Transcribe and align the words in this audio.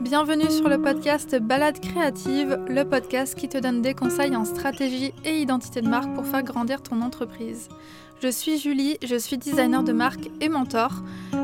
Bienvenue 0.00 0.50
sur 0.50 0.68
le 0.68 0.82
podcast 0.82 1.36
Balade 1.40 1.78
créative, 1.80 2.58
le 2.68 2.82
podcast 2.82 3.36
qui 3.36 3.48
te 3.48 3.58
donne 3.58 3.80
des 3.80 3.94
conseils 3.94 4.34
en 4.34 4.44
stratégie 4.44 5.14
et 5.24 5.40
identité 5.40 5.80
de 5.80 5.88
marque 5.88 6.12
pour 6.14 6.26
faire 6.26 6.42
grandir 6.42 6.82
ton 6.82 7.00
entreprise. 7.00 7.68
Je 8.20 8.28
suis 8.28 8.58
Julie, 8.58 8.98
je 9.02 9.16
suis 9.16 9.38
designer 9.38 9.82
de 9.82 9.92
marque 9.92 10.28
et 10.40 10.48
mentor. 10.48 11.02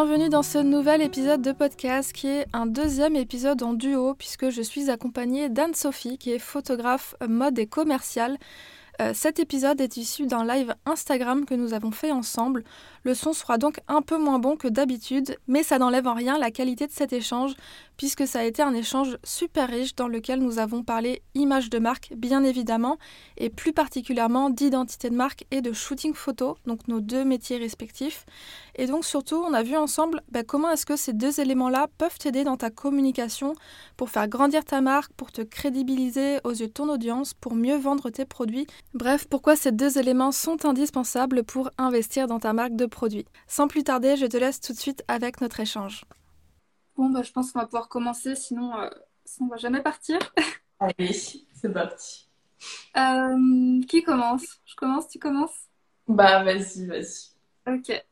Bienvenue 0.00 0.28
dans 0.28 0.44
ce 0.44 0.58
nouvel 0.58 1.02
épisode 1.02 1.42
de 1.42 1.50
podcast 1.50 2.12
qui 2.12 2.28
est 2.28 2.46
un 2.52 2.66
deuxième 2.66 3.16
épisode 3.16 3.64
en 3.64 3.72
duo 3.72 4.14
puisque 4.14 4.48
je 4.48 4.62
suis 4.62 4.90
accompagnée 4.90 5.48
d'Anne-Sophie 5.48 6.18
qui 6.18 6.30
est 6.30 6.38
photographe 6.38 7.16
mode 7.28 7.58
et 7.58 7.66
commerciale. 7.66 8.38
Euh, 9.02 9.10
cet 9.12 9.40
épisode 9.40 9.80
est 9.80 9.96
issu 9.96 10.26
d'un 10.26 10.44
live 10.46 10.72
Instagram 10.86 11.44
que 11.44 11.54
nous 11.54 11.74
avons 11.74 11.90
fait 11.90 12.12
ensemble. 12.12 12.62
Le 13.08 13.14
son 13.14 13.32
sera 13.32 13.56
donc 13.56 13.80
un 13.88 14.02
peu 14.02 14.18
moins 14.18 14.38
bon 14.38 14.58
que 14.58 14.68
d'habitude, 14.68 15.38
mais 15.46 15.62
ça 15.62 15.78
n'enlève 15.78 16.06
en 16.06 16.12
rien 16.12 16.36
la 16.36 16.50
qualité 16.50 16.86
de 16.86 16.92
cet 16.92 17.14
échange 17.14 17.54
puisque 17.98 18.26
ça 18.26 18.38
a 18.38 18.44
été 18.44 18.62
un 18.62 18.72
échange 18.72 19.18
super 19.24 19.68
riche 19.68 19.94
dans 19.96 20.08
lequel 20.08 20.38
nous 20.38 20.58
avons 20.58 20.82
parlé 20.82 21.20
image 21.34 21.68
de 21.68 21.78
marque, 21.78 22.12
bien 22.16 22.44
évidemment, 22.44 22.96
et 23.36 23.50
plus 23.50 23.72
particulièrement 23.72 24.50
d'identité 24.50 25.10
de 25.10 25.16
marque 25.16 25.44
et 25.50 25.60
de 25.60 25.72
shooting 25.72 26.14
photo, 26.14 26.56
donc 26.64 26.86
nos 26.86 27.00
deux 27.00 27.24
métiers 27.24 27.58
respectifs. 27.58 28.24
Et 28.76 28.86
donc 28.86 29.04
surtout, 29.04 29.34
on 29.36 29.52
a 29.52 29.64
vu 29.64 29.76
ensemble 29.76 30.22
bah, 30.30 30.44
comment 30.44 30.70
est-ce 30.70 30.86
que 30.86 30.96
ces 30.96 31.12
deux 31.12 31.40
éléments-là 31.40 31.88
peuvent 31.98 32.16
t'aider 32.18 32.44
dans 32.44 32.56
ta 32.56 32.70
communication 32.70 33.54
pour 33.96 34.10
faire 34.10 34.28
grandir 34.28 34.64
ta 34.64 34.80
marque, 34.80 35.12
pour 35.14 35.32
te 35.32 35.42
crédibiliser 35.42 36.38
aux 36.44 36.52
yeux 36.52 36.68
de 36.68 36.72
ton 36.72 36.88
audience, 36.88 37.34
pour 37.34 37.56
mieux 37.56 37.76
vendre 37.76 38.10
tes 38.10 38.24
produits. 38.24 38.68
Bref, 38.94 39.26
pourquoi 39.28 39.56
ces 39.56 39.72
deux 39.72 39.98
éléments 39.98 40.30
sont 40.30 40.64
indispensables 40.64 41.42
pour 41.42 41.70
investir 41.78 42.28
dans 42.28 42.38
ta 42.38 42.52
marque 42.52 42.76
de 42.76 42.86
produits? 42.86 42.97
Sans 43.46 43.68
plus 43.68 43.84
tarder, 43.84 44.16
je 44.16 44.26
te 44.26 44.36
laisse 44.36 44.60
tout 44.60 44.72
de 44.72 44.78
suite 44.78 45.04
avec 45.08 45.40
notre 45.40 45.60
échange. 45.60 46.04
Bon, 46.96 47.10
bah, 47.10 47.22
je 47.22 47.30
pense 47.32 47.52
qu'on 47.52 47.60
va 47.60 47.66
pouvoir 47.66 47.88
commencer, 47.88 48.34
sinon, 48.34 48.76
euh, 48.76 48.88
sinon 49.24 49.48
on 49.48 49.50
va 49.50 49.56
jamais 49.56 49.82
partir. 49.82 50.18
Allez, 50.80 51.12
c'est 51.12 51.72
parti. 51.72 52.28
Euh, 52.96 53.80
qui 53.88 54.02
commence? 54.02 54.60
Je 54.64 54.74
commence, 54.74 55.08
tu 55.08 55.18
commences? 55.18 55.68
Bah, 56.08 56.42
vas-y, 56.42 56.86
vas-y. 56.86 57.30
Ok. 57.66 58.04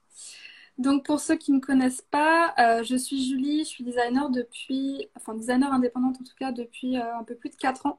Donc, 0.78 1.04
pour 1.04 1.20
ceux 1.20 1.36
qui 1.36 1.52
ne 1.52 1.56
me 1.56 1.60
connaissent 1.60 2.02
pas, 2.02 2.54
euh, 2.58 2.82
je 2.84 2.96
suis 2.96 3.24
Julie, 3.26 3.60
je 3.60 3.68
suis 3.68 3.82
designer 3.82 4.30
depuis, 4.30 5.08
enfin, 5.16 5.34
designer 5.34 5.72
indépendante 5.72 6.16
en 6.20 6.24
tout 6.24 6.36
cas, 6.38 6.52
depuis 6.52 6.96
un 6.96 7.24
peu 7.24 7.34
plus 7.34 7.50
de 7.50 7.56
4 7.56 7.86
ans. 7.86 7.98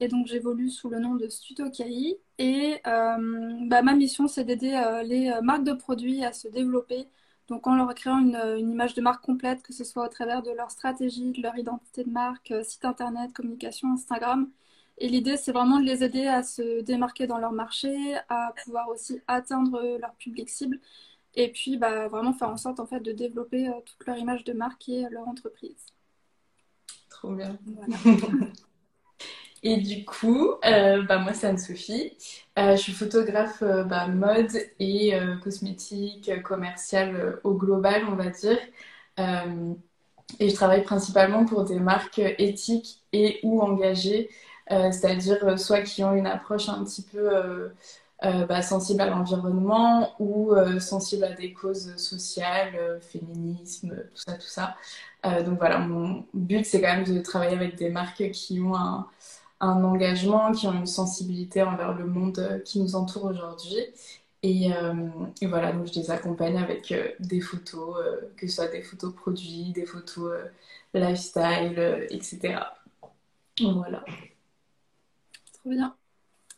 Et 0.00 0.08
donc, 0.08 0.26
j'évolue 0.26 0.70
sous 0.70 0.88
le 0.90 0.98
nom 0.98 1.14
de 1.14 1.28
Studio 1.28 1.70
Kai. 1.70 2.18
Et 2.38 2.80
bah, 2.84 3.82
ma 3.82 3.94
mission, 3.94 4.28
c'est 4.28 4.44
d'aider 4.44 4.80
les 5.04 5.32
marques 5.42 5.64
de 5.64 5.72
produits 5.72 6.24
à 6.24 6.32
se 6.32 6.48
développer 6.48 7.08
donc 7.48 7.66
en 7.66 7.76
leur 7.76 7.94
créant 7.94 8.18
une, 8.18 8.70
image 8.70 8.94
de 8.94 9.02
marque 9.02 9.24
complète, 9.24 9.62
que 9.62 9.72
ce 9.72 9.84
soit 9.84 10.06
au 10.06 10.08
travers 10.08 10.42
de 10.42 10.50
leur 10.50 10.70
stratégie, 10.70 11.32
de 11.32 11.42
leur 11.42 11.56
identité 11.58 12.04
de 12.04 12.10
marque, 12.10 12.50
euh, 12.50 12.62
site 12.64 12.84
internet, 12.84 13.32
communication, 13.32 13.92
Instagram. 13.92 14.50
Et 14.98 15.08
l'idée, 15.08 15.36
c'est 15.36 15.52
vraiment 15.52 15.80
de 15.80 15.84
les 15.84 16.04
aider 16.04 16.26
à 16.26 16.42
se 16.42 16.80
démarquer 16.82 17.26
dans 17.26 17.38
leur 17.38 17.52
marché, 17.52 18.16
à 18.28 18.54
pouvoir 18.64 18.88
aussi 18.88 19.20
atteindre 19.26 19.98
leur 19.98 20.14
public 20.14 20.48
cible, 20.48 20.80
et 21.34 21.50
puis 21.50 21.76
bah, 21.76 22.08
vraiment 22.08 22.32
faire 22.32 22.48
en 22.48 22.56
sorte 22.56 22.80
en 22.80 22.86
fait 22.86 23.00
de 23.00 23.12
développer 23.12 23.68
euh, 23.68 23.80
toute 23.84 24.06
leur 24.06 24.16
image 24.16 24.44
de 24.44 24.52
marque 24.52 24.88
et 24.88 25.06
leur 25.10 25.28
entreprise. 25.28 25.86
Trop 27.10 27.32
bien. 27.34 27.58
Voilà. 27.66 27.96
Et 29.64 29.78
du 29.78 30.04
coup, 30.04 30.52
euh, 30.66 31.02
bah 31.04 31.18
moi 31.18 31.32
c'est 31.32 31.46
Anne-Sophie. 31.46 32.12
Euh, 32.58 32.76
je 32.76 32.82
suis 32.82 32.92
photographe 32.92 33.62
euh, 33.62 33.82
bah, 33.82 34.08
mode 34.08 34.52
et 34.78 35.14
cosmétique, 35.42 36.30
commerciale 36.42 37.40
au 37.44 37.54
global, 37.54 38.02
on 38.10 38.14
va 38.14 38.28
dire. 38.28 38.58
et 40.38 40.48
je 40.48 40.54
travaille 40.54 40.82
principalement 40.82 41.46
pour 41.46 41.64
des 41.64 41.80
marques 41.80 42.20
éthiques 42.38 43.02
et 43.12 43.40
ou 43.42 43.62
engagées, 43.62 44.28
c'est-à-dire 44.68 45.58
soit 45.58 45.82
qui 45.82 46.04
ont 46.04 46.14
une 46.14 46.26
approche 46.26 46.68
un 46.68 46.84
petit 46.84 47.02
peu 47.02 47.70
bah, 48.22 48.62
sensible 48.62 49.00
à 49.00 49.06
l'environnement 49.06 50.14
ou 50.18 50.52
sensible 50.80 51.24
à 51.24 51.32
des 51.32 51.52
causes 51.52 51.96
sociales, 51.96 52.98
féminisme, 53.00 53.94
tout 54.14 54.22
ça, 54.26 54.32
tout 54.34 54.46
ça. 54.46 54.76
donc 55.44 55.58
voilà, 55.58 55.78
mon 55.78 56.26
but 56.34 56.66
c'est 56.66 56.80
quand 56.80 56.94
même 56.96 57.04
de 57.04 57.20
travailler 57.20 57.54
avec 57.54 57.76
des 57.76 57.90
marques 57.90 58.30
qui 58.32 58.60
ont 58.60 58.74
un 58.74 59.06
un 59.64 59.84
engagement, 59.84 60.52
qui 60.52 60.66
ont 60.66 60.72
une 60.72 60.86
sensibilité 60.86 61.62
envers 61.62 61.94
le 61.94 62.06
monde 62.06 62.38
euh, 62.38 62.58
qui 62.60 62.80
nous 62.80 62.96
entoure 62.96 63.24
aujourd'hui. 63.24 63.78
Euh, 64.44 65.08
et, 65.40 65.46
voilà, 65.46 65.72
donc 65.72 65.86
je 65.86 65.98
les 65.98 66.10
accompagne 66.10 66.58
avec 66.58 66.92
euh, 66.92 67.08
des 67.18 67.40
photos, 67.40 67.96
que 68.36 68.46
ce 68.46 68.56
soit 68.56 68.68
des 68.68 68.82
photos 68.82 69.14
produits, 69.14 69.72
des 69.72 69.86
photos 69.86 70.34
lifestyle, 70.92 72.06
etc. 72.10 72.56
voilà. 73.58 74.04
Trop 75.54 75.70
bien. 75.70 75.96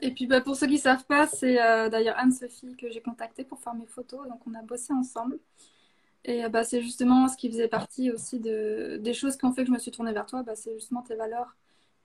Et 0.01 0.11
puis 0.11 0.27
bah, 0.27 0.41
pour 0.41 0.57
ceux 0.57 0.67
qui 0.67 0.75
ne 0.75 0.79
savent 0.79 1.05
pas, 1.05 1.27
c'est 1.29 1.55
d'ailleurs 1.91 2.19
Anne-Sophie 2.19 2.77
que 2.77 2.91
j'ai 2.91 3.01
contactée 3.01 3.45
pour 3.45 3.61
faire 3.61 3.75
mes 3.75 3.87
photos. 3.87 4.27
Donc 4.29 4.41
on 4.47 4.55
a 4.55 4.63
bossé 4.63 4.93
ensemble. 4.93 5.39
Et 6.25 6.47
bah, 6.49 6.65
c'est 6.65 6.83
justement 6.83 7.29
ce 7.29 7.37
qui 7.37 7.49
faisait 7.49 7.69
partie 7.69 8.11
aussi 8.11 8.41
de, 8.41 8.99
des 9.01 9.15
choses 9.15 9.37
qui 9.37 9.45
ont 9.45 9.53
fait 9.53 9.63
que 9.63 9.69
je 9.69 9.73
me 9.73 9.79
suis 9.79 9.93
tournée 9.93 10.13
vers 10.13 10.27
toi. 10.27 10.43
Bah, 10.43 10.57
c'est 10.57 10.75
justement 10.75 11.03
tes 11.03 11.15
valeurs 11.15 11.55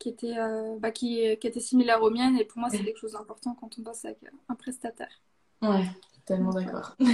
qui 0.01 0.09
était, 0.09 0.37
euh, 0.37 0.77
bah, 0.79 0.89
qui, 0.91 1.37
qui, 1.39 1.47
était 1.47 1.59
similaire 1.59 2.01
aux 2.01 2.09
miennes. 2.09 2.37
Et 2.37 2.45
pour 2.45 2.59
moi, 2.59 2.69
c'est 2.69 2.83
quelque 2.83 2.99
chose 2.99 3.13
d'important 3.13 3.53
quand 3.53 3.69
on 3.77 3.81
bosse 3.83 4.03
avec 4.03 4.17
un 4.49 4.55
prestataire. 4.55 5.21
Ouais, 5.61 5.85
tellement 6.25 6.51
d'accord. 6.51 6.95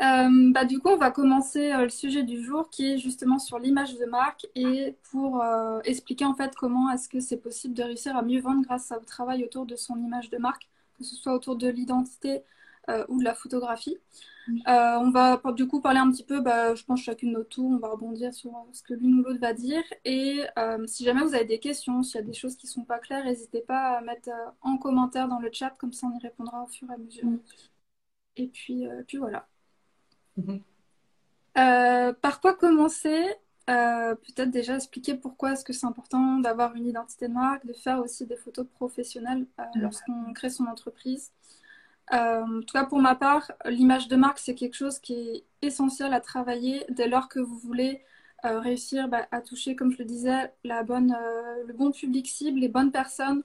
Euh, 0.00 0.50
bah, 0.50 0.64
du 0.64 0.80
coup, 0.80 0.88
on 0.88 0.96
va 0.96 1.12
commencer 1.12 1.70
euh, 1.70 1.82
le 1.84 1.88
sujet 1.88 2.24
du 2.24 2.42
jour 2.42 2.68
qui 2.68 2.94
est 2.94 2.98
justement 2.98 3.38
sur 3.38 3.60
l'image 3.60 3.96
de 3.96 4.04
marque 4.06 4.44
et 4.56 4.96
pour 5.12 5.40
expliquer 5.84 6.24
en 6.24 6.34
fait 6.34 6.52
comment 6.56 6.90
est-ce 6.90 7.08
que 7.08 7.20
c'est 7.20 7.36
possible 7.36 7.74
de 7.74 7.84
réussir 7.84 8.16
à 8.16 8.22
mieux 8.22 8.40
vendre 8.40 8.62
grâce 8.62 8.90
au 8.90 9.04
travail 9.04 9.44
autour 9.44 9.66
de 9.66 9.76
son 9.76 9.96
image 9.96 10.30
de 10.30 10.36
marque, 10.36 10.68
que 10.98 11.04
ce 11.04 11.14
soit 11.14 11.32
autour 11.32 11.54
de 11.54 11.68
l'identité 11.68 12.42
ou 13.08 13.20
de 13.20 13.24
la 13.24 13.34
photographie. 13.34 13.96
Euh, 14.48 14.98
on 14.98 15.10
va 15.10 15.40
du 15.54 15.66
coup 15.66 15.80
parler 15.80 15.98
un 15.98 16.10
petit 16.10 16.24
peu, 16.24 16.40
bah, 16.40 16.74
je 16.74 16.84
pense 16.84 17.02
chacune 17.02 17.32
notre 17.32 17.48
tour, 17.48 17.70
on 17.70 17.78
va 17.78 17.88
rebondir 17.88 18.32
sur 18.34 18.52
ce 18.72 18.82
que 18.82 18.94
l'une 18.94 19.20
ou 19.20 19.22
l'autre 19.22 19.40
va 19.40 19.52
dire. 19.52 19.82
Et 20.04 20.42
euh, 20.58 20.86
si 20.86 21.04
jamais 21.04 21.22
vous 21.22 21.34
avez 21.34 21.44
des 21.44 21.58
questions, 21.58 22.02
s'il 22.02 22.16
y 22.16 22.18
a 22.18 22.26
des 22.26 22.34
choses 22.34 22.56
qui 22.56 22.66
ne 22.66 22.72
sont 22.72 22.84
pas 22.84 22.98
claires, 22.98 23.24
n'hésitez 23.24 23.60
pas 23.60 23.98
à 23.98 24.00
mettre 24.02 24.28
euh, 24.28 24.50
en 24.62 24.76
commentaire 24.76 25.28
dans 25.28 25.38
le 25.38 25.50
chat, 25.52 25.70
comme 25.70 25.92
ça 25.92 26.06
on 26.06 26.18
y 26.18 26.22
répondra 26.22 26.62
au 26.62 26.66
fur 26.66 26.90
et 26.90 26.94
à 26.94 26.98
mesure. 26.98 27.26
Mm. 27.26 27.40
Et 28.36 28.46
puis, 28.48 28.86
puis 29.06 29.18
voilà. 29.18 29.46
Mm-hmm. 30.38 32.14
par 32.14 32.40
quoi 32.40 32.54
commencer? 32.54 33.24
Peut-être 33.66 34.50
déjà 34.50 34.74
expliquer 34.76 35.14
pourquoi 35.14 35.52
est-ce 35.52 35.64
que 35.64 35.72
c'est 35.72 35.86
important 35.86 36.38
d'avoir 36.40 36.74
une 36.74 36.86
identité 36.86 37.28
de 37.28 37.32
marque, 37.32 37.64
de 37.64 37.72
faire 37.72 38.00
aussi 38.00 38.26
des 38.26 38.36
photos 38.36 38.66
professionnelles 38.74 39.46
mm. 39.58 39.80
lorsqu'on 39.80 40.32
crée 40.34 40.50
son 40.50 40.66
entreprise. 40.66 41.30
Euh, 42.12 42.42
en 42.42 42.60
tout 42.60 42.72
cas, 42.72 42.84
pour 42.84 43.00
ma 43.00 43.14
part, 43.14 43.50
l'image 43.64 44.08
de 44.08 44.16
marque, 44.16 44.38
c'est 44.38 44.54
quelque 44.54 44.74
chose 44.74 44.98
qui 44.98 45.14
est 45.14 45.44
essentiel 45.62 46.12
à 46.12 46.20
travailler 46.20 46.84
dès 46.90 47.08
lors 47.08 47.28
que 47.28 47.40
vous 47.40 47.58
voulez 47.58 48.02
réussir 48.42 49.08
bah, 49.08 49.26
à 49.30 49.40
toucher, 49.40 49.74
comme 49.74 49.90
je 49.90 49.98
le 49.98 50.04
disais, 50.04 50.52
la 50.64 50.82
bonne, 50.82 51.16
le 51.66 51.72
bon 51.72 51.92
public 51.92 52.28
cible, 52.28 52.60
les 52.60 52.68
bonnes 52.68 52.92
personnes. 52.92 53.42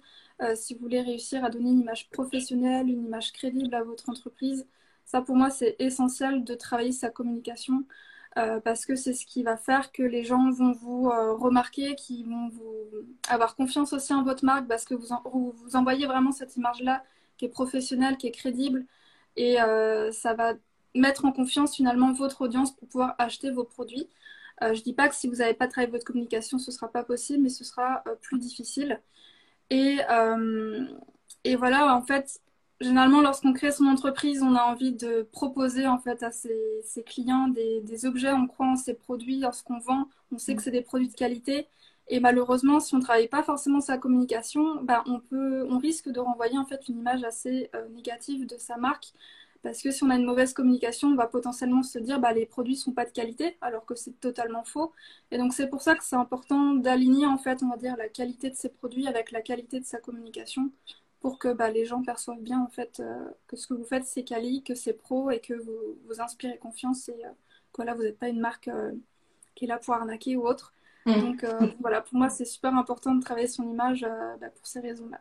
si 0.56 0.74
vous 0.74 0.82
voulez 0.82 1.02
réussir 1.02 1.46
à 1.46 1.50
donner 1.50 1.70
une 1.70 1.82
image 1.82 2.10
professionnelle, 2.10 2.90
une 2.90 3.06
image 3.06 3.32
crédible 3.32 3.74
à 3.76 3.84
votre 3.84 4.10
entreprise, 4.10 4.68
ça 5.06 5.22
pour 5.22 5.38
moi 5.38 5.50
c'est 5.52 5.78
essentiel 5.80 6.44
de 6.44 6.54
travailler 6.54 6.92
sa 6.92 7.10
communication. 7.10 7.86
Euh, 8.38 8.60
parce 8.60 8.86
que 8.86 8.96
c'est 8.96 9.14
ce 9.14 9.26
qui 9.26 9.44
va 9.44 9.58
faire 9.58 9.92
que 9.92 10.04
les 10.04 10.24
gens 10.24 10.52
vont 10.52 10.72
vous 10.72 11.10
euh, 11.10 11.34
remarquer, 11.34 11.96
qui 11.96 12.24
vont 12.24 12.50
vous 12.50 12.86
avoir 13.28 13.56
confiance 13.56 13.92
aussi 13.94 14.14
en 14.14 14.24
votre 14.24 14.46
marque, 14.46 14.68
parce 14.68 14.86
que 14.86 14.94
vous, 14.94 15.08
vous, 15.34 15.76
envoyez 15.76 16.06
vraiment 16.06 16.32
cette 16.32 16.56
image-là 16.56 17.04
qui 17.40 17.46
est 17.46 17.50
professionnelle, 17.50 18.18
qui 18.18 18.28
est 18.28 18.32
crédible, 18.32 18.86
et 19.38 19.62
euh, 19.62 20.12
ça 20.12 20.34
va 20.36 20.54
mettre 20.96 21.26
en 21.26 21.32
confiance 21.32 21.76
finalement 21.76 22.14
votre 22.14 22.42
audience 22.42 22.76
pour 22.76 22.88
pouvoir 22.88 23.16
acheter 23.20 23.52
vos 23.52 23.64
produits. 23.64 24.08
je 24.62 24.68
ne 24.70 24.84
dis 24.84 24.94
pas 24.94 25.10
que 25.10 25.16
si 25.16 25.28
vous 25.28 25.38
n'avez 25.38 25.54
pas 25.56 25.68
travaillé 25.68 25.92
votre 25.92 26.06
communication, 26.06 26.60
ce 26.60 26.72
ne 26.72 26.76
sera 26.76 26.92
pas 26.92 27.04
possible, 27.04 27.44
mais 27.44 27.50
ce 27.50 27.64
sera 27.64 28.04
plus 28.22 28.40
difficile. 28.40 29.02
Et, 29.70 30.00
et 31.44 31.56
voilà, 31.56 31.96
en 31.96 32.02
fait, 32.02 32.42
généralement, 32.82 33.22
lorsqu'on 33.22 33.54
crée 33.54 33.72
son 33.72 33.86
entreprise, 33.86 34.42
on 34.42 34.56
a 34.56 34.64
envie 34.64 34.94
de 34.94 35.28
proposer 35.32 35.88
en 35.88 36.00
fait 36.00 36.24
à 36.24 36.32
ses, 36.32 36.84
clients 37.06 37.48
des, 37.48 38.06
objets, 38.06 38.32
on 38.32 38.48
croit 38.48 38.68
en 38.68 38.76
ses 38.76 38.94
produits. 38.94 39.40
Lorsqu'on 39.40 39.80
vend, 39.80 40.08
on 40.32 40.38
sait 40.38 40.56
que 40.56 40.62
c'est 40.62 40.72
des 40.72 40.82
produits 40.82 41.10
de 41.10 41.16
qualité. 41.16 41.68
Et 42.10 42.20
malheureusement, 42.20 42.80
si 42.80 42.96
on 42.96 42.98
ne 42.98 43.04
travaille 43.04 43.28
pas 43.28 43.44
forcément 43.44 43.82
sa 43.82 43.98
communication, 44.00 44.84
bah, 44.84 45.04
on, 45.06 45.78
risque 45.78 46.10
de 46.10 46.20
renvoyer 46.20 46.58
en 46.58 46.66
fait 46.66 46.90
une 46.90 47.00
image 47.00 47.24
assez 47.24 47.70
euh, 47.76 47.88
négative 47.90 48.48
de 48.48 48.58
sa 48.58 48.78
marque. 48.78 49.14
Parce 49.62 49.82
que 49.82 49.92
si 49.92 50.04
on 50.04 50.10
a 50.10 50.16
une 50.16 50.26
mauvaise 50.26 50.54
communication, 50.54 51.10
on 51.10 51.16
va 51.16 51.28
potentiellement 51.28 51.84
se 51.84 52.00
dire 52.00 52.20
bah, 52.20 52.34
les 52.34 52.46
produits 52.46 52.74
ne 52.74 52.80
sont 52.80 52.94
pas 52.94 53.06
de 53.06 53.12
qualité, 53.12 53.58
alors 53.62 53.86
que 53.86 53.94
c'est 53.94 54.20
totalement 54.20 54.64
faux. 54.64 54.92
Et 55.32 55.38
donc 55.38 55.54
c'est 55.54 55.68
pour 55.68 55.82
ça 55.82 55.96
que 55.96 56.04
c'est 56.04 56.16
important 56.16 56.74
d'aligner 56.74 57.26
en 57.28 57.38
fait, 57.38 57.62
on 57.62 57.70
va 57.70 57.78
dire, 57.78 57.96
la 57.98 58.10
qualité 58.10 58.50
de 58.50 58.56
ses 58.56 58.70
produits 58.70 59.08
avec 59.08 59.32
la 59.32 59.42
qualité 59.42 59.80
de 59.80 59.86
sa 59.86 60.00
communication 60.00 60.72
pour 61.22 61.38
que 61.40 61.54
bah, 61.54 61.70
les 61.70 61.86
gens 61.86 62.02
perçoivent 62.02 62.42
bien 62.42 62.62
en 62.62 62.70
fait 62.70 63.02
euh, 63.02 63.30
que 63.48 63.58
ce 63.58 63.68
que 63.68 63.74
vous 63.74 63.84
faites 63.84 64.06
c'est 64.06 64.24
quali, 64.24 64.64
que 64.64 64.76
c'est 64.76 64.94
pro 64.94 65.30
et 65.32 65.42
que 65.42 65.54
vous, 65.54 65.98
vous 66.08 66.22
inspirez 66.22 66.58
confiance 66.58 67.10
et 67.10 67.26
euh, 67.26 67.30
que 67.74 67.82
vous 67.96 68.04
n'êtes 68.04 68.18
pas 68.18 68.30
une 68.30 68.40
marque 68.40 68.70
qui 69.56 69.66
est 69.66 69.68
là 69.68 69.78
pour 69.78 69.94
arnaquer 69.94 70.36
ou 70.38 70.48
autre. 70.48 70.74
Mm. 71.18 71.22
Donc 71.22 71.46
voilà, 71.80 72.02
pour 72.02 72.18
moi 72.18 72.30
c'est 72.30 72.46
super 72.46 72.76
important 72.76 73.16
de 73.16 73.22
travailler 73.24 73.48
son 73.48 73.64
image 73.70 74.06
bah, 74.40 74.50
pour 74.50 74.68
ces 74.68 74.80
raisons-là. 74.80 75.20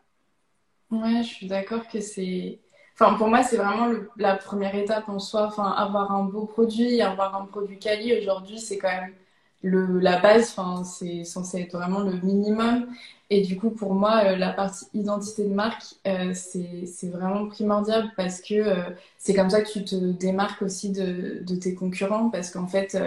Ouais, 0.91 1.21
je 1.23 1.27
suis 1.27 1.47
d'accord 1.47 1.87
que 1.87 2.01
c'est. 2.01 2.59
Enfin, 2.95 3.15
pour 3.15 3.27
moi, 3.27 3.43
c'est 3.43 3.57
vraiment 3.57 3.89
la 4.17 4.35
première 4.35 4.75
étape 4.75 5.07
en 5.07 5.19
soi. 5.19 5.45
Enfin, 5.47 5.69
avoir 5.71 6.11
un 6.11 6.23
beau 6.25 6.45
produit, 6.45 7.01
avoir 7.01 7.35
un 7.35 7.45
produit 7.45 7.77
quali 7.79 8.17
aujourd'hui, 8.19 8.59
c'est 8.59 8.77
quand 8.77 8.89
même 8.89 9.13
le, 9.61 9.99
la 9.99 10.19
base. 10.19 10.53
Enfin, 10.57 10.83
c'est 10.83 11.23
censé 11.23 11.61
être 11.61 11.73
vraiment 11.77 11.99
le 12.01 12.13
minimum. 12.13 12.87
Et 13.29 13.41
du 13.41 13.57
coup, 13.57 13.69
pour 13.69 13.93
moi, 13.93 14.23
euh, 14.25 14.35
la 14.35 14.51
partie 14.51 14.87
identité 14.95 15.43
de 15.43 15.53
marque, 15.53 15.83
euh, 16.07 16.33
c'est 16.33 17.09
vraiment 17.09 17.47
primordial 17.47 18.11
parce 18.17 18.41
que 18.41 18.55
euh, 18.55 18.89
c'est 19.19 19.35
comme 19.35 19.49
ça 19.51 19.61
que 19.61 19.71
tu 19.71 19.83
te 19.85 19.95
démarques 19.95 20.61
aussi 20.63 20.91
de, 20.91 21.43
de 21.45 21.55
tes 21.55 21.75
concurrents. 21.75 22.29
Parce 22.31 22.49
qu'en 22.51 22.67
fait, 22.67 22.97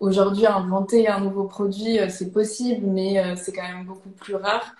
aujourd'hui, 0.00 0.46
inventer 0.46 1.08
un 1.08 1.20
nouveau 1.20 1.44
produit, 1.44 1.98
c'est 2.10 2.30
possible, 2.32 2.86
mais 2.86 3.36
c'est 3.36 3.52
quand 3.52 3.62
même 3.62 3.84
beaucoup 3.86 4.10
plus 4.10 4.34
rare. 4.36 4.74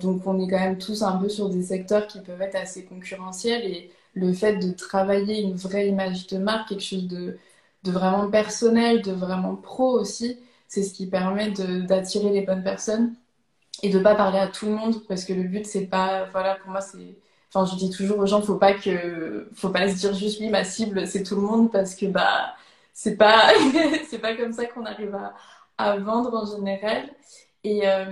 donc, 0.00 0.26
on 0.26 0.38
est 0.40 0.48
quand 0.50 0.58
même 0.58 0.78
tous 0.78 1.02
un 1.02 1.16
peu 1.18 1.28
sur 1.28 1.48
des 1.50 1.62
secteurs 1.62 2.06
qui 2.06 2.20
peuvent 2.20 2.42
être 2.42 2.56
assez 2.56 2.84
concurrentiels. 2.84 3.64
Et 3.64 3.90
le 4.14 4.32
fait 4.32 4.56
de 4.56 4.72
travailler 4.72 5.40
une 5.42 5.54
vraie 5.56 5.88
image 5.88 6.26
de 6.28 6.38
marque, 6.38 6.68
quelque 6.70 6.82
chose 6.82 7.06
de, 7.08 7.38
vraiment 7.84 8.28
personnel, 8.30 9.02
de 9.02 9.12
vraiment 9.12 9.56
pro 9.56 9.92
aussi, 10.00 10.38
c'est 10.68 10.82
ce 10.82 10.92
qui 10.94 11.06
permet 11.06 11.50
d'attirer 11.50 12.30
les 12.30 12.42
bonnes 12.42 12.62
personnes 12.62 13.14
et 13.82 13.90
de 13.90 13.98
pas 13.98 14.14
parler 14.14 14.38
à 14.38 14.48
tout 14.48 14.66
le 14.66 14.72
monde 14.72 15.02
parce 15.08 15.24
que 15.24 15.32
le 15.32 15.44
but 15.44 15.66
c'est 15.66 15.86
pas 15.86 16.26
voilà 16.32 16.56
pour 16.56 16.70
moi 16.70 16.80
c'est 16.80 17.16
enfin 17.52 17.64
je 17.70 17.76
dis 17.78 17.90
toujours 17.90 18.18
aux 18.18 18.26
gens 18.26 18.42
faut 18.42 18.56
pas 18.56 18.74
que 18.74 19.48
faut 19.54 19.70
pas 19.70 19.88
se 19.88 19.96
dire 19.96 20.14
juste 20.14 20.40
oui 20.40 20.50
ma 20.50 20.64
cible 20.64 21.06
c'est 21.06 21.22
tout 21.22 21.36
le 21.36 21.42
monde 21.42 21.72
parce 21.72 21.94
que 21.94 22.06
bah 22.06 22.54
c'est 23.00 23.16
pas 23.16 23.48
c'est 24.10 24.18
pas 24.18 24.36
comme 24.36 24.52
ça 24.52 24.66
qu'on 24.66 24.84
arrive 24.84 25.14
à, 25.14 25.34
à, 25.78 25.96
vendre 25.98 26.34
en 26.34 26.44
général 26.44 27.08
et 27.64 27.88
euh, 27.88 28.04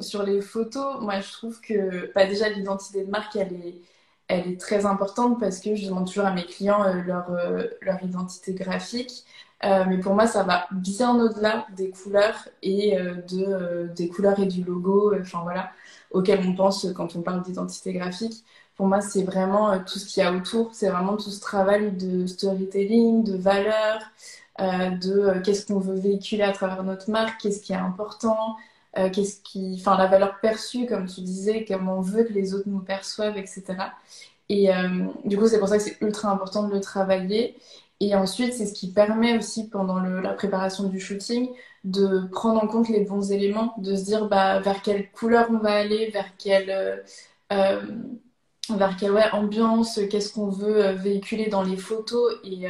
sur 0.00 0.22
les 0.22 0.40
photos 0.40 1.00
moi 1.00 1.20
je 1.20 1.32
trouve 1.32 1.60
que 1.60 2.12
bah, 2.14 2.26
déjà 2.26 2.48
l'identité 2.48 3.04
de 3.04 3.10
marque 3.10 3.34
elle 3.36 3.52
est 3.54 3.80
elle 4.28 4.46
est 4.48 4.60
très 4.60 4.86
importante 4.86 5.40
parce 5.40 5.60
que 5.60 5.74
je 5.74 5.86
demande 5.86 6.06
toujours 6.06 6.26
à 6.26 6.32
mes 6.32 6.44
clients 6.44 6.84
euh, 6.84 7.02
leur, 7.02 7.30
euh, 7.32 7.66
leur 7.80 8.02
identité 8.04 8.54
graphique 8.54 9.24
mais 9.62 9.98
pour 9.98 10.14
moi, 10.14 10.28
ça 10.28 10.44
va 10.44 10.68
bien 10.70 11.18
au-delà 11.18 11.66
des 11.74 11.90
couleurs 11.90 12.48
et 12.62 12.96
de, 12.96 13.88
des 13.96 14.06
couleurs 14.08 14.38
et 14.38 14.46
du 14.46 14.62
logo, 14.62 15.12
enfin 15.18 15.40
voilà, 15.42 15.72
auquel 16.12 16.46
on 16.46 16.54
pense 16.54 16.86
quand 16.94 17.16
on 17.16 17.22
parle 17.22 17.42
d'identité 17.42 17.92
graphique. 17.92 18.44
Pour 18.76 18.86
moi, 18.86 19.00
c'est 19.00 19.22
vraiment 19.24 19.78
tout 19.80 19.98
ce 19.98 20.06
qu'il 20.06 20.22
y 20.22 20.26
a 20.26 20.32
autour. 20.32 20.74
C'est 20.74 20.88
vraiment 20.88 21.16
tout 21.16 21.30
ce 21.30 21.40
travail 21.40 21.92
de 21.92 22.26
storytelling, 22.26 23.24
de 23.24 23.36
valeur, 23.36 24.00
de 24.58 25.40
qu'est-ce 25.44 25.66
qu'on 25.66 25.78
veut 25.80 25.94
véhiculer 25.94 26.42
à 26.42 26.52
travers 26.52 26.82
notre 26.84 27.10
marque, 27.10 27.40
qu'est-ce 27.40 27.60
qui 27.62 27.72
est 27.72 27.76
important, 27.76 28.56
qu'est-ce 28.94 29.40
qui, 29.42 29.76
enfin 29.78 29.96
la 29.98 30.06
valeur 30.06 30.40
perçue, 30.40 30.86
comme 30.86 31.06
tu 31.06 31.20
disais, 31.22 31.64
comment 31.66 31.98
on 31.98 32.00
veut 32.02 32.24
que 32.24 32.32
les 32.32 32.54
autres 32.54 32.68
nous 32.68 32.80
perçoivent, 32.80 33.38
etc. 33.38 33.64
Et 34.48 34.68
du 35.24 35.38
coup, 35.38 35.48
c'est 35.48 35.58
pour 35.58 35.68
ça 35.68 35.78
que 35.78 35.82
c'est 35.82 36.00
ultra 36.02 36.30
important 36.30 36.68
de 36.68 36.74
le 36.74 36.80
travailler. 36.80 37.56
Et 38.00 38.14
ensuite, 38.14 38.52
c'est 38.54 38.66
ce 38.66 38.74
qui 38.74 38.92
permet 38.92 39.38
aussi 39.38 39.68
pendant 39.68 39.98
la 40.00 40.32
préparation 40.34 40.84
du 40.84 41.00
shooting 41.00 41.50
de 41.84 42.26
prendre 42.32 42.62
en 42.62 42.66
compte 42.66 42.88
les 42.88 43.04
bons 43.04 43.32
éléments, 43.32 43.74
de 43.78 43.94
se 43.96 44.04
dire 44.04 44.26
bah, 44.28 44.60
vers 44.60 44.82
quelle 44.82 45.10
couleur 45.12 45.46
on 45.50 45.58
va 45.58 45.72
aller, 45.72 46.10
vers 46.10 46.36
quelle, 46.36 46.70
euh, 46.70 46.96
euh, 47.52 47.80
vers 48.70 48.96
quelle 48.96 49.12
ouais, 49.12 49.30
ambiance, 49.32 50.00
qu'est-ce 50.10 50.32
qu'on 50.32 50.48
veut 50.48 50.84
euh, 50.84 50.92
véhiculer 50.94 51.48
dans 51.48 51.62
les 51.62 51.76
photos. 51.76 52.34
Et 52.44 52.66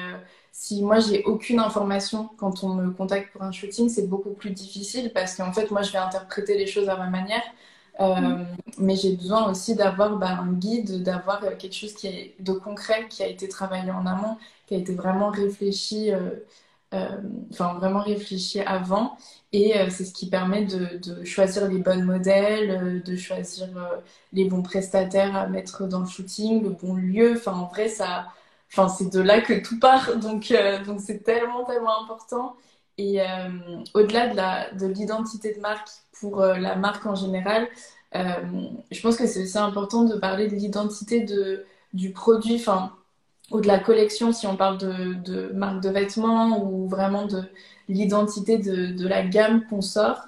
si 0.52 0.82
moi 0.82 1.00
j'ai 1.00 1.22
aucune 1.24 1.60
information 1.60 2.30
quand 2.38 2.64
on 2.64 2.74
me 2.74 2.90
contacte 2.90 3.32
pour 3.32 3.42
un 3.42 3.52
shooting, 3.52 3.88
c'est 3.88 4.06
beaucoup 4.08 4.30
plus 4.30 4.50
difficile 4.50 5.12
parce 5.12 5.36
qu'en 5.36 5.52
fait, 5.52 5.70
moi 5.70 5.82
je 5.82 5.92
vais 5.92 5.98
interpréter 5.98 6.56
les 6.58 6.66
choses 6.66 6.88
à 6.88 6.96
ma 6.96 7.08
manière. 7.10 7.42
Euh, 8.00 8.44
mais 8.78 8.94
j'ai 8.96 9.16
besoin 9.16 9.50
aussi 9.50 9.74
d'avoir 9.74 10.16
bah, 10.18 10.38
un 10.40 10.52
guide, 10.52 11.02
d'avoir 11.02 11.42
euh, 11.44 11.56
quelque 11.56 11.74
chose 11.74 11.94
qui 11.94 12.08
est 12.08 12.34
de 12.40 12.52
concret, 12.52 13.08
qui 13.08 13.22
a 13.22 13.26
été 13.26 13.48
travaillé 13.48 13.90
en 13.90 14.04
amont, 14.06 14.36
qui 14.66 14.74
a 14.74 14.78
été 14.78 14.94
vraiment 14.94 15.30
réfléchi, 15.30 16.12
euh, 16.12 16.30
enfin 17.50 17.74
vraiment 17.74 18.00
réfléchi 18.00 18.60
avant. 18.60 19.16
Et 19.52 19.74
c'est 19.90 20.04
ce 20.04 20.12
qui 20.12 20.28
permet 20.28 20.64
de, 20.64 21.24
choisir 21.24 21.68
les 21.68 21.78
bons 21.78 22.04
modèles, 22.04 23.02
de 23.02 23.16
choisir 23.16 23.68
les 24.32 24.44
bons 24.44 24.62
prestataires 24.62 25.34
à 25.36 25.46
mettre 25.46 25.86
dans 25.86 26.00
le 26.00 26.06
shooting, 26.06 26.62
le 26.62 26.70
bon 26.70 26.94
lieu. 26.94 27.34
Enfin, 27.36 27.52
en 27.52 27.66
vrai, 27.66 27.88
ça, 27.88 28.26
enfin, 28.70 28.88
c'est 28.88 29.10
de 29.12 29.20
là 29.20 29.40
que 29.40 29.54
tout 29.62 29.78
part. 29.78 30.16
Donc, 30.18 30.52
donc 30.86 31.00
c'est 31.00 31.22
tellement, 31.22 31.64
tellement 31.64 32.02
important. 32.02 32.56
Et 32.98 33.20
au-delà 33.94 34.70
de 34.72 34.86
l'identité 34.86 35.54
de, 35.54 35.60
marque 35.60 35.88
pour 36.20 36.40
euh, 36.40 36.56
la 36.56 36.76
marque 36.76 37.06
en 37.06 37.14
général. 37.14 37.68
Euh, 38.14 38.68
je 38.90 39.00
pense 39.00 39.16
que 39.16 39.26
c'est 39.26 39.42
aussi 39.42 39.58
important 39.58 40.04
de 40.04 40.16
parler 40.16 40.48
de 40.48 40.54
l'identité 40.54 41.22
de, 41.22 41.64
du 41.92 42.12
produit, 42.12 42.56
enfin, 42.56 42.92
ou 43.50 43.60
de 43.60 43.66
la 43.66 43.78
collection 43.78 44.32
si 44.32 44.46
on 44.46 44.56
parle 44.56 44.78
de, 44.78 45.14
de 45.14 45.52
marque 45.54 45.82
de 45.82 45.88
vêtements 45.88 46.64
ou 46.64 46.88
vraiment 46.88 47.26
de 47.26 47.42
l'identité 47.88 48.58
de, 48.58 48.86
de, 48.86 49.08
la 49.08 49.22
gamme 49.22 49.64
qu'on 49.68 49.82
sort. 49.82 50.18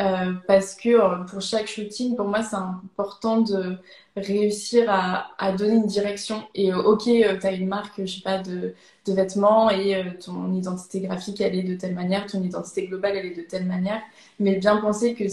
Euh, 0.00 0.32
parce 0.48 0.74
que 0.74 1.24
pour 1.30 1.40
chaque 1.42 1.68
shooting, 1.68 2.16
pour 2.16 2.26
moi, 2.26 2.42
c'est 2.42 2.56
important 2.56 3.40
de 3.40 3.76
réussir 4.16 4.86
à, 4.88 5.28
à, 5.38 5.52
donner 5.52 5.74
une 5.74 5.86
direction. 5.86 6.42
Et 6.54 6.72
ok, 6.72 7.02
tu 7.04 7.46
as 7.46 7.52
une 7.52 7.68
marque, 7.68 8.00
je 8.04 8.16
sais 8.16 8.22
pas, 8.22 8.38
de, 8.38 8.74
de 9.06 9.12
vêtements 9.12 9.70
et 9.70 10.02
ton 10.24 10.52
identité 10.54 11.00
graphique, 11.00 11.40
elle 11.40 11.54
est 11.54 11.62
de 11.62 11.76
telle 11.76 11.94
manière, 11.94 12.26
ton 12.26 12.42
identité 12.42 12.86
globale, 12.88 13.16
elle 13.16 13.26
est 13.26 13.36
de 13.36 13.42
telle 13.42 13.66
manière 13.66 14.00
mais 14.42 14.56
bien 14.56 14.76
penser 14.78 15.14
que 15.14 15.24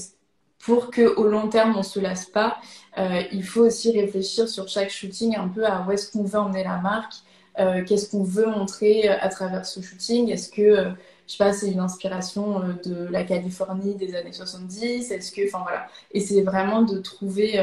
pour 0.60 0.92
qu'au 0.92 1.28
long 1.28 1.50
terme 1.50 1.76
on 1.78 1.84
se 1.84 2.00
lasse 2.00 2.26
pas, 2.26 2.60
euh, 2.98 3.24
il 3.32 3.44
faut 3.44 3.62
aussi 3.62 3.92
réfléchir 3.92 4.48
sur 4.48 4.68
chaque 4.68 4.90
shooting 4.90 5.36
un 5.36 5.48
peu 5.48 5.66
à 5.66 5.86
où 5.86 5.92
est-ce 5.92 6.12
qu'on 6.12 6.24
veut 6.24 6.40
emmener 6.40 6.64
la 6.64 6.78
marque, 6.78 7.14
euh, 7.60 7.84
qu'est-ce 7.84 8.10
qu'on 8.10 8.24
veut 8.24 8.48
montrer 8.48 9.08
à 9.08 9.30
travers 9.30 9.66
ce 9.66 9.82
shooting, 9.82 10.30
est-ce 10.30 10.50
que 10.50 10.62
euh, 10.62 10.90
je 11.28 11.34
sais 11.34 11.38
pas, 11.38 11.54
c'est 11.54 11.70
une 11.72 11.80
inspiration 11.80 12.62
de 12.84 13.08
la 13.12 13.24
Californie 13.24 13.96
des 13.96 14.16
années 14.16 14.34
70, 14.34 15.12
est-ce 15.12 15.32
que, 15.32 15.48
enfin 15.48 15.62
voilà, 15.64 15.88
et 16.12 16.20
c'est 16.22 16.42
vraiment 16.42 16.82
de 16.82 16.98
trouver 17.00 17.60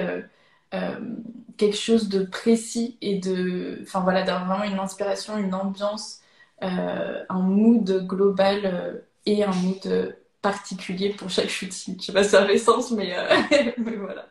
quelque 1.56 1.76
chose 1.76 2.08
de 2.08 2.22
précis 2.24 2.96
et 3.00 3.18
de, 3.18 3.80
enfin 3.82 4.00
voilà, 4.00 4.22
d'avoir 4.22 4.46
vraiment 4.46 4.72
une 4.72 4.78
inspiration, 4.78 5.36
une 5.38 5.54
ambiance, 5.54 6.20
un 6.60 7.40
mood 7.40 8.06
global 8.06 9.02
et 9.26 9.42
un 9.42 9.52
mood 9.52 10.16
particulier 10.46 11.10
pour 11.10 11.28
chaque 11.28 11.48
shooting. 11.48 11.96
Je 11.98 12.06
sais 12.06 12.12
pas 12.12 12.22
si 12.22 12.30
ça 12.30 12.46
fait 12.46 12.58
sens, 12.58 12.92
euh, 12.92 12.96
mais 13.78 13.96
voilà. 13.96 14.28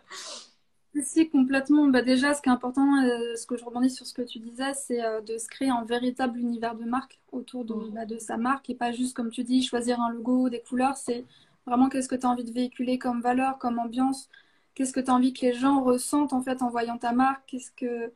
Si, 1.03 1.29
complètement. 1.29 1.87
Bah, 1.87 2.01
déjà, 2.01 2.33
ce 2.33 2.41
qui 2.41 2.47
est 2.47 2.51
important, 2.51 3.03
euh, 3.03 3.35
ce 3.35 3.45
que 3.45 3.57
je 3.57 3.65
rebondis 3.65 3.89
sur 3.89 4.05
ce 4.05 4.13
que 4.13 4.21
tu 4.21 4.39
disais, 4.39 4.73
c'est 4.73 5.03
euh, 5.03 5.19
de 5.21 5.37
se 5.37 5.47
créer 5.49 5.69
un 5.69 5.83
véritable 5.83 6.39
univers 6.39 6.75
de 6.75 6.85
marque 6.85 7.19
autour 7.33 7.65
de, 7.65 7.73
bah, 7.91 8.05
de 8.05 8.17
sa 8.17 8.37
marque 8.37 8.69
et 8.69 8.75
pas 8.75 8.91
juste, 8.93 9.13
comme 9.15 9.29
tu 9.29 9.43
dis, 9.43 9.61
choisir 9.61 9.99
un 9.99 10.11
logo, 10.11 10.49
des 10.49 10.61
couleurs. 10.61 10.95
C'est 10.95 11.25
vraiment 11.65 11.89
qu'est-ce 11.89 12.07
que 12.07 12.15
tu 12.15 12.25
as 12.25 12.29
envie 12.29 12.45
de 12.45 12.51
véhiculer 12.51 12.97
comme 12.97 13.21
valeur, 13.21 13.57
comme 13.57 13.77
ambiance, 13.79 14.29
qu'est-ce 14.73 14.93
que 14.93 15.01
tu 15.01 15.11
as 15.11 15.13
envie 15.13 15.33
que 15.33 15.45
les 15.45 15.53
gens 15.53 15.83
ressentent 15.83 16.33
en 16.33 16.41
fait 16.41 16.61
en 16.61 16.69
voyant 16.69 16.97
ta 16.97 17.11
marque, 17.11 17.43
qu'est-ce 17.47 17.71
que. 17.71 18.13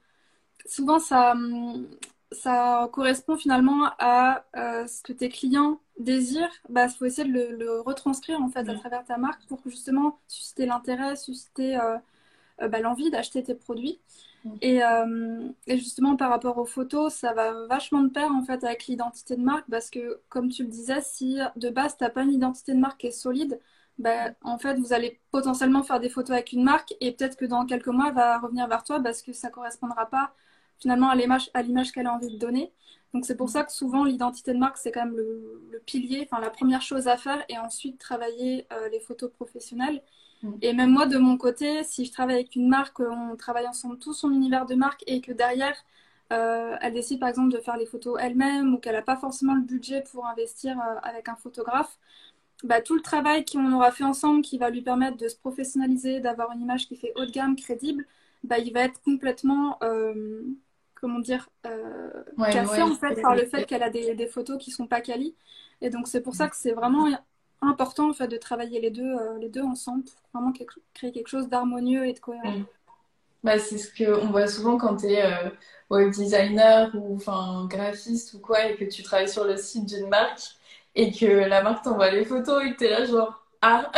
Souvent, 0.66 1.00
ça, 1.00 1.34
hum, 1.34 1.88
ça 2.32 2.90
correspond 2.94 3.38
finalement 3.38 3.92
à 4.00 4.46
euh, 4.56 4.88
ce 4.88 5.02
que 5.04 5.14
tes 5.14 5.30
clients 5.30 5.82
désirent, 6.00 6.52
bah, 6.70 6.86
il 6.88 6.92
faut 6.92 7.06
essayer 7.06 7.30
de 7.32 7.58
le, 7.58 7.82
retranscrire 7.82 8.42
en 8.42 8.50
fait 8.50 8.68
à 8.70 8.76
travers 8.76 9.04
ta 9.06 9.18
marque 9.18 9.46
pour 9.48 9.62
justement 9.66 10.20
susciter 10.28 10.66
l'intérêt, 10.66 11.16
susciter 11.16 11.78
bah, 12.68 12.80
l'envie 12.80 13.10
d'acheter 13.12 13.44
tes 13.44 13.56
produits. 13.56 14.00
Et, 14.62 14.80
et, 15.68 15.78
justement 15.78 16.16
par 16.16 16.30
rapport 16.30 16.58
aux 16.58 16.66
photos, 16.66 17.14
ça 17.14 17.34
va 17.34 17.68
vachement 17.68 18.02
de 18.02 18.10
pair 18.10 18.32
en 18.32 18.42
fait 18.42 18.64
avec 18.64 18.88
l'identité 18.88 19.36
de 19.36 19.42
marque 19.42 19.70
parce 19.70 19.90
que 19.90 20.22
comme 20.30 20.48
tu 20.50 20.64
le 20.64 20.70
disais, 20.70 21.02
si 21.02 21.40
de 21.58 21.70
base 21.70 21.98
tu 21.98 22.06
n'as 22.06 22.10
pas 22.10 22.24
une 22.24 22.32
identité 22.32 22.74
de 22.74 22.80
marque 22.80 23.02
qui 23.02 23.08
est 23.08 23.12
solide, 23.12 23.60
bah, 24.00 24.32
en 24.44 24.58
fait 24.58 24.76
vous 24.76 24.94
allez 24.94 25.20
potentiellement 25.30 25.84
faire 25.84 26.00
des 26.00 26.08
photos 26.08 26.32
avec 26.32 26.54
une 26.54 26.64
marque 26.64 26.94
et 27.02 27.12
peut-être 27.12 27.36
que 27.36 27.46
dans 27.46 27.66
quelques 27.66 27.88
mois 27.88 28.08
elle 28.08 28.16
va 28.16 28.40
revenir 28.40 28.66
vers 28.68 28.84
toi 28.84 29.02
parce 29.02 29.22
que 29.22 29.34
ça 29.34 29.50
correspondra 29.50 30.06
pas 30.10 30.34
finalement 30.80 31.10
à 31.10 31.16
l'image, 31.16 31.92
qu'elle 31.92 32.08
a 32.08 32.14
envie 32.14 32.30
de 32.30 32.38
donner. 32.38 32.72
Donc 33.14 33.26
c'est 33.26 33.36
pour 33.36 33.50
ça 33.50 33.64
que 33.66 33.72
souvent 33.74 34.06
l'identité 34.06 34.54
de 34.54 34.58
marque 34.58 34.78
c'est 34.78 34.92
quand 34.92 35.06
même 35.06 35.18
le, 35.18 35.82
pilier, 35.86 36.28
enfin 36.30 36.42
la 36.42 36.50
première 36.50 36.82
chose 36.82 37.08
à 37.10 37.18
faire 37.18 37.44
et 37.50 37.58
ensuite 37.58 38.00
travailler 38.00 38.68
euh, 38.72 38.88
les 38.90 39.02
photos 39.02 39.32
professionnelles. 39.32 40.02
Mm. 40.44 40.52
Et 40.62 40.74
même 40.74 40.92
moi 40.92 41.06
de 41.06 41.18
mon 41.18 41.38
côté, 41.38 41.84
si 41.84 42.06
je 42.06 42.12
travaille 42.12 42.36
avec 42.36 42.56
une 42.56 42.70
marque, 42.70 43.00
on 43.00 43.36
travaille 43.36 43.68
ensemble 43.68 43.98
tout 44.00 44.14
son 44.14 44.32
univers 44.32 44.66
de 44.66 44.76
marque 44.76 45.04
et 45.08 45.22
que 45.22 45.32
derrière 45.32 45.76
euh, 46.32 46.76
elle 46.82 46.94
décide 46.94 47.20
par 47.20 47.30
exemple 47.30 47.52
de 47.52 47.58
faire 47.58 47.78
les 47.78 47.86
photos 47.86 48.18
elle-même 48.22 48.74
ou 48.74 48.78
qu'elle 48.78 48.94
n'a 48.94 49.02
pas 49.02 49.18
forcément 49.18 49.56
le 49.56 49.62
budget 49.62 50.04
pour 50.12 50.28
investir 50.28 50.80
euh, 50.80 51.00
avec 51.02 51.28
un 51.28 51.36
photographe, 51.36 51.98
bah, 52.64 52.82
tout 52.82 52.96
le 52.96 53.02
travail 53.02 53.46
qu'on 53.46 53.72
aura 53.74 53.92
fait 53.92 54.04
ensemble 54.04 54.42
qui 54.42 54.58
va 54.58 54.70
lui 54.70 54.82
permettre 54.82 55.18
de 55.18 55.28
se 55.28 55.36
professionnaliser, 55.36 56.20
d'avoir 56.20 56.52
une 56.52 56.62
image 56.62 56.88
qui 56.88 56.96
fait 56.98 57.14
haut 57.16 57.26
de 57.26 57.32
gamme, 57.32 57.56
crédible, 57.56 58.06
bah, 58.44 58.60
il 58.60 58.72
va 58.74 58.82
être 58.82 59.02
complètement 59.02 59.80
comment 61.00 61.20
dire, 61.20 61.50
euh, 61.66 62.24
cassée 62.52 62.82
en 62.82 62.94
fait 62.94 63.22
par 63.22 63.36
le 63.36 63.46
fait 63.46 63.66
qu'elle 63.66 63.84
a 63.84 63.90
des, 63.90 64.16
des, 64.16 64.28
photos 64.28 64.58
qui 64.58 64.72
sont 64.72 64.88
pas 64.88 65.02
quali. 65.02 65.36
Et 65.82 65.90
donc 65.90 66.08
c'est 66.08 66.22
pour 66.22 66.36
ça 66.36 66.50
que 66.50 66.56
c'est 66.56 66.74
vraiment 66.74 67.08
important 67.62 68.10
en 68.10 68.14
fait 68.14 68.28
de 68.28 68.38
travailler 68.38 68.80
les 68.80 68.92
deux, 68.92 69.16
euh, 69.16 69.38
les 69.40 69.50
deux 69.50 69.62
ensemble 69.62 70.04
pour 70.04 70.16
vraiment 70.34 70.54
créer 70.94 71.12
quelque 71.12 71.28
chose 71.28 71.50
d'harmonieux 71.50 72.06
et 72.08 72.14
de 72.14 72.20
cohérent. 72.20 72.52
Mm. 72.52 72.66
Bah, 73.44 73.58
c'est 73.58 73.78
ce 73.78 74.04
qu'on 74.04 74.28
voit 74.28 74.48
souvent 74.48 74.78
quand 74.78 74.98
tu 74.98 75.08
es 75.08 75.26
euh, 75.26 75.50
web 75.90 76.12
designer 76.12 76.92
ou 76.94 77.18
graphiste 77.68 78.34
ou 78.34 78.40
quoi 78.40 78.66
et 78.66 78.76
que 78.76 78.84
tu 78.84 79.02
travailles 79.02 79.30
sur 79.30 79.46
le 79.46 79.56
site 79.56 79.86
d'une 79.86 80.10
marque 80.10 80.42
et 80.96 81.12
que 81.12 81.26
la 81.26 81.62
marque 81.62 81.84
t'envoie 81.84 82.12
les 82.12 82.26
photos 82.26 82.66
et 82.66 82.74
que 82.74 82.80
tu 82.80 82.86
es 82.86 82.90
là 82.90 83.06
genre 83.06 83.46
ah 83.62 83.90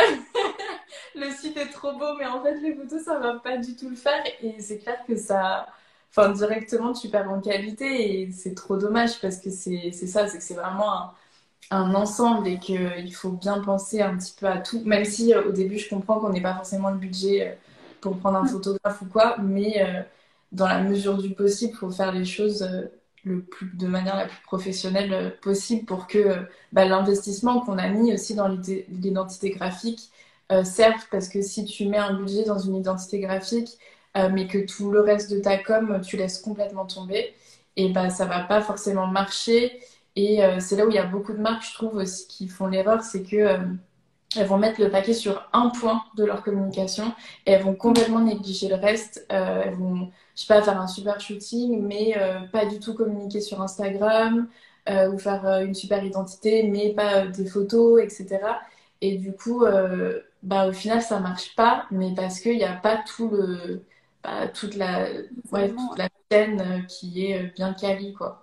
le 1.16 1.30
site 1.30 1.56
est 1.56 1.70
trop 1.70 1.92
beau 1.92 2.14
mais 2.18 2.26
en 2.26 2.40
fait 2.42 2.54
les 2.60 2.74
photos 2.74 3.02
ça 3.02 3.18
va 3.18 3.34
pas 3.40 3.56
du 3.56 3.74
tout 3.74 3.90
le 3.90 3.96
faire 3.96 4.22
et 4.40 4.60
c'est 4.60 4.78
clair 4.78 4.98
que 5.06 5.16
ça 5.16 5.66
enfin 6.10 6.30
directement 6.30 6.92
tu 6.92 7.08
perds 7.08 7.30
en 7.30 7.40
qualité 7.40 8.22
et 8.22 8.30
c'est 8.30 8.54
trop 8.54 8.76
dommage 8.76 9.20
parce 9.20 9.38
que 9.38 9.50
c'est 9.50 9.90
ça, 9.92 10.28
c'est 10.28 10.38
que 10.38 10.44
c'est 10.44 10.54
vraiment 10.54 11.12
un, 11.72 11.94
ensemble 11.94 12.48
et 12.48 12.58
qu'il 12.58 13.14
faut 13.14 13.30
bien 13.30 13.60
penser 13.60 14.00
un 14.00 14.16
petit 14.16 14.34
peu 14.38 14.46
à 14.46 14.58
tout, 14.58 14.82
même 14.84 15.04
si 15.04 15.34
euh, 15.34 15.48
au 15.48 15.52
début 15.52 15.78
je 15.78 15.88
comprends 15.88 16.20
qu'on 16.20 16.30
n'ait 16.30 16.40
pas 16.40 16.54
forcément 16.54 16.90
le 16.90 16.98
budget 16.98 17.48
euh, 17.48 17.54
pour 18.00 18.18
prendre 18.18 18.38
un 18.38 18.46
photographe 18.46 19.02
ou 19.02 19.06
quoi, 19.06 19.36
mais 19.38 19.82
euh, 19.82 20.02
dans 20.52 20.68
la 20.68 20.80
mesure 20.82 21.18
du 21.18 21.30
possible, 21.34 21.72
il 21.74 21.78
faut 21.78 21.90
faire 21.90 22.12
les 22.12 22.24
choses 22.24 22.68
le 23.24 23.42
plus, 23.42 23.70
de 23.74 23.86
manière 23.86 24.16
la 24.16 24.26
plus 24.26 24.42
professionnelle 24.42 25.36
possible 25.42 25.84
pour 25.86 26.06
que 26.06 26.36
bah, 26.72 26.84
l'investissement 26.84 27.60
qu'on 27.60 27.78
a 27.78 27.88
mis 27.88 28.12
aussi 28.12 28.34
dans 28.34 28.48
l'identité 28.48 29.50
graphique 29.50 30.10
serve 30.64 31.06
parce 31.10 31.28
que 31.28 31.40
si 31.40 31.64
tu 31.64 31.86
mets 31.88 31.98
un 31.98 32.14
budget 32.14 32.44
dans 32.44 32.58
une 32.58 32.76
identité 32.76 33.20
graphique, 33.20 33.78
euh, 34.16 34.28
mais 34.30 34.46
que 34.46 34.58
tout 34.58 34.90
le 34.90 35.00
reste 35.00 35.30
de 35.32 35.38
ta 35.38 35.56
com, 35.58 36.00
tu 36.04 36.16
laisses 36.16 36.38
complètement 36.38 36.84
tomber, 36.86 37.34
et 37.76 37.88
bah, 37.90 38.10
ça 38.10 38.26
va 38.26 38.40
pas 38.40 38.60
forcément 38.60 39.06
marcher. 39.06 39.80
Et 40.16 40.44
euh, 40.44 40.60
c'est 40.60 40.76
là 40.76 40.86
où 40.86 40.90
il 40.90 40.94
y 40.94 40.98
a 40.98 41.06
beaucoup 41.06 41.32
de 41.32 41.38
marques, 41.38 41.64
je 41.64 41.74
trouve, 41.74 41.96
aussi, 41.96 42.26
qui 42.28 42.48
font 42.48 42.66
l'erreur, 42.66 43.02
c'est 43.02 43.22
que 43.22 43.36
euh, 43.36 43.58
elles 44.36 44.46
vont 44.46 44.58
mettre 44.58 44.80
le 44.80 44.90
paquet 44.90 45.14
sur 45.14 45.48
un 45.52 45.70
point 45.70 46.04
de 46.16 46.24
leur 46.24 46.42
communication 46.42 47.12
et 47.46 47.52
elles 47.52 47.62
vont 47.62 47.74
complètement 47.74 48.20
négliger 48.20 48.68
le 48.68 48.76
reste. 48.76 49.26
elles 49.28 49.74
vont, 49.74 50.10
je 50.34 50.40
sais 50.42 50.46
pas, 50.46 50.62
faire 50.62 50.80
un 50.80 50.86
super 50.86 51.20
shooting, 51.20 51.82
mais 51.82 52.14
pas 52.50 52.64
du 52.66 52.78
tout 52.80 52.94
communiquer 52.94 53.40
sur 53.42 53.60
Instagram 53.60 54.48
ou 54.88 55.18
faire 55.18 55.44
une 55.62 55.74
super 55.74 56.02
identité, 56.02 56.62
mais 56.62 56.94
pas 56.94 57.26
des 57.26 57.44
photos, 57.46 58.00
etc. 58.02 58.62
Et 59.02 59.18
du 59.18 59.34
coup, 59.34 59.66
bah, 60.42 60.66
au 60.66 60.72
final, 60.72 61.02
ça 61.02 61.20
marche 61.20 61.54
pas, 61.54 61.86
mais 61.90 62.14
parce 62.14 62.40
qu'il 62.40 62.56
n'y 62.56 62.64
a 62.64 62.74
pas 62.74 62.96
tout 62.96 63.28
le, 63.28 63.84
toute, 64.54 64.74
la, 64.76 65.08
ouais, 65.52 65.68
toute 65.74 65.98
la 65.98 66.08
chaîne 66.30 66.60
euh, 66.60 66.82
qui 66.82 67.26
est 67.26 67.44
euh, 67.44 67.50
bien 67.54 67.74
quali, 67.74 68.12
quoi. 68.14 68.41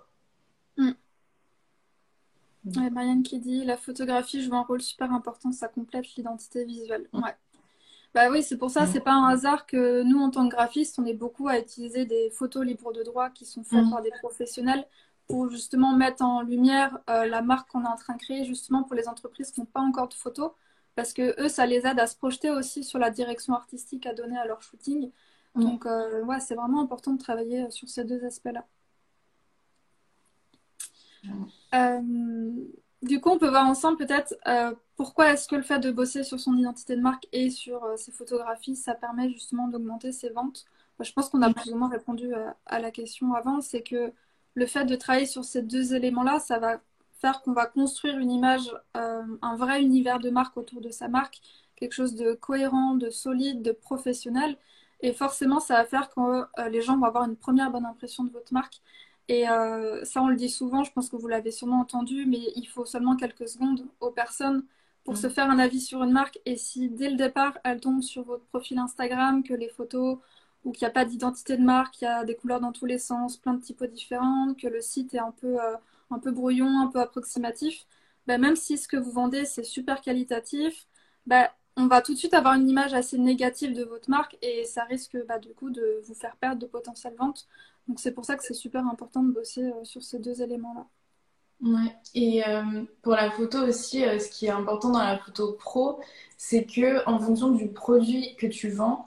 Mm. 2.64 2.90
Marianne 2.90 3.22
qui 3.22 3.38
dit 3.38 3.64
la 3.64 3.76
photographie 3.76 4.42
joue 4.42 4.54
un 4.54 4.62
rôle 4.62 4.82
super 4.82 5.12
important, 5.12 5.52
ça 5.52 5.68
complète 5.68 6.14
l'identité 6.16 6.64
visuelle. 6.64 7.08
Mm. 7.12 7.22
Ouais. 7.22 7.34
Bah 8.12 8.28
oui, 8.30 8.42
c'est 8.42 8.56
pour 8.56 8.70
ça, 8.70 8.84
mm. 8.84 8.88
c'est 8.92 9.00
pas 9.00 9.12
un 9.12 9.28
hasard 9.28 9.66
que 9.66 10.02
nous, 10.02 10.18
en 10.18 10.30
tant 10.30 10.48
que 10.48 10.54
graphistes, 10.54 10.98
on 10.98 11.06
est 11.06 11.14
beaucoup 11.14 11.48
à 11.48 11.58
utiliser 11.58 12.04
des 12.06 12.30
photos 12.30 12.64
libres 12.64 12.92
de 12.92 13.02
droit 13.02 13.30
qui 13.30 13.44
sont 13.44 13.62
faites 13.62 13.88
par 13.90 14.02
des 14.02 14.10
professionnels 14.20 14.84
pour 15.28 15.48
justement 15.48 15.94
mettre 15.94 16.24
en 16.24 16.42
lumière 16.42 16.98
euh, 17.08 17.26
la 17.26 17.40
marque 17.40 17.70
qu'on 17.70 17.84
est 17.84 17.88
en 17.88 17.96
train 17.96 18.14
de 18.14 18.18
créer, 18.18 18.44
justement 18.44 18.82
pour 18.82 18.96
les 18.96 19.06
entreprises 19.06 19.52
qui 19.52 19.60
n'ont 19.60 19.66
pas 19.66 19.80
encore 19.80 20.08
de 20.08 20.14
photos, 20.14 20.50
parce 20.96 21.12
que 21.12 21.40
eux, 21.40 21.48
ça 21.48 21.66
les 21.66 21.86
aide 21.86 22.00
à 22.00 22.08
se 22.08 22.16
projeter 22.16 22.50
aussi 22.50 22.82
sur 22.82 22.98
la 22.98 23.10
direction 23.10 23.54
artistique 23.54 24.06
à 24.06 24.12
donner 24.12 24.36
à 24.36 24.44
leur 24.44 24.60
shooting. 24.60 25.12
Donc, 25.54 25.86
euh, 25.86 26.22
ouais, 26.24 26.40
c'est 26.40 26.54
vraiment 26.54 26.80
important 26.80 27.12
de 27.12 27.18
travailler 27.18 27.70
sur 27.70 27.88
ces 27.88 28.04
deux 28.04 28.24
aspects-là. 28.24 28.66
Mm. 31.24 31.44
Euh, 31.74 32.50
du 33.02 33.20
coup, 33.20 33.30
on 33.30 33.38
peut 33.38 33.48
voir 33.48 33.66
ensemble 33.66 33.98
peut-être 33.98 34.34
pourquoi 34.96 35.32
est-ce 35.32 35.48
que 35.48 35.56
le 35.56 35.62
fait 35.62 35.78
de 35.78 35.90
bosser 35.90 36.22
sur 36.22 36.38
son 36.38 36.56
identité 36.56 36.96
de 36.96 37.00
marque 37.00 37.26
et 37.32 37.48
sur 37.48 37.82
ses 37.96 38.12
photographies, 38.12 38.76
ça 38.76 38.94
permet 38.94 39.30
justement 39.30 39.68
d'augmenter 39.68 40.12
ses 40.12 40.30
ventes? 40.30 40.66
je 41.02 41.12
pense 41.12 41.30
qu'on 41.30 41.40
a 41.40 41.50
plus 41.50 41.72
ou 41.72 41.76
moins 41.76 41.88
répondu 41.88 42.30
à, 42.66 42.78
la 42.78 42.90
question 42.90 43.32
avant, 43.32 43.62
c'est 43.62 43.82
que 43.82 44.12
le 44.52 44.66
fait 44.66 44.84
de 44.84 44.96
travailler 44.96 45.24
sur 45.24 45.44
ces 45.44 45.62
deux 45.62 45.94
éléments-là, 45.94 46.40
ça 46.40 46.58
va 46.58 46.82
faire 47.20 47.40
qu'on 47.40 47.54
va 47.54 47.64
construire 47.64 48.18
une 48.18 48.30
image, 48.30 48.70
un 48.94 49.56
vrai 49.56 49.80
univers 49.80 50.18
de 50.18 50.28
marque 50.28 50.58
autour 50.58 50.82
de 50.82 50.90
sa 50.90 51.08
marque, 51.08 51.40
quelque 51.80 51.94
chose 51.94 52.14
de 52.14 52.34
cohérent, 52.34 52.94
de 52.94 53.10
solide, 53.10 53.62
de 53.62 53.72
professionnel. 53.72 54.56
Et 55.00 55.12
forcément, 55.12 55.60
ça 55.60 55.74
va 55.76 55.84
faire 55.84 56.10
que 56.10 56.20
euh, 56.20 56.68
les 56.68 56.82
gens 56.82 56.98
vont 56.98 57.06
avoir 57.06 57.24
une 57.24 57.36
première 57.36 57.70
bonne 57.70 57.86
impression 57.86 58.22
de 58.22 58.30
votre 58.30 58.52
marque. 58.52 58.82
Et 59.30 59.48
euh, 59.48 60.04
ça, 60.04 60.22
on 60.22 60.26
le 60.26 60.34
dit 60.34 60.48
souvent, 60.48 60.82
je 60.82 60.90
pense 60.90 61.08
que 61.08 61.14
vous 61.14 61.28
l'avez 61.28 61.52
sûrement 61.52 61.78
entendu, 61.78 62.26
mais 62.26 62.40
il 62.56 62.66
faut 62.66 62.84
seulement 62.84 63.14
quelques 63.14 63.48
secondes 63.48 63.86
aux 64.00 64.10
personnes 64.10 64.64
pour 65.04 65.16
se 65.16 65.28
mm. 65.28 65.30
faire 65.30 65.48
un 65.48 65.60
avis 65.60 65.80
sur 65.80 66.02
une 66.02 66.10
marque. 66.10 66.40
Et 66.46 66.56
si 66.56 66.88
dès 66.90 67.08
le 67.08 67.16
départ, 67.16 67.56
elle 67.62 67.78
tombe 67.78 68.02
sur 68.02 68.24
votre 68.24 68.44
profil 68.46 68.80
Instagram, 68.80 69.44
que 69.44 69.54
les 69.54 69.68
photos, 69.68 70.18
ou 70.64 70.72
qu'il 70.72 70.84
n'y 70.84 70.90
a 70.90 70.92
pas 70.92 71.04
d'identité 71.04 71.56
de 71.56 71.62
marque, 71.62 71.94
qu'il 71.94 72.06
y 72.06 72.08
a 72.08 72.24
des 72.24 72.34
couleurs 72.34 72.58
dans 72.60 72.72
tous 72.72 72.86
les 72.86 72.98
sens, 72.98 73.36
plein 73.36 73.54
de 73.54 73.62
typos 73.62 73.86
différents, 73.86 74.52
que 74.60 74.66
le 74.66 74.80
site 74.80 75.14
est 75.14 75.20
un 75.20 75.30
peu, 75.30 75.62
euh, 75.62 75.76
un 76.10 76.18
peu 76.18 76.32
brouillon, 76.32 76.80
un 76.80 76.88
peu 76.88 76.98
approximatif, 76.98 77.86
ben, 78.26 78.40
même 78.40 78.56
si 78.56 78.78
ce 78.78 78.88
que 78.88 78.96
vous 78.96 79.12
vendez, 79.12 79.44
c'est 79.44 79.62
super 79.62 80.00
qualitatif, 80.00 80.88
ben, 81.26 81.46
on 81.76 81.86
va 81.86 82.02
tout 82.02 82.14
de 82.14 82.18
suite 82.18 82.34
avoir 82.34 82.54
une 82.54 82.68
image 82.68 82.94
assez 82.94 83.16
négative 83.18 83.74
de 83.74 83.84
votre 83.84 84.10
marque 84.10 84.36
et 84.42 84.64
ça 84.64 84.84
risque 84.84 85.16
bah, 85.26 85.38
du 85.38 85.54
coup 85.54 85.70
de 85.70 86.00
vous 86.04 86.14
faire 86.14 86.36
perdre 86.36 86.60
de 86.60 86.66
potentielles 86.66 87.14
ventes. 87.16 87.46
Donc 87.88 88.00
c'est 88.00 88.12
pour 88.12 88.24
ça 88.24 88.36
que 88.36 88.44
c'est 88.44 88.54
super 88.54 88.86
important 88.86 89.22
de 89.22 89.32
bosser 89.32 89.64
euh, 89.64 89.84
sur 89.84 90.02
ces 90.02 90.18
deux 90.18 90.42
éléments-là. 90.42 90.86
Ouais. 91.62 91.94
Et 92.14 92.46
euh, 92.46 92.84
pour 93.02 93.12
la 93.12 93.30
photo 93.30 93.58
aussi, 93.66 94.04
euh, 94.04 94.18
ce 94.18 94.30
qui 94.30 94.46
est 94.46 94.50
important 94.50 94.90
dans 94.90 95.02
la 95.02 95.18
photo 95.18 95.52
pro, 95.52 96.00
c'est 96.38 96.64
que 96.64 97.06
en 97.08 97.18
fonction 97.18 97.50
du 97.50 97.68
produit 97.68 98.34
que 98.36 98.46
tu 98.46 98.70
vends, 98.70 99.04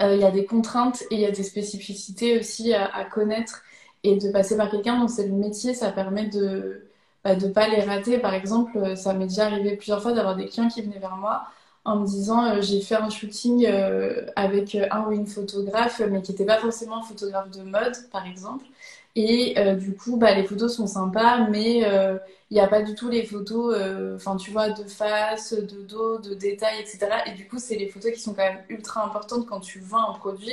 il 0.00 0.18
y 0.18 0.24
a 0.24 0.30
des 0.30 0.44
contraintes 0.44 1.02
et 1.10 1.14
il 1.14 1.20
y 1.20 1.26
a 1.26 1.30
des 1.30 1.42
spécificités 1.42 2.38
aussi 2.38 2.74
à, 2.74 3.04
connaître 3.06 3.62
et 4.02 4.16
de 4.16 4.30
passer 4.30 4.54
par 4.54 4.70
quelqu'un 4.70 5.00
dont 5.00 5.08
c'est 5.08 5.26
le 5.26 5.32
métier, 5.32 5.72
ça 5.72 5.90
permet 5.90 6.28
de 6.28 6.86
ne 7.24 7.34
bah, 7.34 7.48
pas 7.54 7.68
les 7.68 7.80
rater. 7.80 8.18
Par 8.18 8.34
exemple, 8.34 8.94
ça 8.94 9.14
m'est 9.14 9.26
déjà 9.26 9.46
arrivé 9.46 9.74
plusieurs 9.74 10.02
fois 10.02 10.12
d'avoir 10.12 10.36
des 10.36 10.48
clients 10.48 10.68
qui 10.68 10.82
venaient 10.82 10.98
vers 10.98 11.16
moi 11.16 11.46
en 11.86 11.96
me 12.00 12.06
disant 12.06 12.44
euh, 12.44 12.60
j'ai 12.60 12.80
fait 12.80 12.96
un 12.96 13.08
shooting 13.08 13.64
euh, 13.66 14.26
avec 14.36 14.74
un 14.74 15.06
ou 15.06 15.12
une 15.12 15.26
photographe, 15.26 16.02
mais 16.10 16.20
qui 16.20 16.32
n'était 16.32 16.44
pas 16.44 16.58
forcément 16.58 16.98
un 16.98 17.02
photographe 17.02 17.50
de 17.50 17.62
mode, 17.62 17.94
par 18.10 18.26
exemple. 18.26 18.66
Et 19.14 19.54
euh, 19.58 19.76
du 19.76 19.94
coup, 19.96 20.16
bah, 20.16 20.34
les 20.34 20.44
photos 20.44 20.76
sont 20.76 20.86
sympas, 20.86 21.48
mais 21.48 21.78
il 22.50 22.54
n'y 22.54 22.60
a 22.60 22.68
pas 22.68 22.82
du 22.82 22.94
tout 22.94 23.08
les 23.08 23.24
photos, 23.24 23.74
enfin, 24.16 24.36
tu 24.36 24.50
vois, 24.50 24.70
de 24.70 24.84
face, 24.84 25.54
de 25.54 25.82
dos, 25.82 26.18
de 26.18 26.34
détails, 26.34 26.80
etc. 26.80 26.98
Et 27.26 27.32
du 27.32 27.48
coup, 27.48 27.58
c'est 27.58 27.76
les 27.76 27.88
photos 27.88 28.12
qui 28.12 28.20
sont 28.20 28.34
quand 28.34 28.44
même 28.44 28.62
ultra 28.68 29.04
importantes 29.04 29.46
quand 29.46 29.60
tu 29.60 29.80
vends 29.80 30.10
un 30.10 30.14
produit. 30.18 30.52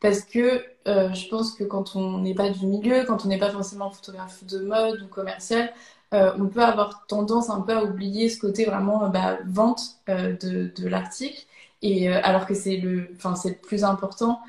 Parce 0.00 0.22
que 0.22 0.64
je 0.86 1.28
pense 1.28 1.52
que 1.54 1.64
quand 1.64 1.96
on 1.96 2.18
n'est 2.18 2.34
pas 2.34 2.50
du 2.50 2.66
milieu, 2.66 3.04
quand 3.06 3.24
on 3.24 3.28
n'est 3.28 3.38
pas 3.38 3.50
forcément 3.50 3.90
photographe 3.90 4.44
de 4.44 4.58
mode 4.58 5.02
ou 5.02 5.06
commercial, 5.08 5.72
on 6.12 6.46
peut 6.48 6.62
avoir 6.62 7.06
tendance 7.06 7.50
un 7.50 7.60
peu 7.62 7.72
à 7.72 7.84
oublier 7.84 8.28
ce 8.28 8.38
côté 8.38 8.64
vraiment 8.64 9.08
bah, 9.08 9.38
vente 9.46 9.98
de, 10.06 10.72
de 10.74 10.88
l'article. 10.88 11.46
Et 11.82 12.08
alors 12.08 12.46
que 12.46 12.54
c'est 12.54 12.76
le, 12.76 13.08
enfin, 13.16 13.34
c'est 13.34 13.50
le 13.50 13.56
plus 13.56 13.84
important. 13.84 14.40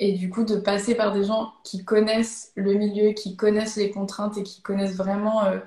Et 0.00 0.12
du 0.12 0.30
coup, 0.30 0.44
de 0.44 0.56
passer 0.56 0.94
par 0.94 1.12
des 1.12 1.24
gens 1.24 1.52
qui 1.62 1.84
connaissent 1.84 2.52
le 2.56 2.72
milieu, 2.74 3.12
qui 3.12 3.36
connaissent 3.36 3.76
les 3.76 3.90
contraintes 3.90 4.38
et 4.38 4.42
qui 4.42 4.62
connaissent 4.62 4.96
vraiment 4.96 5.44
euh, 5.44 5.58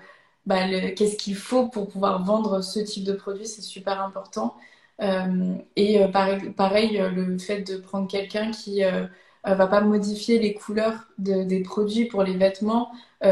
bah, 0.48 0.68
qu'est-ce 0.96 1.18
qu'il 1.18 1.36
faut 1.36 1.68
pour 1.68 1.88
pouvoir 1.88 2.24
vendre 2.24 2.62
ce 2.62 2.80
type 2.80 3.04
de 3.06 3.14
produit, 3.14 3.46
c'est 3.48 3.62
super 3.62 4.02
important. 4.02 4.56
Euh, 5.02 5.56
et 5.76 6.04
euh, 6.04 6.08
pareil, 6.08 6.50
pareil, 6.52 6.98
le 7.16 7.38
fait 7.38 7.62
de 7.62 7.78
prendre 7.78 8.08
quelqu'un 8.08 8.52
qui 8.52 8.82
va 9.46 9.68
pas 9.68 9.82
modifier 9.82 10.40
les 10.40 10.54
couleurs 10.56 11.08
des 11.20 11.62
produits 11.62 12.06
pour 12.06 12.24
les 12.24 12.36
vêtements, 12.36 12.92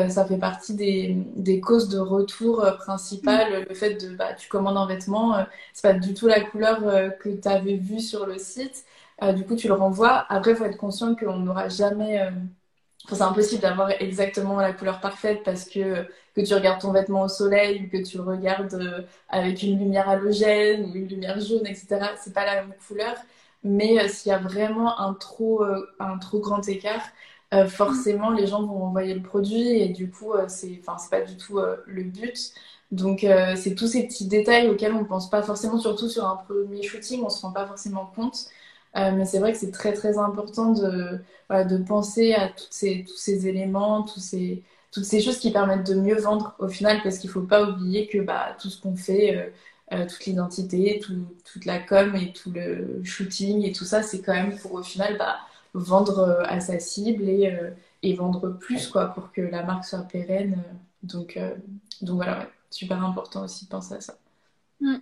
ça 0.10 0.26
fait 0.26 0.38
partie 0.38 0.74
des, 0.76 1.16
des 1.36 1.60
causes 1.60 1.90
de 1.90 2.00
retour 2.00 2.66
principales. 2.80 3.66
Le 3.68 3.76
fait 3.76 3.96
de, 3.96 4.16
bah, 4.16 4.34
tu 4.34 4.48
commandes 4.50 4.78
un 4.78 4.86
vêtement, 4.88 5.46
c'est 5.74 5.82
pas 5.82 5.94
du 5.94 6.14
tout 6.14 6.28
la 6.28 6.42
couleur 6.42 6.80
que 7.20 7.30
tu 7.30 7.48
avais 7.48 7.76
vue 7.76 8.00
sur 8.00 8.26
le 8.26 8.38
site. 8.38 8.86
Euh, 9.24 9.34
du 9.34 9.46
coup, 9.46 9.56
tu 9.56 9.68
le 9.68 9.74
renvoies. 9.74 10.26
Après, 10.30 10.52
il 10.52 10.58
faut 10.58 10.66
être 10.66 10.78
conscient 10.78 11.16
qu'on 11.16 11.38
n'aura 11.38 11.70
jamais. 11.70 12.22
Euh, 12.22 12.32
c'est 13.10 13.22
impossible 13.24 13.62
d'avoir 13.62 13.90
exactement 14.02 14.58
la 14.62 14.74
couleur 14.74 15.00
parfaite 15.02 15.42
parce 15.44 15.66
que 15.70 16.08
que 16.36 16.42
tu 16.42 16.54
regardes 16.54 16.80
ton 16.82 16.94
vêtement 16.94 17.24
au 17.24 17.28
soleil 17.28 17.84
ou 17.86 17.90
que 17.90 18.02
tu 18.04 18.18
le 18.18 18.24
regardes 18.24 18.74
euh, 18.76 19.02
avec 19.30 19.64
une 19.64 19.78
lumière 19.80 20.08
halogène 20.10 20.86
ou 20.92 20.96
une 20.96 21.08
lumière 21.08 21.40
jaune, 21.42 21.66
etc. 21.68 22.16
C'est 22.22 22.34
pas 22.34 22.46
la 22.46 22.64
même 22.64 22.74
couleur. 22.88 23.16
Mais 23.64 24.08
s'il 24.10 24.32
y 24.32 24.34
a 24.34 24.38
vraiment 24.40 25.00
un 25.00 25.14
trop, 25.14 25.64
un 26.00 26.18
trop 26.18 26.40
grand 26.40 26.68
écart, 26.68 27.02
forcément 27.68 28.30
les 28.32 28.48
gens 28.48 28.66
vont 28.66 28.84
envoyer 28.84 29.14
le 29.14 29.22
produit 29.22 29.70
et 29.82 29.90
du 29.90 30.10
coup, 30.10 30.34
c'est 30.48 30.80
enfin, 30.86 30.98
pas 31.10 31.22
du 31.22 31.36
tout 31.38 31.60
le 31.86 32.04
but. 32.04 32.54
Donc, 32.92 33.26
c'est 33.56 33.76
tous 33.76 33.88
ces 33.88 34.08
petits 34.08 34.28
détails 34.28 34.70
auxquels 34.70 34.94
on 34.94 35.06
pense 35.06 35.30
pas 35.30 35.42
forcément, 35.44 35.78
surtout 35.80 36.10
sur 36.10 36.26
un 36.28 36.38
premier 36.38 36.82
shooting, 36.84 37.24
on 37.24 37.30
se 37.30 37.42
rend 37.42 37.52
pas 37.52 37.68
forcément 37.68 38.06
compte. 38.16 38.48
Euh, 38.98 39.12
mais 39.14 39.26
c'est 39.26 39.40
vrai 39.40 39.54
que 39.54 39.58
c'est 39.58 39.72
très 39.72 39.94
très 39.94 40.18
important 40.18 40.72
de, 40.74 41.20
de 41.50 41.78
penser 41.78 42.34
à 42.34 42.50
toutes 42.50 42.72
ces, 42.72 43.06
tous 43.08 43.16
ces 43.18 43.48
éléments, 43.48 44.04
tous 44.04 44.20
ces, 44.20 44.64
toutes 44.92 45.06
ces 45.06 45.22
choses 45.22 45.38
qui 45.40 45.52
permettent 45.52 45.88
de 45.88 45.96
mieux 45.96 46.18
vendre 46.20 46.56
au 46.60 46.68
final, 46.68 47.02
parce 47.04 47.18
qu'il 47.18 47.30
faut 47.30 47.42
pas 47.42 47.64
oublier 47.70 48.08
que 48.08 48.18
bah, 48.20 48.56
tout 48.60 48.70
ce 48.70 48.82
qu'on 48.82 48.96
fait, 48.98 49.36
euh, 49.38 49.50
euh, 49.94 50.06
toute 50.08 50.26
l'identité, 50.26 51.00
tout, 51.04 51.26
toute 51.46 51.66
la 51.66 51.80
com 51.80 52.16
et 52.16 52.34
tout 52.34 52.52
le 52.52 53.02
shooting 53.04 53.64
et 53.66 53.72
tout 53.72 53.86
ça, 53.86 54.04
c'est 54.04 54.22
quand 54.22 54.34
même 54.34 54.58
pour 54.58 54.74
au 54.74 54.84
final 54.84 55.18
bah, 55.18 55.38
vendre 55.74 56.44
à 56.48 56.60
sa 56.60 56.80
cible 56.80 57.24
et, 57.30 57.58
et, 58.04 58.14
vendre 58.14 58.50
plus 58.50 58.88
quoi, 58.88 59.08
pour 59.08 59.32
que 59.32 59.42
la 59.42 59.64
marque 59.64 59.86
soit 59.86 60.04
pérenne. 60.04 60.64
Donc, 61.04 61.40
donc 62.02 62.16
voilà, 62.16 62.48
super 62.70 63.04
important 63.04 63.44
aussi 63.44 63.66
de 63.66 63.70
penser 63.70 63.96
à 63.96 64.02
ça. 64.02 64.16
Mm. 64.80 64.98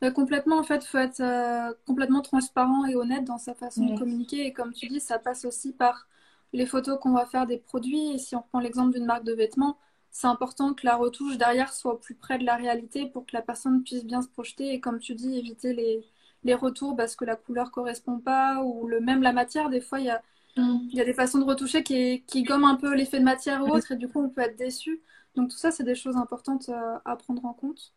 Bah, 0.00 0.10
complètement, 0.10 0.58
en 0.58 0.64
fait, 0.64 0.84
il 0.84 0.86
faut 0.86 0.98
être 0.98 1.20
euh, 1.20 1.72
complètement 1.86 2.20
transparent 2.20 2.84
et 2.84 2.94
honnête 2.96 3.24
dans 3.24 3.38
sa 3.38 3.54
façon 3.54 3.86
de 3.86 3.98
communiquer. 3.98 4.46
Et 4.46 4.52
comme 4.52 4.72
tu 4.72 4.88
dis, 4.88 5.00
ça 5.00 5.18
passe 5.18 5.44
aussi 5.44 5.72
par 5.72 6.08
les 6.52 6.66
photos 6.66 6.98
qu'on 7.00 7.12
va 7.12 7.26
faire 7.26 7.46
des 7.46 7.58
produits. 7.58 8.12
Et 8.12 8.18
si 8.18 8.36
on 8.36 8.42
prend 8.42 8.60
l'exemple 8.60 8.92
d'une 8.94 9.06
marque 9.06 9.24
de 9.24 9.32
vêtements, 9.32 9.78
c'est 10.10 10.26
important 10.26 10.74
que 10.74 10.84
la 10.86 10.96
retouche 10.96 11.38
derrière 11.38 11.72
soit 11.72 11.94
au 11.94 11.96
plus 11.96 12.14
près 12.14 12.38
de 12.38 12.44
la 12.44 12.56
réalité 12.56 13.06
pour 13.06 13.26
que 13.26 13.34
la 13.34 13.42
personne 13.42 13.82
puisse 13.82 14.04
bien 14.04 14.22
se 14.22 14.28
projeter. 14.28 14.74
Et 14.74 14.80
comme 14.80 14.98
tu 14.98 15.14
dis, 15.14 15.38
éviter 15.38 15.72
les, 15.72 16.04
les 16.44 16.54
retours 16.54 16.94
parce 16.96 17.16
que 17.16 17.24
la 17.24 17.36
couleur 17.36 17.70
correspond 17.70 18.18
pas 18.18 18.62
ou 18.62 18.86
le, 18.86 19.00
même 19.00 19.22
la 19.22 19.32
matière. 19.32 19.70
Des 19.70 19.80
fois, 19.80 20.00
il 20.00 20.06
y 20.06 20.10
a, 20.10 20.22
mm. 20.56 20.78
il 20.90 20.96
y 20.96 21.00
a 21.00 21.04
des 21.04 21.14
façons 21.14 21.38
de 21.38 21.44
retoucher 21.44 21.82
qui, 21.82 22.22
qui 22.26 22.42
gomment 22.42 22.66
un 22.66 22.76
peu 22.76 22.94
l'effet 22.94 23.18
de 23.18 23.24
matière 23.24 23.62
ou 23.62 23.70
autre. 23.70 23.92
Et 23.92 23.96
du 23.96 24.08
coup, 24.08 24.22
on 24.22 24.28
peut 24.28 24.42
être 24.42 24.56
déçu. 24.56 25.02
Donc 25.34 25.50
tout 25.50 25.56
ça, 25.56 25.70
c'est 25.70 25.84
des 25.84 25.94
choses 25.94 26.16
importantes 26.16 26.68
euh, 26.68 26.98
à 27.04 27.16
prendre 27.16 27.44
en 27.44 27.52
compte. 27.52 27.92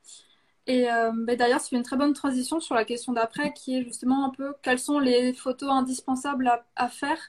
Et 0.65 0.91
euh, 0.91 1.11
bah, 1.15 1.35
d'ailleurs, 1.35 1.61
c'est 1.61 1.75
une 1.75 1.83
très 1.83 1.97
bonne 1.97 2.13
transition 2.13 2.59
sur 2.59 2.75
la 2.75 2.83
question 2.85 3.13
d'après, 3.13 3.53
qui 3.53 3.77
est 3.77 3.83
justement 3.83 4.25
un 4.25 4.29
peu 4.29 4.53
quelles 4.61 4.79
sont 4.79 4.99
les 4.99 5.33
photos 5.33 5.69
indispensables 5.69 6.51
à, 6.75 6.89
faire 6.89 7.19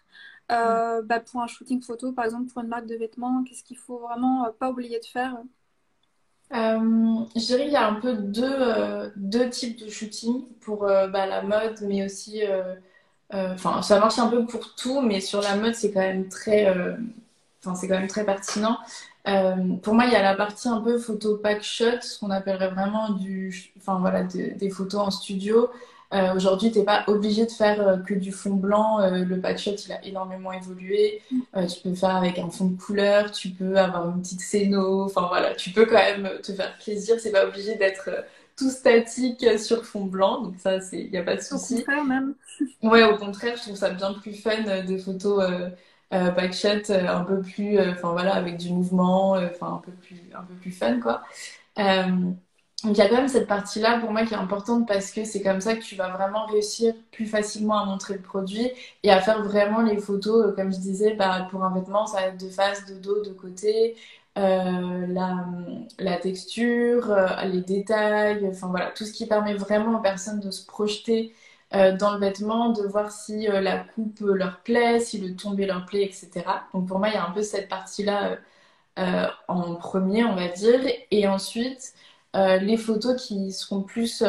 euh, 0.50 1.02
bah, 1.02 1.20
pour 1.20 1.42
un 1.42 1.46
shooting 1.46 1.82
photo, 1.82 2.12
par 2.12 2.24
exemple 2.24 2.50
pour 2.50 2.62
une 2.62 2.68
marque 2.68 2.86
de 2.86 2.96
vêtements. 2.96 3.44
Qu'est-ce 3.44 3.62
qu'il 3.62 3.76
faut 3.76 3.98
vraiment 3.98 4.50
pas 4.58 4.70
oublier 4.70 4.98
de 4.98 5.04
faire 5.04 5.36
Je 6.50 7.46
dirais 7.46 7.64
qu'il 7.64 7.72
y 7.72 7.76
a 7.76 7.88
un 7.88 7.94
peu 7.94 8.14
deux, 8.14 9.12
deux 9.16 9.50
types 9.50 9.84
de 9.84 9.90
shooting 9.90 10.44
pour 10.60 10.80
bah, 10.86 11.26
la 11.26 11.42
mode, 11.42 11.78
mais 11.82 12.04
aussi, 12.04 12.42
enfin, 13.30 13.82
ça 13.82 14.00
marche 14.00 14.18
un 14.18 14.28
peu 14.28 14.46
pour 14.46 14.74
tout, 14.74 15.00
mais 15.00 15.20
sur 15.20 15.40
la 15.42 15.56
mode, 15.56 15.74
c'est 15.74 15.92
quand 15.92 16.00
même 16.00 16.28
très, 16.28 16.74
c'est 17.74 17.88
quand 17.88 17.98
même 17.98 18.08
très 18.08 18.24
pertinent. 18.24 18.78
Euh, 19.26 19.76
pour 19.82 19.94
moi, 19.94 20.06
il 20.06 20.12
y 20.12 20.16
a 20.16 20.22
la 20.22 20.34
partie 20.34 20.68
un 20.68 20.80
peu 20.80 20.98
photo 20.98 21.36
pack 21.36 21.62
shot, 21.62 22.00
ce 22.00 22.18
qu'on 22.18 22.30
appellerait 22.30 22.70
vraiment 22.70 23.10
du, 23.10 23.72
enfin 23.78 23.98
voilà, 24.00 24.22
des 24.22 24.70
photos 24.70 25.00
en 25.00 25.10
studio. 25.10 25.68
Euh, 26.14 26.34
Aujourd'hui, 26.34 26.70
tu 26.72 26.78
n'es 26.78 26.84
pas 26.84 27.04
obligé 27.06 27.44
de 27.44 27.50
faire 27.50 27.86
euh, 27.86 27.96
que 27.98 28.14
du 28.14 28.32
fond 28.32 28.54
blanc. 28.54 29.00
Euh, 29.00 29.24
le 29.24 29.40
pack 29.40 29.58
shot, 29.58 29.72
il 29.86 29.92
a 29.92 30.04
énormément 30.04 30.52
évolué. 30.52 31.22
tu 31.30 31.80
peux 31.82 31.94
faire 31.94 32.16
avec 32.16 32.38
un 32.38 32.48
fond 32.50 32.66
de 32.66 32.80
couleur, 32.80 33.30
tu 33.30 33.50
peux 33.50 33.76
avoir 33.76 34.08
une 34.08 34.22
petite 34.22 34.40
scéno. 34.40 35.04
Enfin 35.04 35.26
voilà, 35.28 35.54
tu 35.54 35.70
peux 35.70 35.84
quand 35.86 35.94
même 35.94 36.30
te 36.42 36.52
faire 36.52 36.76
plaisir. 36.78 37.16
C'est 37.20 37.32
pas 37.32 37.46
obligé 37.46 37.76
d'être 37.76 38.08
tout 38.56 38.70
statique 38.70 39.44
sur 39.58 39.84
fond 39.84 40.04
blanc. 40.06 40.42
Donc 40.42 40.54
ça, 40.58 40.78
il 40.92 41.10
n'y 41.10 41.18
a 41.18 41.22
pas 41.22 41.36
de 41.36 41.42
souci. 41.42 41.74
Au 41.74 41.76
contraire 41.78 42.04
même. 42.04 42.34
ouais, 42.82 43.02
au 43.04 43.16
contraire, 43.18 43.56
je 43.56 43.62
trouve 43.62 43.76
ça 43.76 43.90
bien 43.90 44.14
plus 44.14 44.34
fun 44.34 44.82
des 44.84 44.98
photos 44.98 45.42
euh, 46.14 46.30
backshot 46.30 46.90
euh, 46.90 47.06
un 47.06 47.24
peu 47.24 47.40
plus, 47.42 47.78
euh, 47.78 47.92
enfin 47.92 48.12
voilà, 48.12 48.34
avec 48.34 48.56
du 48.56 48.70
mouvement, 48.72 49.32
enfin 49.32 49.74
un 49.74 49.78
peu 49.84 49.92
plus, 49.92 50.16
un 50.34 50.42
peu 50.42 50.54
plus 50.54 50.70
fun 50.72 51.00
quoi. 51.00 51.22
Donc 52.84 52.96
il 52.96 52.98
y 52.98 53.02
a 53.02 53.08
quand 53.08 53.16
même 53.16 53.28
cette 53.28 53.48
partie-là 53.48 53.98
pour 53.98 54.12
moi 54.12 54.24
qui 54.24 54.34
est 54.34 54.36
importante 54.36 54.86
parce 54.86 55.10
que 55.10 55.24
c'est 55.24 55.42
comme 55.42 55.60
ça 55.60 55.74
que 55.74 55.82
tu 55.82 55.96
vas 55.96 56.10
vraiment 56.10 56.46
réussir 56.46 56.94
plus 57.10 57.26
facilement 57.26 57.78
à 57.80 57.84
montrer 57.84 58.14
le 58.14 58.22
produit 58.22 58.70
et 59.02 59.10
à 59.10 59.20
faire 59.20 59.42
vraiment 59.42 59.82
les 59.82 59.98
photos, 59.98 60.54
comme 60.54 60.72
je 60.72 60.78
disais, 60.78 61.14
bah, 61.14 61.48
pour 61.50 61.64
un 61.64 61.74
vêtement, 61.74 62.06
ça 62.06 62.20
va 62.20 62.26
être 62.28 62.40
de 62.40 62.48
face, 62.50 62.86
de 62.86 62.94
dos, 62.94 63.20
de 63.24 63.32
côté, 63.32 63.96
euh, 64.38 65.06
la, 65.98 66.16
texture, 66.18 67.14
les 67.46 67.62
détails, 67.62 68.46
enfin 68.48 68.68
voilà, 68.68 68.92
tout 68.92 69.04
ce 69.04 69.12
qui 69.12 69.26
permet 69.26 69.54
vraiment 69.54 69.98
aux 69.98 70.02
personnes 70.02 70.38
de 70.40 70.52
se 70.52 70.64
projeter 70.64 71.34
euh, 71.74 71.94
dans 71.96 72.14
le 72.14 72.18
vêtement, 72.18 72.70
de 72.70 72.82
voir 72.82 73.10
si 73.12 73.46
euh, 73.48 73.60
la 73.60 73.78
coupe 73.78 74.20
leur 74.20 74.60
plaît, 74.62 75.00
si 75.00 75.18
le 75.18 75.36
tombé 75.36 75.66
leur 75.66 75.84
plaît, 75.84 76.04
etc. 76.04 76.30
Donc 76.72 76.88
pour 76.88 76.98
moi, 76.98 77.08
il 77.08 77.14
y 77.14 77.16
a 77.16 77.26
un 77.26 77.30
peu 77.30 77.42
cette 77.42 77.68
partie-là 77.68 78.38
euh, 78.98 79.26
en 79.48 79.74
premier, 79.76 80.24
on 80.24 80.34
va 80.34 80.48
dire. 80.48 80.80
Et 81.10 81.28
ensuite, 81.28 81.94
les 82.34 82.76
photos 82.76 83.20
qui 83.26 83.52
seront 83.52 83.82
plus 83.82 84.22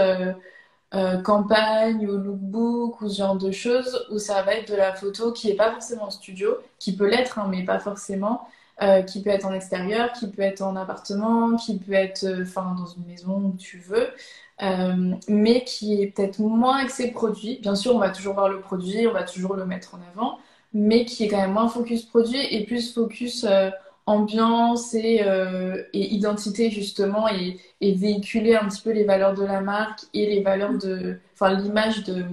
campagne 1.23 2.07
ou 2.07 2.17
lookbook 2.17 3.01
ou 3.01 3.09
ce 3.09 3.17
genre 3.17 3.37
de 3.37 3.51
choses, 3.51 4.07
où 4.11 4.17
ça 4.17 4.41
va 4.43 4.55
être 4.55 4.71
de 4.71 4.75
la 4.75 4.93
photo 4.93 5.31
qui 5.31 5.47
n'est 5.47 5.55
pas 5.55 5.71
forcément 5.71 6.05
en 6.05 6.09
studio, 6.09 6.57
qui 6.79 6.95
peut 6.95 7.07
l'être, 7.09 7.39
hein, 7.39 7.47
mais 7.49 7.63
pas 7.63 7.79
forcément. 7.79 8.47
qui 9.07 9.21
peut 9.21 9.29
être 9.29 9.45
en 9.45 9.53
extérieur, 9.53 10.11
qui 10.13 10.27
peut 10.27 10.41
être 10.41 10.61
en 10.61 10.75
appartement, 10.75 11.55
qui 11.57 11.77
peut 11.77 11.93
être 11.93 12.25
dans 12.25 12.85
une 12.85 13.05
maison 13.05 13.37
où 13.37 13.55
tu 13.57 13.77
veux. 13.79 14.09
Euh, 14.61 15.15
mais 15.29 15.63
qui 15.63 16.01
est 16.01 16.07
peut-être 16.07 16.39
moins 16.39 16.77
axé 16.83 17.11
produit. 17.11 17.59
Bien 17.61 17.75
sûr, 17.75 17.95
on 17.95 17.99
va 17.99 18.09
toujours 18.09 18.33
voir 18.33 18.49
le 18.49 18.59
produit, 18.59 19.07
on 19.07 19.13
va 19.13 19.23
toujours 19.23 19.55
le 19.55 19.65
mettre 19.65 19.95
en 19.95 19.99
avant, 20.11 20.39
mais 20.73 21.05
qui 21.05 21.23
est 21.23 21.27
quand 21.29 21.37
même 21.37 21.53
moins 21.53 21.69
focus 21.69 22.03
produit 22.03 22.41
et 22.53 22.65
plus 22.65 22.93
focus 22.93 23.45
euh, 23.45 23.69
ambiance 24.05 24.93
et, 24.93 25.21
euh, 25.23 25.83
et, 25.93 26.13
identité 26.13 26.71
justement 26.71 27.27
et, 27.27 27.59
véhiculer 27.81 28.55
un 28.55 28.67
petit 28.67 28.81
peu 28.81 28.91
les 28.91 29.03
valeurs 29.03 29.33
de 29.33 29.43
la 29.43 29.61
marque 29.61 30.01
et 30.13 30.25
les 30.27 30.41
valeurs 30.41 30.77
de, 30.77 31.19
enfin 31.33 31.53
l'image 31.53 32.03
de, 32.03 32.25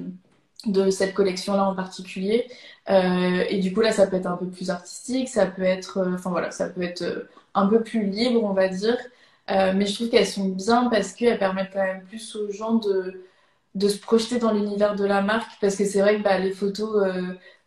de 0.66 0.90
cette 0.90 1.14
collection-là 1.14 1.64
en 1.64 1.74
particulier. 1.74 2.46
et 2.88 3.58
du 3.60 3.72
coup 3.72 3.80
là, 3.80 3.92
ça 3.92 4.06
peut 4.06 4.16
être 4.16 4.26
un 4.26 4.36
peu 4.36 4.46
plus 4.46 4.70
artistique, 4.70 5.28
ça 5.28 5.46
peut 5.46 5.62
être, 5.62 6.06
enfin 6.14 6.30
voilà, 6.30 6.50
ça 6.50 6.68
peut 6.68 6.82
être 6.82 7.28
un 7.54 7.66
peu 7.66 7.82
plus 7.82 8.04
libre, 8.06 8.44
on 8.44 8.52
va 8.52 8.68
dire. 8.68 8.96
Euh, 9.50 9.72
mais 9.74 9.86
je 9.86 9.94
trouve 9.94 10.10
qu'elles 10.10 10.26
sont 10.26 10.48
bien 10.48 10.88
parce 10.90 11.12
qu'elles 11.12 11.38
permettent 11.38 11.72
quand 11.72 11.82
même 11.82 12.04
plus 12.04 12.36
aux 12.36 12.50
gens 12.50 12.74
de, 12.74 13.24
de 13.74 13.88
se 13.88 13.98
projeter 13.98 14.38
dans 14.38 14.52
l'univers 14.52 14.96
de 14.96 15.04
la 15.04 15.22
marque. 15.22 15.52
Parce 15.60 15.76
que 15.76 15.84
c'est 15.84 16.00
vrai 16.00 16.18
que 16.18 16.22
bah, 16.22 16.38
les 16.38 16.52
photos 16.52 17.02
euh, 17.04 17.22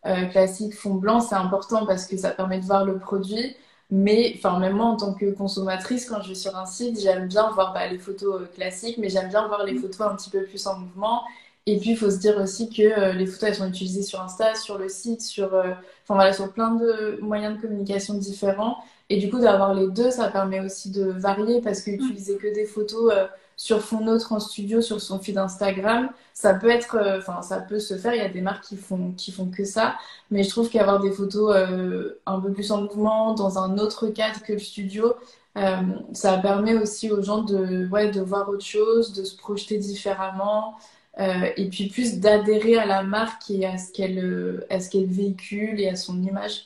euh, 0.05 0.25
classiques 0.27 0.75
fond 0.75 0.95
blanc, 0.95 1.19
c'est 1.19 1.35
important 1.35 1.85
parce 1.85 2.05
que 2.05 2.17
ça 2.17 2.31
permet 2.31 2.59
de 2.59 2.65
voir 2.65 2.85
le 2.85 2.99
produit. 2.99 3.55
Mais 3.91 4.33
enfin, 4.37 4.59
même 4.59 4.73
moi, 4.73 4.85
en 4.85 4.97
tant 4.97 5.13
que 5.13 5.31
consommatrice, 5.31 6.05
quand 6.07 6.21
je 6.21 6.29
vais 6.29 6.35
sur 6.35 6.55
un 6.55 6.65
site, 6.65 6.99
j'aime 6.99 7.27
bien 7.27 7.49
voir 7.51 7.73
bah, 7.73 7.87
les 7.87 7.97
photos 7.97 8.47
classiques, 8.53 8.97
mais 8.99 9.09
j'aime 9.09 9.29
bien 9.29 9.47
voir 9.47 9.63
les 9.65 9.75
photos 9.75 10.01
un 10.01 10.15
petit 10.15 10.29
peu 10.29 10.43
plus 10.43 10.65
en 10.67 10.77
mouvement. 10.79 11.23
Et 11.65 11.77
puis, 11.79 11.91
il 11.91 11.97
faut 11.97 12.09
se 12.09 12.17
dire 12.17 12.37
aussi 12.37 12.69
que 12.69 13.13
les 13.13 13.25
photos, 13.25 13.49
elles 13.49 13.55
sont 13.55 13.67
utilisées 13.69 14.03
sur 14.03 14.21
Insta, 14.21 14.55
sur 14.55 14.77
le 14.77 14.89
site, 14.89 15.21
sur, 15.21 15.47
enfin, 15.53 16.15
voilà, 16.15 16.33
sur 16.33 16.51
plein 16.51 16.75
de 16.75 17.19
moyens 17.21 17.57
de 17.57 17.61
communication 17.61 18.13
différents. 18.15 18.77
Et 19.09 19.17
du 19.17 19.29
coup, 19.29 19.39
d'avoir 19.39 19.73
les 19.73 19.87
deux, 19.87 20.11
ça 20.11 20.29
permet 20.29 20.59
aussi 20.59 20.91
de 20.91 21.03
varier 21.05 21.61
parce 21.61 21.81
qu'utiliser 21.81 22.37
que 22.37 22.53
des 22.53 22.65
photos 22.65 23.11
sur 23.59 23.81
fond 23.81 23.99
neutre 23.99 24.31
en 24.31 24.39
studio, 24.39 24.81
sur 24.81 25.01
son 25.01 25.19
feed 25.19 25.37
Instagram, 25.37 26.09
ça 26.33 26.53
peut 26.53 26.69
être, 26.69 26.95
euh, 26.95 27.17
enfin, 27.19 27.41
ça 27.41 27.59
peut 27.59 27.79
se 27.79 27.97
faire. 27.97 28.15
Il 28.15 28.17
y 28.19 28.25
a 28.25 28.29
des 28.29 28.39
marques 28.39 28.63
qui 28.63 28.77
font, 28.77 29.51
que 29.51 29.65
ça. 29.65 29.97
Mais 30.31 30.43
je 30.43 30.49
trouve 30.49 30.69
qu'avoir 30.69 31.01
des 31.01 31.11
photos 31.11 31.53
euh, 31.53 32.21
un 32.25 32.39
peu 32.39 32.53
plus 32.53 32.71
en 32.71 32.83
mouvement, 32.83 33.33
dans 33.33 33.59
un 33.59 33.77
autre 33.77 34.07
cadre 34.07 34.41
que 34.43 34.53
le 34.53 34.59
studio, 34.59 35.13
euh, 35.57 35.75
ça 36.13 36.37
permet 36.37 36.75
aussi 36.75 37.11
aux 37.11 37.21
gens 37.21 37.41
de, 37.43 37.85
voir 38.23 38.47
autre 38.47 38.65
chose, 38.65 39.11
de 39.11 39.25
se 39.25 39.35
projeter 39.35 39.77
différemment. 39.77 40.77
et 41.17 41.67
puis 41.69 41.89
plus 41.89 42.19
d'adhérer 42.19 42.77
à 42.77 42.85
la 42.85 43.03
marque 43.03 43.49
et 43.51 43.65
à 43.65 43.77
ce 43.77 43.91
qu'elle 43.91 45.07
véhicule 45.07 45.81
et 45.81 45.89
à 45.89 45.97
son 45.97 46.23
image 46.23 46.65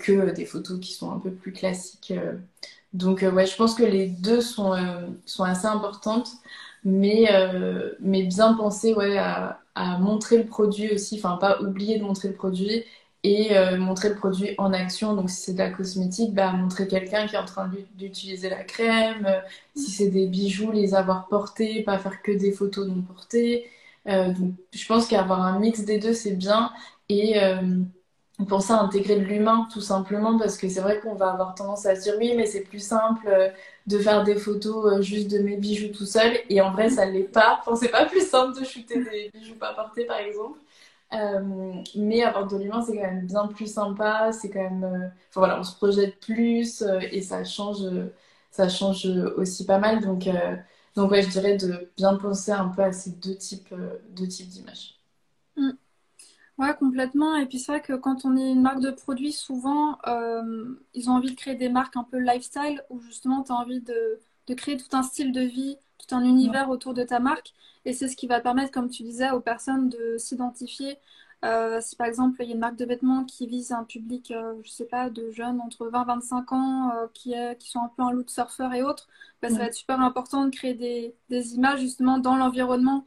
que 0.00 0.30
des 0.30 0.44
photos 0.44 0.78
qui 0.78 0.92
sont 0.92 1.10
un 1.10 1.18
peu 1.18 1.32
plus 1.32 1.52
classiques 1.52 2.12
donc, 2.92 3.22
euh, 3.22 3.30
ouais, 3.32 3.46
je 3.46 3.56
pense 3.56 3.74
que 3.74 3.82
les 3.82 4.06
deux 4.08 4.40
sont, 4.40 4.74
euh, 4.74 5.06
sont 5.24 5.44
assez 5.44 5.66
importantes, 5.66 6.30
mais, 6.84 7.28
euh, 7.32 7.92
mais 8.00 8.24
bien 8.24 8.54
penser 8.54 8.92
ouais, 8.94 9.16
à, 9.18 9.60
à, 9.74 9.98
montrer 9.98 10.38
le 10.38 10.46
produit 10.46 10.92
aussi, 10.92 11.16
enfin, 11.16 11.36
pas 11.38 11.60
oublier 11.62 11.98
de 11.98 12.04
montrer 12.04 12.28
le 12.28 12.34
produit 12.34 12.84
et 13.24 13.50
montrer 13.78 14.08
le 14.08 14.16
produit 14.16 14.54
en 14.58 14.72
action. 14.72 15.14
Donc, 15.14 15.30
si 15.30 15.42
c'est 15.42 15.52
de 15.52 15.58
la 15.58 15.70
cosmétique, 15.70 16.34
bah, 16.34 16.52
montrer 16.52 16.88
quelqu'un 16.88 17.26
qui 17.28 17.36
est 17.36 17.38
en 17.38 17.44
train 17.44 17.70
d'utiliser 17.94 18.50
la 18.50 18.64
crème. 18.64 19.28
si 19.76 19.90
c'est 19.92 20.08
des 20.08 20.26
bijoux, 20.26 20.72
les 20.72 20.94
avoir 20.94 21.28
portés, 21.28 21.82
pas 21.84 21.98
faire 21.98 22.20
que 22.22 22.32
des 22.32 22.50
photos 22.52 22.88
non 22.88 23.00
portées. 23.02 23.70
donc, 24.06 24.54
je 24.72 24.86
pense 24.86 25.06
qu'avoir 25.06 25.42
un 25.42 25.60
mix 25.60 25.84
des 25.84 25.98
deux, 25.98 26.14
c'est 26.14 26.32
bien. 26.32 26.72
Et 27.08 27.40
pour 28.48 28.62
ça 28.62 28.80
intégrer 28.80 29.16
de 29.16 29.24
l'humain 29.24 29.68
tout 29.72 29.80
simplement 29.80 30.38
parce 30.38 30.56
que 30.56 30.68
c'est 30.68 30.80
vrai 30.80 31.00
qu'on 31.00 31.14
va 31.14 31.30
avoir 31.32 31.54
tendance 31.54 31.86
à 31.86 31.94
se 31.94 32.02
dire 32.02 32.14
oui 32.18 32.34
mais 32.36 32.46
c'est 32.46 32.62
plus 32.62 32.84
simple 32.84 33.28
euh, 33.28 33.50
de 33.86 33.98
faire 33.98 34.24
des 34.24 34.36
photos 34.36 34.94
euh, 35.00 35.02
juste 35.02 35.30
de 35.30 35.38
mes 35.38 35.56
bijoux 35.56 35.92
tout 35.92 36.06
seul. 36.06 36.32
Et 36.48 36.60
en 36.60 36.72
vrai 36.72 36.90
ça 36.90 37.04
l'est 37.04 37.24
pas. 37.24 37.60
Enfin 37.60 37.76
c'est 37.76 37.90
pas 37.90 38.06
plus 38.06 38.26
simple 38.26 38.58
de 38.58 38.64
shooter 38.64 39.04
des 39.04 39.30
bijoux 39.34 39.54
pas 39.56 39.74
portés 39.74 40.04
par 40.06 40.18
exemple. 40.18 40.58
Euh, 41.12 41.74
mais 41.94 42.22
avoir 42.22 42.46
de 42.48 42.56
l'humain 42.56 42.82
c'est 42.82 42.94
quand 42.96 43.02
même 43.02 43.26
bien 43.26 43.46
plus 43.48 43.72
sympa. 43.72 44.32
C'est 44.32 44.50
quand 44.50 44.62
même 44.62 45.12
enfin 45.30 45.40
voilà 45.40 45.60
on 45.60 45.62
se 45.64 45.76
projette 45.76 46.18
plus 46.20 46.82
et 47.10 47.20
ça 47.22 47.44
change 47.44 47.82
ça 48.50 48.68
change 48.68 49.06
aussi 49.36 49.66
pas 49.66 49.78
mal. 49.78 50.00
Donc 50.02 50.28
donc 50.96 51.10
ouais 51.10 51.22
je 51.22 51.28
dirais 51.28 51.56
de 51.56 51.90
bien 51.96 52.16
penser 52.16 52.52
un 52.52 52.68
peu 52.68 52.82
à 52.82 52.92
ces 52.92 53.10
deux 53.10 53.36
types 53.36 53.74
deux 54.10 54.28
types 54.28 54.48
d'images. 54.48 55.01
Ouais, 56.58 56.74
complètement. 56.78 57.36
Et 57.36 57.46
puis 57.46 57.58
c'est 57.58 57.72
vrai 57.72 57.80
que 57.80 57.94
quand 57.94 58.24
on 58.24 58.36
est 58.36 58.50
une 58.52 58.62
marque 58.62 58.80
de 58.80 58.90
produits, 58.90 59.32
souvent, 59.32 59.98
euh, 60.06 60.74
ils 60.94 61.08
ont 61.10 61.14
envie 61.14 61.30
de 61.30 61.36
créer 61.36 61.54
des 61.54 61.68
marques 61.68 61.96
un 61.96 62.04
peu 62.04 62.18
lifestyle, 62.18 62.82
où 62.90 63.00
justement, 63.00 63.42
tu 63.42 63.52
as 63.52 63.54
envie 63.56 63.80
de, 63.80 64.20
de, 64.46 64.54
créer 64.54 64.76
tout 64.76 64.94
un 64.96 65.02
style 65.02 65.32
de 65.32 65.40
vie, 65.40 65.76
tout 65.98 66.14
un 66.14 66.22
univers 66.24 66.68
autour 66.70 66.94
de 66.94 67.02
ta 67.02 67.20
marque. 67.20 67.52
Et 67.84 67.92
c'est 67.94 68.06
ce 68.06 68.16
qui 68.16 68.26
va 68.26 68.40
permettre, 68.40 68.70
comme 68.70 68.90
tu 68.90 69.02
disais, 69.02 69.30
aux 69.30 69.40
personnes 69.40 69.88
de 69.88 70.16
s'identifier. 70.18 70.98
Euh, 71.44 71.80
si 71.80 71.96
par 71.96 72.06
exemple, 72.06 72.36
il 72.42 72.46
y 72.48 72.50
a 72.52 72.54
une 72.54 72.60
marque 72.60 72.76
de 72.76 72.84
vêtements 72.84 73.24
qui 73.24 73.46
vise 73.48 73.72
un 73.72 73.82
public, 73.84 74.30
euh, 74.30 74.54
je 74.62 74.70
sais 74.70 74.84
pas, 74.86 75.10
de 75.10 75.30
jeunes 75.32 75.60
entre 75.60 75.88
20 75.88 76.02
et 76.02 76.06
25 76.06 76.52
ans, 76.52 76.92
qui, 77.14 77.32
est, 77.32 77.58
qui 77.58 77.70
sont 77.70 77.80
un 77.80 77.88
peu 77.96 78.02
en 78.02 78.12
look 78.12 78.30
surfeur 78.30 78.72
et 78.74 78.82
autres, 78.82 79.08
bah, 79.40 79.48
ça 79.50 79.58
va 79.58 79.64
être 79.64 79.74
super 79.74 80.00
important 80.00 80.44
de 80.44 80.50
créer 80.50 80.74
des, 80.74 81.16
des 81.30 81.54
images 81.54 81.80
justement 81.80 82.18
dans 82.18 82.36
l'environnement 82.36 83.06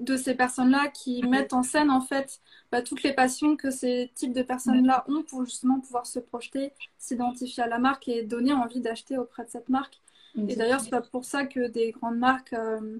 de 0.00 0.16
ces 0.16 0.34
personnes-là 0.34 0.88
qui 0.88 1.22
mettent 1.22 1.52
en 1.52 1.62
scène 1.62 1.90
en 1.90 2.00
fait 2.00 2.40
bah, 2.72 2.82
toutes 2.82 3.02
les 3.02 3.12
passions 3.12 3.56
que 3.56 3.70
ces 3.70 4.10
types 4.14 4.32
de 4.32 4.42
personnes-là 4.42 5.04
ont 5.08 5.22
pour 5.22 5.44
justement 5.44 5.78
pouvoir 5.80 6.06
se 6.06 6.18
projeter, 6.18 6.72
s'identifier 6.98 7.62
à 7.62 7.68
la 7.68 7.78
marque 7.78 8.08
et 8.08 8.24
donner 8.24 8.52
envie 8.52 8.80
d'acheter 8.80 9.16
auprès 9.18 9.44
de 9.44 9.50
cette 9.50 9.68
marque. 9.68 10.00
Et 10.48 10.56
d'ailleurs, 10.56 10.80
c'est 10.80 10.90
pas 10.90 11.00
pour 11.00 11.24
ça 11.24 11.46
que 11.46 11.68
des 11.68 11.92
grandes 11.92 12.18
marques, 12.18 12.54
euh, 12.54 12.98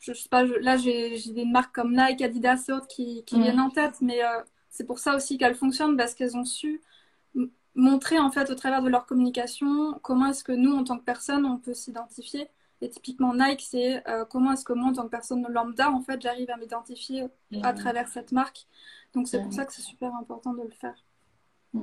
je, 0.00 0.12
sais 0.12 0.28
pas, 0.28 0.44
là 0.44 0.76
j'ai 0.76 1.18
des 1.32 1.46
marques 1.46 1.74
comme 1.74 1.96
Nike, 1.96 2.20
Adidas 2.20 2.66
et 2.68 2.72
autres 2.72 2.88
qui, 2.88 3.24
viennent 3.32 3.58
en 3.60 3.70
tête, 3.70 4.02
mais 4.02 4.22
euh, 4.22 4.42
c'est 4.68 4.84
pour 4.84 4.98
ça 4.98 5.16
aussi 5.16 5.38
qu'elles 5.38 5.54
fonctionnent 5.54 5.96
parce 5.96 6.14
qu'elles 6.14 6.36
ont 6.36 6.44
su 6.44 6.82
montrer 7.74 8.18
en 8.18 8.30
fait 8.30 8.50
au 8.50 8.54
travers 8.54 8.82
de 8.82 8.88
leur 8.88 9.06
communication 9.06 9.98
comment 10.02 10.26
est-ce 10.26 10.42
que 10.42 10.52
nous 10.52 10.72
en 10.72 10.84
tant 10.84 10.98
que 10.98 11.04
personne 11.04 11.46
on 11.46 11.58
peut 11.58 11.74
s'identifier 11.74 12.48
et 12.80 12.88
typiquement 12.88 13.34
Nike, 13.34 13.62
c'est 13.62 14.08
euh, 14.08 14.24
comment 14.24 14.52
est-ce 14.52 14.64
que 14.64 14.72
moi, 14.72 14.90
en 14.90 14.92
tant 14.92 15.04
que 15.04 15.08
personne 15.08 15.46
lambda, 15.48 15.90
en 15.90 16.00
fait, 16.00 16.20
j'arrive 16.20 16.50
à 16.50 16.56
m'identifier 16.56 17.26
à 17.62 17.72
travers 17.72 18.08
cette 18.08 18.32
marque. 18.32 18.66
Donc 19.14 19.26
c'est 19.26 19.42
pour 19.42 19.52
ça 19.52 19.64
que 19.64 19.72
c'est 19.72 19.82
super 19.82 20.14
important 20.14 20.54
de 20.54 20.62
le 20.62 20.70
faire. 20.70 21.04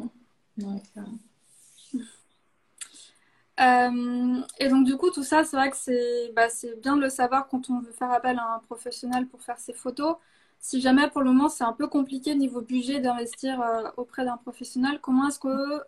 Euh, 3.61 4.41
et 4.59 4.67
donc 4.67 4.85
du 4.85 4.97
coup, 4.97 5.11
tout 5.11 5.23
ça, 5.23 5.45
c'est 5.45 5.55
vrai 5.55 5.69
que 5.69 5.77
c'est 5.77 6.33
bah, 6.35 6.47
bien 6.81 6.97
de 6.97 7.01
le 7.01 7.07
savoir 7.07 7.47
quand 7.47 7.69
on 7.69 7.79
veut 7.79 7.93
faire 7.93 8.11
appel 8.11 8.37
à 8.37 8.55
un 8.55 8.59
professionnel 8.59 9.27
pour 9.27 9.41
faire 9.41 9.57
ses 9.59 9.71
photos. 9.71 10.17
Si 10.59 10.81
jamais 10.81 11.09
pour 11.09 11.21
le 11.21 11.31
moment 11.31 11.47
c'est 11.47 11.63
un 11.63 11.71
peu 11.71 11.87
compliqué 11.87 12.35
niveau 12.35 12.59
budget 12.59 12.99
d'investir 12.99 13.61
euh, 13.61 13.89
auprès 13.95 14.25
d'un 14.25 14.35
professionnel, 14.35 14.99
comment 15.01 15.29
est-ce 15.29 15.39
qu'on 15.39 15.79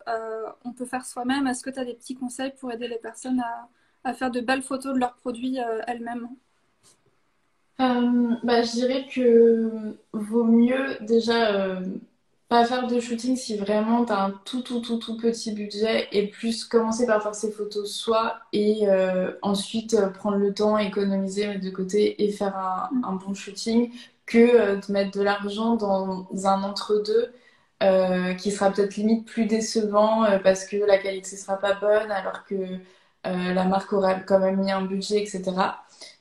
on 0.64 0.72
peut 0.72 0.86
faire 0.86 1.04
soi-même? 1.04 1.46
Est-ce 1.46 1.62
que 1.62 1.68
tu 1.68 1.78
as 1.78 1.84
des 1.84 1.92
petits 1.92 2.14
conseils 2.14 2.54
pour 2.58 2.72
aider 2.72 2.88
les 2.88 2.96
personnes 2.96 3.40
à, 3.40 3.68
à 4.04 4.14
faire 4.14 4.30
de 4.30 4.40
belles 4.40 4.62
photos 4.62 4.94
de 4.94 4.98
leurs 4.98 5.14
produits 5.14 5.60
euh, 5.60 5.80
elles-mêmes 5.86 6.28
euh, 7.80 8.34
bah, 8.42 8.62
Je 8.62 8.72
dirais 8.72 9.06
que 9.12 9.96
vaut 10.12 10.44
mieux 10.44 10.96
déjà 11.00 11.54
euh, 11.54 11.80
pas 12.48 12.64
faire 12.64 12.86
de 12.86 12.98
shooting 13.00 13.36
si 13.36 13.56
vraiment 13.56 14.04
tu 14.04 14.12
as 14.12 14.24
un 14.24 14.30
tout 14.44 14.62
tout 14.62 14.80
tout 14.80 14.98
tout 14.98 15.16
petit 15.16 15.52
budget 15.52 16.08
et 16.12 16.28
plus 16.28 16.64
commencer 16.64 17.06
par 17.06 17.22
faire 17.22 17.34
ses 17.34 17.52
photos 17.52 17.92
soi 17.92 18.38
et 18.52 18.86
ensuite 19.42 20.00
prendre 20.14 20.38
le 20.38 20.54
temps, 20.54 20.78
économiser, 20.78 21.46
mettre 21.46 21.64
de 21.64 21.70
côté 21.70 22.24
et 22.24 22.32
faire 22.32 22.56
un, 22.56 23.12
bon 23.16 23.34
shooting 23.34 23.92
que 24.24 24.76
de 24.76 24.92
mettre 24.92 25.18
de 25.18 25.22
l'argent 25.22 25.76
dans 25.76 26.26
un 26.46 26.62
entre-deux. 26.62 27.32
qui 28.38 28.50
sera 28.50 28.70
peut-être 28.70 28.96
limite 28.96 29.26
plus 29.26 29.44
décevant 29.44 30.24
parce 30.42 30.64
que 30.64 30.76
la 30.76 30.96
qualité 30.96 31.36
sera 31.36 31.58
pas 31.58 31.74
bonne 31.74 32.10
alors 32.10 32.44
que 32.46 32.56
euh, 33.28 33.54
la 33.54 33.64
marque 33.64 33.92
aura 33.92 34.14
quand 34.20 34.38
même 34.38 34.60
mis 34.60 34.70
un 34.70 34.82
budget, 34.82 35.22
etc. 35.22 35.42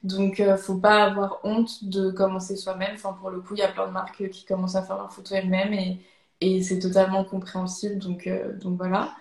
Donc, 0.04 0.39
euh, 0.39 0.58
faut 0.58 0.78
pas 0.78 1.04
avoir 1.06 1.39
honte 1.43 1.84
de 1.84 2.12
commencer 2.12 2.56
soi-même. 2.56 2.96
Enfin, 2.96 3.13
pour 3.13 3.30
le 3.30 3.41
coup, 3.41 3.56
il 3.56 3.60
y 3.60 3.63
a 3.63 3.70
plein 3.70 3.88
de 3.88 3.91
marques 3.91 4.30
qui 4.30 4.46
commencent 4.46 4.76
à 4.76 4.84
faire 4.84 4.98
leurs 4.98 5.12
photos 5.12 5.34
elles-mêmes 5.34 5.74
et, 5.74 6.62
c'est 6.63 6.80
totalement 6.80 7.24
compréhensible. 7.24 7.98
Donc, 8.00 8.28
euh, 8.28 8.54
donc 8.58 8.78
voilà. 8.78 9.15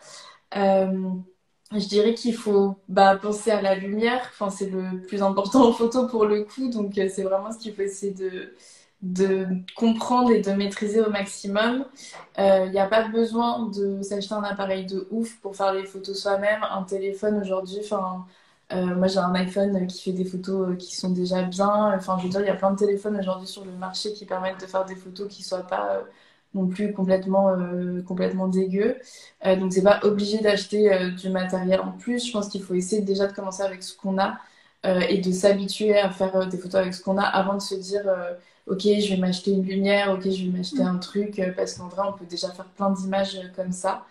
je 0.53 1.89
dirais 1.89 2.15
qu'il 2.15 2.35
faut 2.35 2.77
bah, 2.89 3.17
penser 3.17 3.51
à 3.51 3.63
la 3.63 3.75
lumière. 3.75 4.21
Enfin, 4.33 4.51
c'est 4.51 4.71
le 4.71 5.03
plus 5.03 5.23
important 5.23 5.69
en 5.69 5.73
photo 5.73 6.07
pour 6.09 6.27
le 6.27 6.45
coup. 6.45 6.69
Donc, 6.69 6.95
c'est 6.95 7.23
vraiment 7.23 7.53
ce 7.53 7.59
qu'il 7.59 7.75
faut 7.75 7.83
essayer 7.83 8.13
de, 8.13 8.55
de 9.03 9.47
comprendre 9.77 10.31
et 10.31 10.41
de 10.41 10.51
maîtriser 10.53 11.01
au 11.01 11.11
maximum. 11.11 11.85
Il 12.39 12.43
euh, 12.43 12.69
n'y 12.69 12.79
a 12.79 12.87
pas 12.87 13.09
besoin 13.09 13.69
de 13.69 14.03
s'acheter 14.03 14.35
un 14.35 14.43
appareil 14.43 14.87
de 14.87 15.07
ouf 15.11 15.39
pour 15.41 15.55
faire 15.57 15.73
des 15.73 15.85
photos 15.85 16.19
soi-même. 16.21 16.63
Un 16.71 16.83
téléphone 16.83 17.41
aujourd'hui, 17.41 17.79
enfin, 17.85 18.27
euh, 18.73 18.95
moi 18.97 19.07
j'ai 19.09 19.19
un 19.19 19.35
iPhone 19.35 19.87
qui 19.87 20.03
fait 20.03 20.13
des 20.13 20.25
photos 20.25 20.71
euh, 20.71 20.77
qui 20.77 20.97
sont 20.97 21.11
déjà 21.11 21.43
bien. 21.43 21.95
Enfin, 21.97 22.17
je 22.19 22.25
veux 22.25 22.31
dire, 22.31 22.41
il 22.41 22.47
y 22.47 22.51
a 22.51 22.55
plein 22.57 22.73
de 22.73 22.79
téléphones 22.79 23.17
aujourd'hui 23.19 23.47
sur 23.47 23.65
le 23.65 23.73
marché 23.73 24.13
qui 24.13 24.25
permettent 24.27 24.61
de 24.61 24.67
faire 24.67 24.85
des 24.85 24.97
photos 24.97 25.29
qui 25.29 25.43
soient 25.43 25.67
pas 25.67 26.03
non 26.55 26.67
plus 26.69 26.93
complètement 26.95 27.55
complètement 28.07 28.49
dégueu. 28.49 28.97
donc 29.45 29.73
c'est 29.73 29.83
pas 29.83 30.01
obligé 30.05 30.39
d'acheter 30.39 31.11
du 31.11 31.29
matériel 31.31 31.81
en 31.81 31.93
plus. 31.93 32.27
Je 32.27 32.33
pense 32.33 32.49
qu'il 32.49 32.63
faut 32.63 32.75
essayer 32.75 33.03
déjà 33.03 33.27
de 33.27 33.33
commencer 33.33 33.63
avec 33.63 33.83
ce 33.83 33.95
qu'on 33.97 34.19
a 34.19 34.39
et 34.85 35.19
de 35.19 35.33
s'habituer 35.33 35.99
à 35.99 36.11
faire 36.11 36.49
des 36.49 36.57
photos 36.59 36.77
avec 36.77 36.95
ce 36.95 37.03
qu'on 37.03 37.19
a 37.19 37.25
avant 37.25 37.55
de 37.55 37.61
se 37.61 37.75
dire 37.75 38.05
ok, 38.67 38.81
je 38.83 39.11
vais 39.15 39.17
m'acheter 39.17 39.53
une 39.53 39.63
lumière, 39.65 40.11
ok, 40.13 40.23
je 40.31 40.45
vais 40.45 40.57
m'acheter 40.57 40.83
un 40.83 40.99
truc, 40.99 41.39
euh, 41.39 41.53
parce 41.53 41.75
qu'en 41.75 41.89
vrai, 41.89 42.03
on 42.09 42.13
peut 42.13 42.27
déjà 42.27 42.51
faire 42.51 42.67
plein 42.67 42.91
d'images 42.91 43.37
euh, 43.37 43.49
comme 43.55 43.73
ça. 43.73 44.05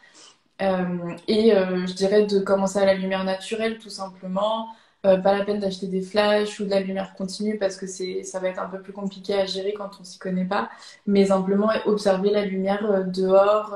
Euh, 0.62 1.16
et 1.28 1.52
je 1.52 1.94
dirais 1.94 2.26
de 2.26 2.40
commencer 2.40 2.80
à 2.80 2.86
la 2.86 2.94
lumière 2.96 3.24
naturelle, 3.26 3.78
tout 3.80 3.90
simplement. 3.90 4.70
pas 5.04 5.38
la 5.38 5.44
peine 5.46 5.60
d'acheter 5.60 5.88
des 5.88 6.02
flashs 6.02 6.60
ou 6.60 6.66
de 6.66 6.70
la 6.72 6.80
lumière 6.80 7.14
continue 7.16 7.58
parce 7.60 7.78
que 7.78 7.88
c'est, 7.88 8.24
ça 8.24 8.40
va 8.40 8.50
être 8.50 8.60
un 8.60 8.68
peu 8.70 8.82
plus 8.82 8.94
compliqué 8.94 9.34
à 9.36 9.46
gérer 9.46 9.74
quand 9.74 9.92
on 10.00 10.04
s'y 10.06 10.18
connaît 10.20 10.46
pas. 10.46 10.70
Mais 11.08 11.28
simplement 11.28 11.70
observer 11.86 12.32
la 12.32 12.46
lumière 12.46 13.06
dehors 13.08 13.74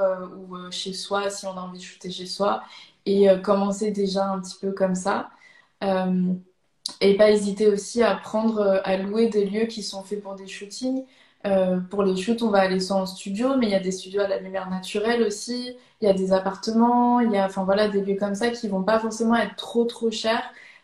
ou 0.50 0.72
chez 0.72 0.94
soi 0.94 1.30
si 1.30 1.46
on 1.48 1.52
a 1.58 1.62
envie 1.62 1.80
de 1.80 1.84
shooter 1.84 2.12
chez 2.12 2.26
soi 2.26 2.64
et 3.06 3.28
commencer 3.44 3.92
déjà 3.92 4.26
un 4.30 4.40
petit 4.40 4.58
peu 4.60 4.72
comme 4.72 4.96
ça. 4.96 5.30
Et 7.02 7.16
pas 7.16 7.32
hésiter 7.32 7.68
aussi 7.68 8.04
à 8.04 8.16
prendre, 8.16 8.60
euh, 8.60 8.82
à 8.84 8.98
louer 8.98 9.28
des 9.28 9.46
lieux 9.46 9.66
qui 9.66 9.84
sont 9.84 10.04
faits 10.04 10.22
pour 10.22 10.36
des 10.36 10.48
shootings. 10.48 11.04
Euh, 11.46 11.80
pour 11.80 12.04
les 12.04 12.18
shoots, 12.18 12.42
on 12.44 12.50
va 12.50 12.60
aller 12.60 12.80
soit 12.80 12.98
en 12.98 13.06
studio, 13.06 13.56
mais 13.58 13.68
il 13.68 13.72
y 13.72 13.76
a 13.76 13.80
des 13.80 13.92
studios 13.92 14.22
à 14.22 14.28
la 14.28 14.40
lumière 14.40 14.70
naturelle 14.70 15.24
aussi. 15.24 15.76
Il 16.02 16.06
y 16.06 16.12
a 16.12 16.14
des 16.14 16.34
appartements, 16.34 17.22
il 17.22 17.32
y 17.32 17.38
a, 17.38 17.46
enfin 17.46 17.64
voilà, 17.64 17.88
des 17.88 18.02
lieux 18.02 18.18
comme 18.18 18.36
ça 18.36 18.50
qui 18.50 18.68
vont 18.68 18.84
pas 18.84 19.00
forcément 19.00 19.36
être 19.36 19.56
trop 19.56 19.86
trop 19.86 20.12
chers, 20.12 20.44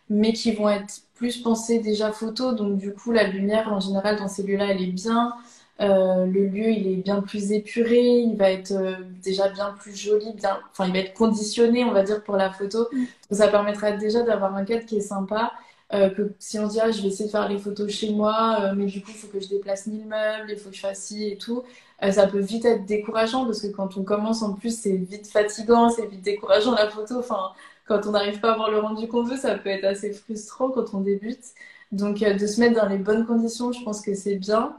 mais 0.09 0.33
qui 0.33 0.53
vont 0.53 0.69
être 0.69 1.01
plus 1.15 1.37
pensées 1.41 1.79
déjà 1.79 2.11
photo. 2.11 2.53
Donc 2.53 2.77
du 2.77 2.93
coup, 2.93 3.11
la 3.11 3.23
lumière 3.23 3.71
en 3.73 3.79
général 3.79 4.17
dans 4.17 4.27
ces 4.29 4.43
lieux-là, 4.43 4.67
elle 4.71 4.81
est 4.81 4.87
bien. 4.87 5.33
Euh, 5.81 6.25
le 6.25 6.47
lieu, 6.47 6.69
il 6.69 6.87
est 6.87 6.95
bien 6.95 7.21
plus 7.21 7.51
épuré, 7.51 7.99
il 7.99 8.37
va 8.37 8.49
être 8.51 8.71
euh, 8.71 8.95
déjà 9.23 9.49
bien 9.49 9.73
plus 9.77 9.93
joli, 9.95 10.31
bien, 10.33 10.57
enfin, 10.71 10.87
il 10.87 10.93
va 10.93 10.99
être 10.99 11.13
conditionné, 11.13 11.83
on 11.83 11.91
va 11.91 12.03
dire, 12.03 12.23
pour 12.23 12.37
la 12.37 12.49
photo. 12.49 12.87
Mm. 12.93 13.05
ça 13.31 13.47
permettra 13.49 13.91
déjà 13.91 14.21
d'avoir 14.23 14.55
un 14.55 14.63
cadre 14.63 14.85
qui 14.85 14.97
est 14.97 15.01
sympa. 15.01 15.51
Euh, 15.93 16.10
que 16.10 16.34
si 16.39 16.58
on 16.60 16.67
se 16.67 16.74
dit, 16.74 16.80
ah, 16.82 16.91
je 16.91 17.02
vais 17.02 17.10
essayer 17.10 17.26
de 17.26 17.32
faire 17.32 17.48
les 17.48 17.60
photos 17.60 17.91
chez 17.91 18.12
moi, 18.12 18.74
mais 18.76 18.86
du 18.88 19.02
coup, 19.02 19.12
il 19.12 19.17
faut 19.17 19.28
que 19.28 19.39
je 19.39 19.48
déplace 19.48 19.86
mille 19.88 20.08
meubles, 20.08 20.50
il 20.52 20.58
faut 20.58 20.69
que 20.69 20.76
je 20.76 20.82
fasse 20.82 21.00
ci 21.04 21.28
et 21.28 21.38
tout, 21.38 21.63
ça 22.12 22.28
peut 22.28 22.39
vite 22.39 22.65
être 22.65 22.86
décourageant 22.86 23.45
parce 23.45 23.62
que 23.62 23.67
quand 23.67 23.95
on 23.98 24.04
commence, 24.04 24.41
en 24.41 24.54
plus, 24.54 24.76
c'est 24.78 24.95
vite 24.98 25.28
fatigant, 25.28 25.89
c'est 25.89 26.08
vite 26.08 26.21
décourageant 26.24 26.74
la 26.74 26.89
photo. 26.89 27.19
Enfin, 27.19 27.52
quand 27.88 28.08
on 28.08 28.12
n'arrive 28.12 28.39
pas 28.39 28.50
à 28.50 28.54
avoir 28.54 28.71
le 28.71 28.80
rendu 28.80 29.08
qu'on 29.08 29.24
veut, 29.24 29.38
ça 29.38 29.58
peut 29.58 29.69
être 29.69 29.86
assez 29.86 30.12
frustrant 30.13 30.69
quand 30.71 30.93
on 30.93 31.02
débute. 31.02 31.43
Donc, 31.91 32.19
de 32.19 32.48
se 32.48 32.60
mettre 32.60 32.76
dans 32.82 32.89
les 32.89 32.98
bonnes 32.98 33.26
conditions, 33.26 33.71
je 33.71 33.84
pense 33.84 34.02
que 34.02 34.13
c'est 34.15 34.36
bien. 34.38 34.76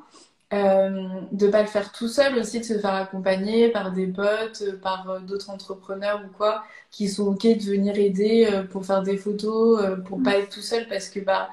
Euh, 0.53 1.23
de 1.33 1.49
pas 1.49 1.63
le 1.63 1.67
faire 1.67 1.91
tout 1.91 2.07
seul 2.07 2.39
aussi, 2.39 2.61
de 2.61 2.65
se 2.65 2.79
faire 2.79 2.95
accompagner 2.95 3.69
par 3.69 3.91
des 3.91 4.07
potes, 4.07 4.63
euh, 4.63 4.79
par 4.79 5.11
euh, 5.11 5.19
d'autres 5.19 5.51
entrepreneurs 5.51 6.23
ou 6.25 6.29
quoi, 6.37 6.63
qui 6.93 7.09
sont 7.09 7.27
ok 7.33 7.43
de 7.43 7.63
venir 7.65 7.99
aider 7.99 8.49
pour 8.71 8.87
faire 8.87 9.03
des 9.03 9.17
photos, 9.17 9.85
pour 10.07 10.23
pas 10.23 10.39
être 10.39 10.51
tout 10.51 10.61
seul 10.61 10.87
parce 10.89 11.09
que 11.09 11.19
bah 11.21 11.51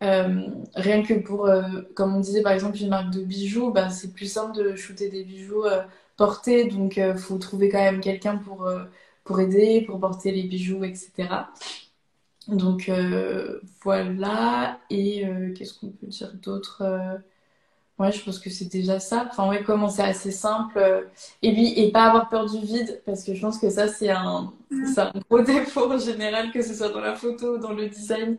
rien 0.00 1.02
que 1.02 1.14
pour, 1.14 1.48
comme 1.94 2.16
on 2.16 2.20
disait 2.20 2.42
par 2.42 2.52
exemple 2.52 2.76
une 2.78 2.90
marque 2.90 3.10
de 3.10 3.22
bijoux, 3.22 3.70
bah 3.70 3.90
c'est 3.90 4.12
plus 4.12 4.30
simple 4.30 4.56
de 4.56 4.76
shooter 4.76 5.08
des 5.08 5.24
bijoux 5.24 5.64
portés, 6.16 6.66
donc 6.66 7.00
faut 7.16 7.38
trouver 7.38 7.70
quand 7.70 7.78
même 7.78 8.00
quelqu'un 8.00 8.36
pour 8.36 8.68
pour 9.24 9.40
aider, 9.40 9.82
pour 9.86 9.98
porter 10.00 10.32
les 10.32 10.42
bijoux, 10.44 10.84
etc. 10.84 11.28
Donc 12.48 12.90
voilà. 13.82 14.80
Et 14.90 15.24
qu'est-ce 15.56 15.74
qu'on 15.78 15.90
peut 15.90 16.06
dire 16.08 16.32
d'autre 16.34 16.82
Ouais, 17.98 18.10
je 18.10 18.24
pense 18.24 18.40
que 18.40 18.50
c'est 18.50 18.64
déjà 18.64 18.98
ça. 18.98 19.26
Enfin, 19.30 19.48
ouais, 19.48 19.62
comment 19.62 19.88
c'est 19.88 20.02
assez 20.02 20.32
simple. 20.32 20.76
Euh, 20.78 21.02
et 21.42 21.52
puis, 21.52 21.78
et 21.78 21.92
pas 21.92 22.06
avoir 22.06 22.28
peur 22.28 22.46
du 22.50 22.58
vide, 22.58 23.00
parce 23.06 23.22
que 23.22 23.34
je 23.34 23.40
pense 23.40 23.58
que 23.58 23.70
ça, 23.70 23.86
c'est 23.86 24.10
un, 24.10 24.52
mm. 24.70 24.98
un 24.98 25.12
gros 25.30 25.40
défaut 25.42 25.92
en 25.92 25.98
général, 25.98 26.50
que 26.50 26.60
ce 26.62 26.74
soit 26.74 26.88
dans 26.88 27.00
la 27.00 27.14
photo 27.14 27.54
ou 27.56 27.58
dans 27.58 27.72
le 27.72 27.88
design. 27.88 28.36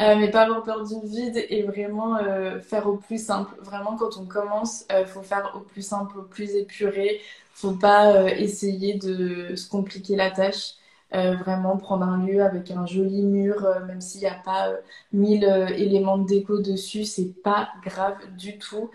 Euh, 0.00 0.16
mais 0.16 0.30
pas 0.30 0.42
avoir 0.42 0.62
peur 0.62 0.84
du 0.84 0.94
vide 1.08 1.46
et 1.48 1.62
vraiment 1.62 2.16
euh, 2.18 2.60
faire 2.60 2.86
au 2.86 2.96
plus 2.96 3.24
simple. 3.24 3.54
Vraiment, 3.62 3.96
quand 3.96 4.18
on 4.18 4.26
commence, 4.26 4.84
il 4.90 5.06
faut 5.06 5.22
faire 5.22 5.52
au 5.56 5.60
plus 5.60 5.82
simple, 5.82 6.18
au 6.18 6.22
plus 6.22 6.54
épuré. 6.54 7.20
Faut 7.54 7.72
pas 7.72 8.30
essayer 8.34 8.94
de 8.98 9.56
se 9.56 9.68
compliquer 9.68 10.16
la 10.16 10.30
tâche. 10.30 10.74
Euh, 11.14 11.36
vraiment 11.36 11.76
prendre 11.76 12.02
un 12.04 12.26
lieu 12.26 12.42
avec 12.42 12.70
un 12.72 12.84
joli 12.84 13.22
mur, 13.22 13.64
euh, 13.64 13.84
même 13.86 14.00
s'il 14.00 14.22
n'y 14.22 14.26
a 14.26 14.34
pas 14.34 14.70
euh, 14.70 14.76
mille 15.12 15.44
éléments 15.76 16.18
de 16.18 16.26
déco 16.26 16.58
dessus, 16.58 17.04
c'est 17.04 17.32
pas 17.44 17.68
grave 17.84 18.16
du 18.36 18.58
tout. 18.58 18.90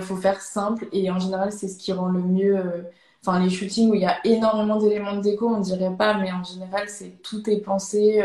faut 0.00 0.16
faire 0.16 0.40
simple 0.40 0.86
et 0.92 1.10
en 1.10 1.18
général 1.20 1.52
c'est 1.52 1.68
ce 1.68 1.78
qui 1.78 1.92
rend 1.92 2.08
le 2.08 2.20
mieux. 2.20 2.84
Enfin 3.24 3.38
les 3.38 3.50
shootings 3.50 3.90
où 3.90 3.94
il 3.94 4.00
y 4.02 4.06
a 4.06 4.18
énormément 4.26 4.76
d'éléments 4.78 5.14
de 5.16 5.22
déco, 5.22 5.48
on 5.48 5.60
dirait 5.60 5.94
pas, 5.96 6.14
mais 6.14 6.32
en 6.32 6.42
général 6.42 6.88
c'est 6.88 7.22
tout 7.22 7.48
est 7.48 7.60
pensé, 7.60 8.22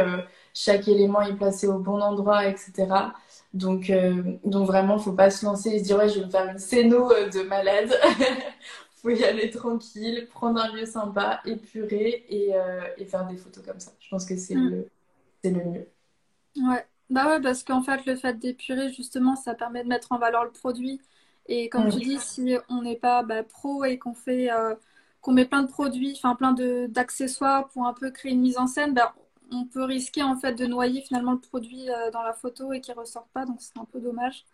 chaque 0.54 0.88
élément 0.88 1.22
est 1.22 1.36
placé 1.36 1.68
au 1.68 1.78
bon 1.80 2.02
endroit, 2.02 2.48
etc. 2.48 2.88
Donc, 3.54 3.92
donc 4.46 4.68
vraiment, 4.68 4.98
faut 4.98 5.14
pas 5.14 5.30
se 5.30 5.46
lancer 5.46 5.70
et 5.70 5.80
se 5.80 5.84
dire 5.86 5.98
ouais, 5.98 6.10
je 6.10 6.20
vais 6.20 6.26
me 6.26 6.32
faire 6.32 6.48
une 6.50 6.60
scéno 6.60 7.10
de 7.10 7.44
malade. 7.44 7.94
faut 9.02 9.10
y 9.10 9.24
aller 9.24 9.50
tranquille, 9.50 10.28
prendre 10.30 10.60
un 10.60 10.74
lieu 10.76 10.86
sympa, 10.86 11.42
épurer 11.46 12.26
et, 12.30 12.56
euh, 12.56 12.82
et 12.98 13.06
faire 13.06 13.26
des 13.28 13.38
photos 13.38 13.64
comme 13.66 13.80
ça. 13.80 13.92
Je 14.00 14.10
pense 14.10 14.26
que 14.26 14.36
c'est 14.38 14.56
mm. 14.56 14.70
le, 14.70 14.90
le 15.44 15.66
mieux. 15.66 15.88
Ouais. 16.58 16.86
Bah 17.10 17.28
ouais, 17.30 17.42
parce 17.42 17.64
qu'en 17.64 17.82
fait, 17.82 18.06
le 18.06 18.16
fait 18.16 18.34
d'épurer, 18.38 18.92
justement, 18.92 19.36
ça 19.36 19.54
permet 19.56 19.84
de 19.84 19.88
mettre 19.88 20.12
en 20.12 20.18
valeur 20.18 20.44
le 20.44 20.52
produit. 20.52 21.02
Et 21.46 21.70
comme 21.70 21.90
tu 21.90 22.00
dis, 22.00 22.20
si 22.20 22.58
on 22.70 22.82
n'est 22.82 22.98
pas 22.98 23.24
bah, 23.24 23.44
pro 23.44 23.86
et 23.86 23.98
qu'on 23.98 24.14
fait, 24.14 24.52
euh, 24.52 24.76
qu'on 25.22 25.32
met 25.32 25.46
plein 25.46 25.64
de 25.64 25.70
produits, 25.70 26.14
enfin 26.18 26.36
plein 26.36 26.54
d'accessoires 26.90 27.70
pour 27.70 27.86
un 27.88 27.94
peu 27.94 28.12
créer 28.12 28.34
une 28.34 28.42
mise 28.42 28.58
en 28.58 28.68
scène, 28.68 28.94
bah, 28.94 29.16
on 29.52 29.66
peut 29.66 29.84
risquer 29.84 30.24
en 30.24 30.36
fait 30.36 30.54
de 30.54 30.66
noyer 30.66 31.02
finalement 31.02 31.32
le 31.34 31.40
produit 31.40 31.90
euh, 31.90 32.12
dans 32.12 32.24
la 32.24 32.34
photo 32.34 32.74
et 32.74 32.82
qu'il 32.82 32.94
ne 32.96 33.00
ressorte 33.00 33.30
pas, 33.32 33.46
donc 33.46 33.58
c'est 33.62 33.78
un 33.78 33.86
peu 33.86 34.02
dommage. 34.02 34.46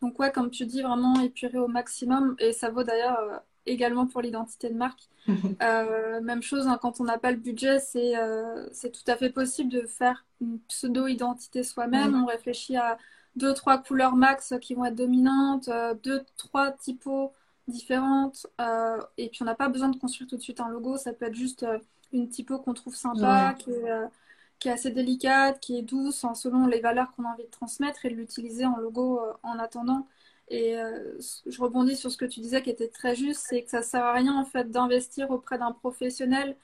Donc 0.00 0.18
ouais, 0.20 0.30
comme 0.30 0.50
tu 0.50 0.66
dis, 0.66 0.82
vraiment 0.82 1.20
épurer 1.20 1.58
au 1.58 1.68
maximum. 1.68 2.36
Et 2.38 2.52
ça 2.52 2.70
vaut 2.70 2.84
d'ailleurs 2.84 3.42
également 3.66 4.06
pour 4.06 4.22
l'identité 4.22 4.68
de 4.70 4.74
marque. 4.74 5.08
Euh, 5.62 6.20
même 6.20 6.42
chose, 6.42 6.68
hein, 6.68 6.78
quand 6.80 7.00
on 7.00 7.04
n'a 7.04 7.18
pas 7.18 7.32
le 7.32 7.36
budget, 7.36 7.78
euh, 7.96 8.68
c'est 8.70 8.92
tout 8.92 9.10
à 9.10 9.16
fait 9.16 9.30
possible 9.30 9.70
de 9.70 9.84
faire 9.86 10.24
une 10.40 10.60
pseudo-identité 10.68 11.64
soi-même. 11.64 12.14
On 12.14 12.26
réfléchit 12.26 12.76
à 12.76 12.96
deux, 13.34 13.52
trois 13.52 13.78
couleurs 13.78 14.14
max 14.14 14.54
qui 14.60 14.74
vont 14.74 14.84
être 14.84 14.94
dominantes, 14.94 15.68
euh, 15.68 15.94
deux, 15.94 16.24
trois 16.36 16.70
typos 16.70 17.32
différentes. 17.66 18.46
et 19.16 19.28
puis 19.28 19.42
on 19.42 19.46
n'a 19.46 19.56
pas 19.56 19.68
besoin 19.68 19.88
de 19.88 19.96
construire 19.96 20.28
tout 20.30 20.36
de 20.36 20.42
suite 20.42 20.60
un 20.60 20.68
logo. 20.68 20.96
Ça 20.96 21.12
peut 21.12 21.24
être 21.24 21.34
juste 21.34 21.66
une 22.12 22.28
typo 22.28 22.58
qu'on 22.58 22.74
trouve 22.74 22.94
sympa, 22.94 23.54
qui, 23.58 23.70
est, 23.70 23.90
qui, 24.60 24.68
est, 24.68 24.72
assez 24.72 24.90
délicate, 24.90 25.58
qui 25.58 25.78
est 25.78 25.82
douce, 25.82 26.22
en 26.22 26.34
selon 26.34 26.68
les 26.68 26.80
valeurs 26.80 27.10
qu'on 27.16 27.24
a 27.24 27.32
envie 27.32 27.44
de 27.44 27.50
transmettre 27.50 28.04
et 28.06 28.10
de 28.10 28.14
l'utiliser 28.14 28.64
en 28.64 28.76
logo 28.76 29.20
en 29.42 29.58
attendant. 29.58 30.06
Et 30.48 30.78
euh, 30.78 31.18
je 31.46 31.60
rebondis 31.60 31.96
sur 31.96 32.10
ce 32.10 32.16
que 32.16 32.24
tu 32.24 32.40
disais 32.40 32.62
qui 32.62 32.70
était 32.70 32.88
très 32.88 33.16
juste, 33.16 33.46
c'est 33.48 33.62
que 33.62 33.70
ça 33.70 33.82
sert 33.82 34.04
à 34.04 34.12
rien 34.12 34.38
en 34.38 34.44
fait 34.44 34.70
d'investir 34.70 35.30
auprès 35.30 35.58
d'un 35.58 35.72
professionnel 35.72 36.56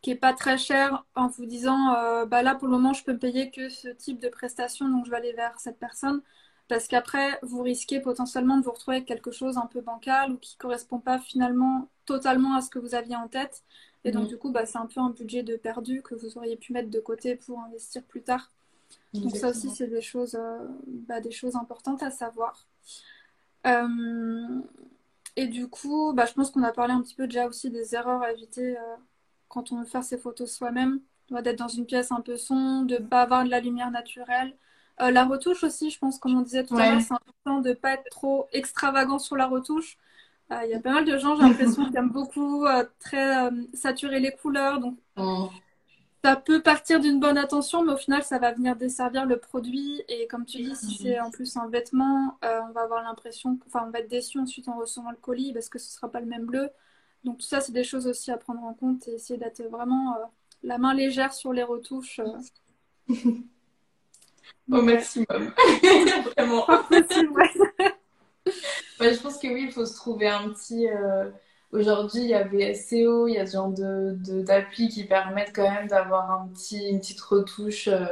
qui 0.00 0.10
est 0.10 0.16
pas 0.16 0.32
très 0.32 0.58
cher 0.58 1.04
en 1.14 1.28
vous 1.28 1.46
disant 1.46 1.94
euh, 1.94 2.26
bah 2.26 2.42
là 2.42 2.54
pour 2.54 2.66
le 2.66 2.72
moment 2.72 2.92
je 2.92 3.04
peux 3.04 3.12
me 3.12 3.18
payer 3.18 3.50
que 3.50 3.68
ce 3.68 3.88
type 3.88 4.18
de 4.18 4.28
prestation 4.28 4.88
donc 4.88 5.06
je 5.06 5.10
vais 5.10 5.16
aller 5.16 5.32
vers 5.32 5.58
cette 5.60 5.78
personne. 5.78 6.22
Parce 6.68 6.88
qu'après 6.88 7.38
vous 7.42 7.60
risquez 7.60 8.00
potentiellement 8.00 8.56
de 8.56 8.64
vous 8.64 8.70
retrouver 8.70 8.96
avec 8.98 9.08
quelque 9.08 9.30
chose 9.30 9.58
un 9.58 9.66
peu 9.66 9.82
bancal 9.82 10.32
ou 10.32 10.38
qui 10.38 10.56
correspond 10.56 10.98
pas 10.98 11.18
finalement 11.18 11.88
totalement 12.06 12.54
à 12.54 12.62
ce 12.62 12.70
que 12.70 12.78
vous 12.78 12.94
aviez 12.94 13.16
en 13.16 13.28
tête. 13.28 13.62
Et 14.04 14.10
donc 14.10 14.22
mhm. 14.22 14.28
du 14.28 14.38
coup 14.38 14.50
bah, 14.50 14.64
c'est 14.64 14.78
un 14.78 14.86
peu 14.86 15.00
un 15.00 15.10
budget 15.10 15.42
de 15.42 15.56
perdu 15.56 16.00
que 16.02 16.14
vous 16.14 16.38
auriez 16.38 16.56
pu 16.56 16.72
mettre 16.72 16.90
de 16.90 17.00
côté 17.00 17.36
pour 17.36 17.60
investir 17.60 18.02
plus 18.04 18.22
tard. 18.22 18.50
Donc 19.12 19.36
ça 19.36 19.50
aussi 19.50 19.68
c'est 19.68 19.88
des 19.88 20.00
choses 20.00 20.34
euh, 20.34 20.66
bah, 20.86 21.20
des 21.20 21.30
choses 21.30 21.56
importantes 21.56 22.02
à 22.02 22.10
savoir 22.10 22.66
et 25.36 25.46
du 25.46 25.68
coup, 25.68 26.12
bah, 26.14 26.26
je 26.26 26.32
pense 26.32 26.50
qu'on 26.50 26.62
a 26.62 26.72
parlé 26.72 26.92
un 26.92 27.00
petit 27.00 27.14
peu 27.14 27.26
déjà 27.26 27.46
aussi 27.46 27.70
des 27.70 27.94
erreurs 27.94 28.22
à 28.22 28.32
éviter 28.32 28.76
euh, 28.76 28.96
quand 29.48 29.72
on 29.72 29.80
veut 29.80 29.86
faire 29.86 30.04
ses 30.04 30.18
photos 30.18 30.52
soi-même. 30.52 31.00
D'être 31.30 31.58
dans 31.58 31.68
une 31.68 31.86
pièce 31.86 32.12
un 32.12 32.20
peu 32.20 32.36
sombre, 32.36 32.86
de 32.86 32.96
ne 32.96 33.06
pas 33.06 33.22
avoir 33.22 33.44
de 33.44 33.50
la 33.50 33.60
lumière 33.60 33.90
naturelle. 33.90 34.54
Euh, 35.00 35.10
la 35.10 35.24
retouche 35.24 35.64
aussi, 35.64 35.90
je 35.90 35.98
pense, 35.98 36.18
comme 36.18 36.36
on 36.36 36.42
disait 36.42 36.64
tout 36.64 36.76
à 36.76 36.90
l'heure, 36.90 37.00
c'est 37.00 37.14
important 37.14 37.60
de 37.60 37.70
ne 37.70 37.74
pas 37.74 37.94
être 37.94 38.10
trop 38.10 38.48
extravagant 38.52 39.18
sur 39.18 39.36
la 39.36 39.46
retouche. 39.46 39.96
Il 40.50 40.68
y 40.68 40.74
a 40.74 40.80
pas 40.80 40.92
mal 40.92 41.06
de 41.06 41.16
gens, 41.16 41.34
j'ai 41.34 41.44
l'impression, 41.44 41.90
qui 41.90 41.96
aiment 41.96 42.10
beaucoup 42.10 42.66
très 42.98 43.48
saturer 43.72 44.20
les 44.20 44.32
couleurs. 44.32 44.80
Donc, 44.80 44.98
oh 45.16 45.48
ça 46.24 46.36
peut 46.36 46.62
partir 46.62 47.00
d'une 47.00 47.18
bonne 47.18 47.36
attention, 47.36 47.84
mais 47.84 47.92
au 47.92 47.96
final, 47.96 48.22
ça 48.22 48.38
va 48.38 48.52
venir 48.52 48.76
desservir 48.76 49.26
le 49.26 49.38
produit. 49.38 50.02
Et 50.08 50.28
comme 50.28 50.44
tu 50.44 50.58
dis, 50.58 50.76
si 50.76 50.94
c'est 51.02 51.18
en 51.18 51.30
plus 51.30 51.56
un 51.56 51.68
vêtement, 51.68 52.38
euh, 52.44 52.60
on 52.68 52.72
va 52.72 52.82
avoir 52.82 53.02
l'impression, 53.02 53.58
enfin, 53.66 53.84
on 53.88 53.90
va 53.90 53.98
être 53.98 54.08
déçu 54.08 54.38
ensuite 54.38 54.68
en 54.68 54.78
recevant 54.78 55.10
le 55.10 55.16
colis 55.16 55.52
parce 55.52 55.68
que 55.68 55.80
ce 55.80 55.88
ne 55.88 55.94
sera 55.96 56.08
pas 56.08 56.20
le 56.20 56.26
même 56.26 56.46
bleu. 56.46 56.70
Donc 57.24 57.38
tout 57.38 57.46
ça, 57.46 57.60
c'est 57.60 57.72
des 57.72 57.82
choses 57.82 58.06
aussi 58.06 58.30
à 58.30 58.36
prendre 58.36 58.62
en 58.62 58.72
compte 58.72 59.08
et 59.08 59.14
essayer 59.14 59.38
d'être 59.38 59.62
vraiment 59.64 60.14
euh, 60.14 60.24
la 60.62 60.78
main 60.78 60.94
légère 60.94 61.32
sur 61.32 61.52
les 61.52 61.64
retouches. 61.64 62.20
Euh. 62.20 62.38
Au 64.70 64.80
maximum. 64.80 65.52
Vraiment. 66.36 66.66
je 69.00 69.20
pense 69.20 69.38
que 69.38 69.48
oui, 69.48 69.64
il 69.64 69.72
faut 69.72 69.86
se 69.86 69.96
trouver 69.96 70.28
un 70.28 70.50
petit 70.50 70.86
Aujourd'hui, 71.72 72.20
il 72.22 72.28
y 72.28 72.34
avait 72.34 72.74
SEO, 72.74 73.28
il 73.28 73.34
y 73.34 73.38
a 73.38 73.46
ce 73.46 73.52
genre 73.52 73.70
de, 73.70 74.18
qui 74.74 75.04
permettent 75.04 75.54
quand 75.54 75.70
même 75.70 75.88
d'avoir 75.88 76.30
un 76.30 76.48
petit, 76.48 76.86
une 76.88 77.00
petite 77.00 77.20
retouche 77.22 77.88
euh, 77.88 78.06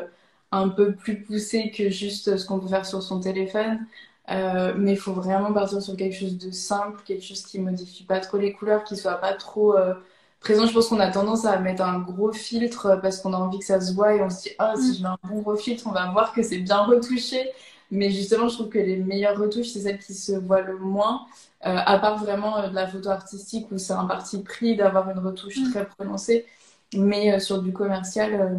un 0.50 0.68
peu 0.70 0.94
plus 0.94 1.22
poussée 1.22 1.70
que 1.70 1.90
juste 1.90 2.38
ce 2.38 2.46
qu'on 2.46 2.58
peut 2.58 2.68
faire 2.68 2.86
sur 2.86 3.02
son 3.02 3.20
téléphone. 3.20 3.86
Euh, 4.30 4.74
mais 4.78 4.92
il 4.92 4.98
faut 4.98 5.12
vraiment 5.12 5.52
partir 5.52 5.82
sur 5.82 5.96
quelque 5.96 6.14
chose 6.16 6.38
de 6.38 6.50
simple, 6.50 7.02
quelque 7.04 7.24
chose 7.24 7.42
qui 7.42 7.58
modifie 7.58 8.04
pas 8.04 8.20
trop 8.20 8.38
les 8.38 8.52
couleurs, 8.52 8.84
qui 8.84 8.96
soit 8.96 9.16
pas 9.16 9.34
trop 9.34 9.76
euh, 9.76 9.94
présent. 10.40 10.66
Je 10.66 10.72
pense 10.72 10.88
qu'on 10.88 11.00
a 11.00 11.10
tendance 11.10 11.44
à 11.44 11.58
mettre 11.58 11.82
un 11.82 11.98
gros 12.00 12.32
filtre 12.32 12.98
parce 13.02 13.20
qu'on 13.20 13.34
a 13.34 13.36
envie 13.36 13.58
que 13.58 13.64
ça 13.66 13.80
se 13.80 13.92
voit 13.92 14.14
et 14.14 14.22
on 14.22 14.30
se 14.30 14.42
dit 14.44 14.50
ah 14.58 14.74
si 14.76 14.96
je 14.96 15.02
mets 15.02 15.08
un 15.08 15.18
bon 15.24 15.40
gros 15.42 15.56
filtre, 15.56 15.86
on 15.86 15.92
va 15.92 16.10
voir 16.12 16.32
que 16.32 16.42
c'est 16.42 16.58
bien 16.58 16.78
retouché. 16.84 17.50
Mais 17.90 18.10
justement, 18.10 18.48
je 18.48 18.54
trouve 18.54 18.68
que 18.70 18.78
les 18.78 18.96
meilleures 18.96 19.36
retouches, 19.38 19.68
c'est 19.68 19.80
celles 19.80 19.98
qui 19.98 20.14
se 20.14 20.32
voient 20.32 20.62
le 20.62 20.78
moins. 20.78 21.26
Euh, 21.66 21.76
à 21.76 21.98
part 21.98 22.16
vraiment 22.16 22.56
euh, 22.58 22.68
de 22.68 22.74
la 22.74 22.86
photo 22.88 23.10
artistique 23.10 23.70
où 23.70 23.76
c'est 23.76 23.92
un 23.92 24.06
parti 24.06 24.42
pris 24.42 24.76
d'avoir 24.76 25.10
une 25.10 25.18
retouche 25.18 25.58
mm. 25.58 25.70
très 25.70 25.86
prononcée. 25.86 26.46
Mais 26.94 27.34
euh, 27.34 27.38
sur 27.38 27.62
du 27.62 27.72
commercial, 27.72 28.58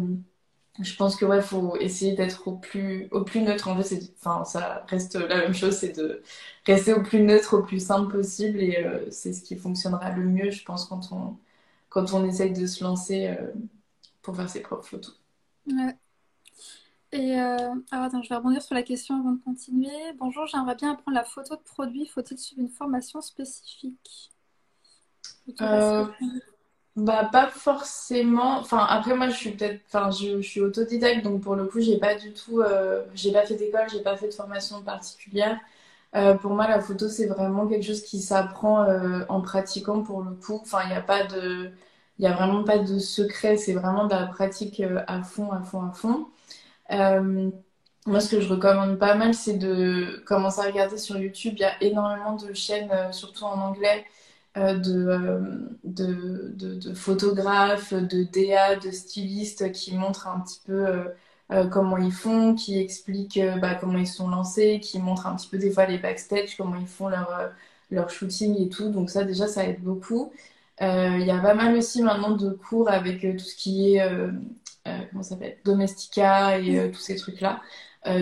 je 0.80 0.96
pense 0.96 1.16
que 1.16 1.24
ouais, 1.24 1.42
faut 1.42 1.76
essayer 1.78 2.14
d'être 2.14 2.48
au 2.48 2.56
plus, 2.56 3.08
au 3.10 3.24
plus 3.24 3.40
neutre. 3.42 3.68
En 3.68 3.82
fait, 3.82 4.00
enfin, 4.20 4.44
ça 4.44 4.84
reste 4.88 5.16
la 5.16 5.36
même 5.38 5.54
chose, 5.54 5.76
c'est 5.76 5.92
de 5.92 6.22
rester 6.66 6.94
au 6.94 7.02
plus 7.02 7.20
neutre, 7.20 7.58
au 7.58 7.62
plus 7.62 7.84
simple 7.84 8.12
possible. 8.12 8.60
Et 8.60 8.78
c'est 9.10 9.32
ce 9.32 9.42
qui 9.42 9.56
fonctionnera 9.56 10.10
le 10.12 10.24
mieux, 10.24 10.50
je 10.50 10.64
pense, 10.64 10.86
quand 10.86 11.12
on, 11.12 11.36
quand 11.90 12.14
on 12.14 12.24
essaye 12.24 12.52
de 12.52 12.66
se 12.66 12.84
lancer 12.84 13.36
pour 14.22 14.36
faire 14.36 14.48
ses 14.48 14.60
propres 14.60 14.86
photos. 14.86 15.20
Ouais. 15.66 15.94
Et 17.12 17.34
alors 17.34 17.76
attends, 17.90 18.22
je 18.22 18.28
vais 18.30 18.36
rebondir 18.36 18.62
sur 18.62 18.74
la 18.74 18.82
question 18.82 19.18
avant 19.20 19.32
de 19.32 19.42
continuer. 19.42 19.90
Bonjour, 20.18 20.46
j'aimerais 20.46 20.74
bien 20.74 20.92
apprendre 20.92 21.14
la 21.14 21.24
photo 21.24 21.56
de 21.56 21.60
produit. 21.60 22.06
Faut-il 22.06 22.38
suivre 22.38 22.62
une 22.62 22.70
formation 22.70 23.20
spécifique? 23.20 24.32
Bah 26.96 27.28
pas 27.32 27.48
forcément. 27.48 28.58
Enfin 28.58 28.86
après 28.88 29.14
moi 29.14 29.28
je 29.28 29.36
suis 29.36 29.50
peut-être, 29.52 29.80
enfin 29.86 30.10
je, 30.10 30.40
suis 30.42 30.60
autodidacte 30.60 31.24
donc 31.24 31.40
pour 31.42 31.54
le 31.54 31.64
coup 31.64 31.80
j'ai 31.80 31.98
pas 31.98 32.14
du 32.14 32.32
tout, 32.34 32.60
euh, 32.60 33.04
j'ai 33.14 33.32
pas 33.32 33.46
fait 33.46 33.54
d'école, 33.54 33.88
j'ai 33.90 34.02
pas 34.02 34.16
fait 34.16 34.28
de 34.28 34.34
formation 34.34 34.82
particulière. 34.82 35.58
Euh, 36.14 36.34
pour 36.34 36.52
moi 36.52 36.68
la 36.68 36.80
photo 36.80 37.08
c'est 37.08 37.26
vraiment 37.26 37.66
quelque 37.66 37.84
chose 37.84 38.02
qui 38.02 38.20
s'apprend 38.20 38.82
euh, 38.84 39.24
en 39.30 39.40
pratiquant 39.40 40.02
pour 40.02 40.22
le 40.22 40.32
coup. 40.34 40.60
Enfin 40.62 40.80
il 40.84 40.90
n'y 40.90 40.96
a 40.96 41.00
pas 41.00 41.24
de, 41.24 41.70
il 42.18 42.24
y 42.24 42.28
a 42.28 42.32
vraiment 42.32 42.62
pas 42.62 42.78
de 42.78 42.98
secret, 42.98 43.56
c'est 43.56 43.72
vraiment 43.72 44.06
de 44.06 44.14
la 44.14 44.26
pratique 44.26 44.82
à 45.06 45.22
fond, 45.22 45.50
à 45.50 45.62
fond, 45.62 45.82
à 45.82 45.92
fond. 45.92 46.26
Moi 46.90 48.20
ce 48.20 48.30
que 48.30 48.40
je 48.40 48.48
recommande 48.48 48.98
pas 48.98 49.14
mal 49.14 49.34
c'est 49.34 49.58
de 49.58 50.22
commencer 50.26 50.60
à 50.60 50.64
regarder 50.64 50.98
sur 50.98 51.16
YouTube. 51.18 51.54
Il 51.56 51.62
y 51.62 51.64
a 51.64 51.82
énormément 51.82 52.36
de 52.36 52.52
chaînes, 52.54 52.90
surtout 53.12 53.44
en 53.44 53.60
anglais 53.60 54.04
euh, 54.58 54.74
euh, 54.86 55.40
de, 55.84 56.52
de, 56.54 56.74
de, 56.74 56.94
photographes, 56.94 57.94
de 57.94 58.24
DA, 58.24 58.76
de 58.76 58.90
stylistes 58.90 59.72
qui 59.72 59.94
montrent 59.96 60.28
un 60.28 60.40
petit 60.40 60.60
peu 60.66 60.86
euh, 61.52 61.66
comment 61.68 61.96
ils 61.96 62.12
font, 62.12 62.54
qui 62.54 62.78
expliquent 62.78 63.40
bah, 63.60 63.74
comment 63.74 63.98
ils 63.98 64.06
sont 64.06 64.28
lancés, 64.28 64.78
qui 64.80 64.98
montrent 65.00 65.26
un 65.26 65.36
petit 65.36 65.48
peu 65.48 65.58
des 65.58 65.70
fois 65.70 65.86
les 65.86 65.98
backstage, 65.98 66.56
comment 66.56 66.76
ils 66.76 66.86
font 66.86 67.08
leur, 67.08 67.52
leur 67.90 68.10
shooting 68.10 68.60
et 68.60 68.68
tout. 68.68 68.90
Donc 68.90 69.10
ça 69.10 69.24
déjà 69.24 69.46
ça 69.48 69.64
aide 69.66 69.82
beaucoup. 69.82 70.32
Il 70.80 71.24
y 71.24 71.30
a 71.30 71.38
pas 71.40 71.54
mal 71.54 71.76
aussi 71.76 72.02
maintenant 72.02 72.32
de 72.36 72.50
cours 72.50 72.90
avec 72.90 73.20
tout 73.20 73.44
ce 73.44 73.56
qui 73.56 73.96
est 73.96 74.02
comment 75.10 75.22
ça 75.22 75.30
s'appelle 75.30 75.58
Domestica 75.64 76.58
et 76.58 76.90
tous 76.90 77.00
ces 77.00 77.16
trucs-là. 77.16 77.60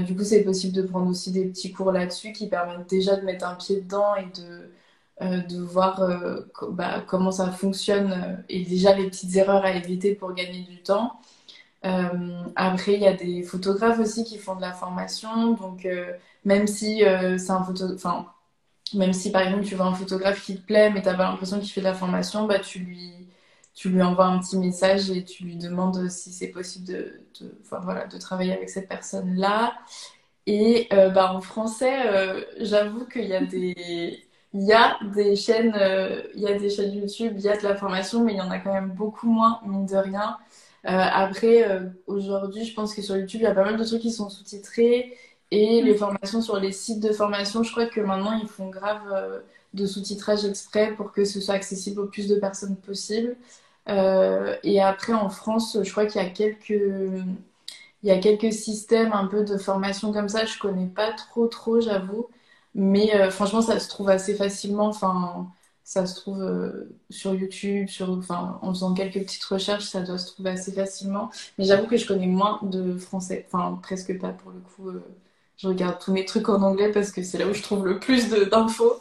du 0.07 0.15
coup, 0.17 0.25
c'est 0.25 0.43
possible 0.43 0.75
de 0.75 0.83
prendre 0.83 1.09
aussi 1.11 1.33
des 1.33 1.47
petits 1.47 1.73
cours 1.73 1.93
là-dessus 1.93 2.33
qui 2.33 2.49
permettent 2.49 2.89
déjà 2.89 3.17
de 3.17 3.23
mettre 3.25 3.47
un 3.47 3.55
pied 3.55 3.81
dedans 3.81 4.15
et 4.17 4.27
de, 4.39 4.71
euh, 5.23 5.43
de 5.43 5.59
voir 5.61 6.01
euh, 6.03 6.41
bah, 6.71 7.05
comment 7.07 7.31
ça 7.31 7.51
fonctionne 7.51 8.11
euh, 8.13 8.43
et 8.49 8.65
déjà 8.65 8.95
les 8.97 9.07
petites 9.11 9.37
erreurs 9.37 9.65
à 9.67 9.73
éviter 9.73 10.15
pour 10.15 10.33
gagner 10.33 10.63
du 10.63 10.83
temps. 10.83 11.21
après, 12.57 12.95
il 12.95 13.01
y 13.03 13.07
a 13.07 13.13
des 13.15 13.43
photographes 13.43 13.99
aussi 13.99 14.25
qui 14.25 14.39
font 14.39 14.57
de 14.57 14.61
la 14.63 14.73
formation, 14.73 15.53
donc 15.55 15.87
même 16.45 16.67
si 16.67 17.03
c'est 17.39 17.51
un 17.51 17.65
photo, 17.65 17.95
enfin 17.95 18.27
même 18.95 19.13
si 19.13 19.31
par 19.33 19.43
exemple 19.43 19.65
tu 19.65 19.75
vois 19.77 19.87
un 19.87 19.95
photographe 19.95 20.43
qui 20.45 20.57
te 20.57 20.67
plaît 20.67 20.91
mais 20.91 21.03
tu 21.03 21.09
n'as 21.09 21.15
pas 21.15 21.31
l'impression 21.31 21.61
qu'il 21.61 21.71
fait 21.71 21.81
de 21.81 21.87
la 21.87 21.95
formation, 21.95 22.47
bah 22.47 22.59
tu 22.61 22.81
lui 22.81 23.13
tu 23.75 23.89
lui 23.91 24.03
envoies 24.03 24.27
un 24.27 24.41
petit 24.41 24.59
message 24.59 25.11
et 25.11 25.25
tu 25.25 25.45
lui 25.45 25.57
demandes 25.57 26.09
si 26.11 26.33
c'est 26.33 26.49
possible 26.49 26.87
de, 26.87 27.21
de, 27.41 27.59
voilà, 27.83 28.07
de 28.07 28.19
travailler 28.19 28.53
avec 28.53 28.69
cette 28.71 28.89
personne-là. 28.89 29.75
Et 30.47 30.89
bah, 30.91 31.33
en 31.35 31.41
français, 31.41 32.45
j'avoue 32.59 33.07
qu'il 33.07 33.27
y 33.27 33.35
a 33.35 33.45
des, 33.45 34.25
il 34.53 34.63
y 34.63 34.73
a 34.73 34.99
des 35.15 35.37
chaînes, 35.37 35.75
euh, 35.77 36.23
il 36.35 36.41
y 36.41 36.47
a 36.49 36.59
des 36.59 36.71
chaînes 36.71 36.93
YouTube, 36.93 37.35
il 37.37 37.43
y 37.43 37.49
a 37.49 37.57
de 37.57 37.63
la 37.63 37.77
formation, 37.77 38.25
mais 38.25 38.33
il 38.33 38.39
y 38.39 38.41
en 38.41 38.51
a 38.51 38.59
quand 38.59 38.73
même 38.73 38.91
beaucoup 38.91 39.29
moins, 39.31 39.61
mine 39.65 39.87
de 39.87 39.97
rien. 39.97 40.39
Euh, 40.87 40.91
après, 40.91 41.71
euh, 41.71 41.89
aujourd'hui, 42.07 42.65
je 42.65 42.75
pense 42.75 42.95
que 42.95 43.03
sur 43.03 43.17
YouTube, 43.17 43.41
il 43.43 43.45
y 43.45 43.47
a 43.47 43.55
pas 43.55 43.65
mal 43.65 43.77
de 43.77 43.85
trucs 43.85 44.03
qui 44.03 44.11
sont 44.13 44.29
sous-titrés 44.31 45.17
et 45.53 45.83
les 45.83 45.95
formations 45.95 46.43
sur 46.43 46.59
les 46.59 46.73
sites 46.73 47.01
de 47.01 47.13
formation, 47.13 47.63
je 47.63 47.71
crois 47.73 47.87
que 47.87 48.01
maintenant, 48.01 48.39
ils 48.41 48.49
font 48.49 48.69
grave 48.69 49.43
de 49.75 49.87
sous-titrage 49.87 50.45
exprès 50.45 50.95
pour 50.97 51.13
que 51.13 51.25
ce 51.25 51.41
soit 51.41 51.55
accessible 51.55 52.01
au 52.01 52.07
plus 52.07 52.29
de 52.29 52.37
personnes 52.37 52.77
possible. 52.77 53.37
et 53.89 54.81
après, 54.81 55.13
en 55.13 55.31
France, 55.31 55.79
je 55.83 55.91
crois 55.91 56.07
qu'il 56.07 56.23
y 56.23 56.25
a 56.25 56.31
quelques, 56.31 56.71
il 58.03 58.09
y 58.09 58.13
a 58.13 58.19
quelques 58.19 58.53
systèmes 58.53 59.13
un 59.13 59.27
peu 59.27 59.45
de 59.45 59.57
formation 59.59 60.13
comme 60.13 60.29
ça. 60.29 60.45
Je 60.47 60.59
connais 60.59 60.87
pas 60.87 61.13
trop, 61.13 61.47
trop, 61.49 61.81
j'avoue. 61.81 62.29
Mais 62.75 63.15
euh, 63.15 63.31
franchement, 63.31 63.63
ça 63.63 63.79
se 63.81 63.89
trouve 63.89 64.09
assez 64.09 64.35
facilement. 64.35 64.87
Enfin, 64.89 65.49
ça 65.85 66.07
se 66.07 66.15
trouve 66.21 66.41
euh, 66.43 66.89
sur 67.11 67.35
YouTube, 67.35 67.89
sur, 67.89 68.11
en 68.31 68.73
faisant 68.73 68.95
quelques 68.95 69.21
petites 69.21 69.45
recherches, 69.45 69.85
ça 69.87 70.03
doit 70.03 70.19
se 70.19 70.29
trouver 70.33 70.51
assez 70.51 70.73
facilement. 70.73 71.31
Mais 71.59 71.65
j'avoue 71.65 71.87
que 71.87 71.97
je 71.97 72.07
connais 72.07 72.27
moins 72.27 72.61
de 72.63 72.97
français. 72.99 73.47
Enfin, 73.53 73.79
presque 73.83 74.19
pas 74.19 74.31
pour 74.31 74.53
le 74.53 74.61
coup. 74.61 74.91
Euh, 74.91 75.05
je 75.57 75.69
regarde 75.69 75.99
tous 76.01 76.13
mes 76.13 76.25
trucs 76.25 76.49
en 76.49 76.63
anglais 76.63 76.91
parce 76.91 77.11
que 77.13 77.23
c'est 77.23 77.37
là 77.39 77.47
où 77.47 77.53
je 77.53 77.63
trouve 77.63 77.87
le 77.87 77.99
plus 78.01 78.31
d'infos. 78.51 78.95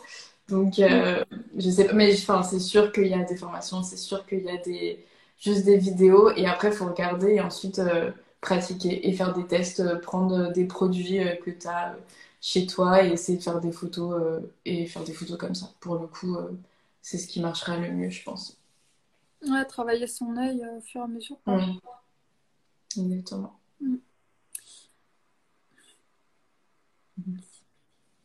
Donc, 0.49 0.75
je 0.77 1.69
sais 1.69 1.85
pas. 1.85 1.93
Mais 1.93 2.13
enfin, 2.13 2.43
c'est 2.43 2.59
sûr 2.59 2.91
qu'il 2.91 3.07
y 3.07 3.13
a 3.13 3.23
des 3.23 3.35
formations, 3.37 3.83
c'est 3.83 3.97
sûr 3.97 4.25
qu'il 4.25 4.43
y 4.43 4.49
a 4.49 4.57
des, 4.57 5.05
juste 5.39 5.65
des 5.65 5.77
vidéos. 5.77 6.31
Et 6.35 6.45
après, 6.45 6.69
il 6.69 6.73
faut 6.73 6.87
regarder 6.87 7.35
et 7.35 7.41
ensuite 7.41 7.81
pratiquer 8.41 9.07
et 9.07 9.13
faire 9.13 9.33
des 9.33 9.45
tests, 9.45 9.99
prendre 10.01 10.51
des 10.51 10.65
produits 10.65 11.19
que 11.43 11.51
tu 11.51 11.67
as 11.67 11.95
chez 12.41 12.65
toi 12.65 13.03
et 13.03 13.11
essayer 13.11 13.37
de 13.37 13.43
faire 13.43 13.59
des 13.59 13.71
photos 13.71 14.13
euh, 14.21 14.39
et 14.65 14.85
faire 14.85 15.03
des 15.03 15.13
photos 15.13 15.37
comme 15.37 15.55
ça. 15.55 15.71
Pour 15.79 15.95
le 15.95 16.07
coup, 16.07 16.35
euh, 16.35 16.57
c'est 17.01 17.17
ce 17.17 17.27
qui 17.27 17.41
marchera 17.41 17.77
le 17.77 17.91
mieux, 17.91 18.09
je 18.09 18.23
pense. 18.23 18.57
Ouais, 19.45 19.65
travailler 19.65 20.07
son 20.07 20.35
œil 20.37 20.63
euh, 20.63 20.77
au 20.77 20.81
fur 20.81 21.01
et 21.01 21.03
à 21.03 21.07
mesure. 21.07 21.37
Oui. 21.47 21.79
Exactement. 22.97 23.59
Mm. 23.81 23.95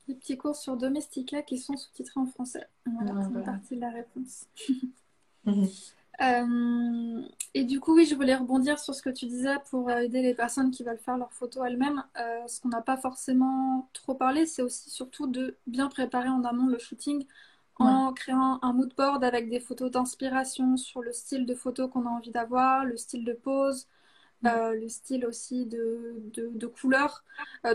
Des 0.08 0.14
petits 0.14 0.36
cours 0.36 0.56
sur 0.56 0.76
Domestica 0.76 1.42
qui 1.42 1.58
sont 1.58 1.76
sous-titrés 1.76 2.20
en 2.20 2.26
français. 2.26 2.66
Voilà, 2.86 3.22
c'est 3.22 3.38
une 3.38 3.44
partie 3.44 3.76
de 3.76 3.80
la 3.80 3.90
réponse. 3.90 4.46
Mhm. 5.46 5.68
Euh, 6.22 7.22
et 7.54 7.64
du 7.64 7.80
coup, 7.80 7.94
oui, 7.94 8.06
je 8.06 8.14
voulais 8.14 8.34
rebondir 8.34 8.78
sur 8.78 8.94
ce 8.94 9.02
que 9.02 9.10
tu 9.10 9.26
disais 9.26 9.56
pour 9.68 9.90
aider 9.90 10.22
les 10.22 10.34
personnes 10.34 10.70
qui 10.70 10.82
veulent 10.84 10.96
faire 10.96 11.18
leurs 11.18 11.32
photos 11.32 11.64
elles-mêmes. 11.66 12.02
Euh, 12.18 12.46
ce 12.46 12.62
qu'on 12.62 12.70
n'a 12.70 12.80
pas 12.80 12.96
forcément 12.96 13.88
trop 13.92 14.14
parlé, 14.14 14.46
c'est 14.46 14.62
aussi 14.62 14.88
surtout 14.88 15.26
de 15.26 15.56
bien 15.66 15.88
préparer 15.88 16.30
en 16.30 16.44
amont 16.44 16.66
le 16.66 16.78
shooting 16.78 17.26
en 17.76 18.12
créant 18.12 18.60
un 18.62 18.72
mood 18.72 18.94
board 18.96 19.24
avec 19.24 19.50
des 19.50 19.58
photos 19.58 19.90
d'inspiration 19.90 20.76
sur 20.76 21.02
le 21.02 21.12
style 21.12 21.44
de 21.44 21.54
photo 21.54 21.88
qu'on 21.88 22.06
a 22.06 22.10
envie 22.10 22.30
d'avoir, 22.30 22.84
le 22.84 22.96
style 22.96 23.24
de 23.24 23.32
pose, 23.32 23.88
euh, 24.46 24.74
le 24.74 24.88
style 24.88 25.26
aussi 25.26 25.66
de, 25.66 26.14
de, 26.34 26.66
couleur. 26.66 27.24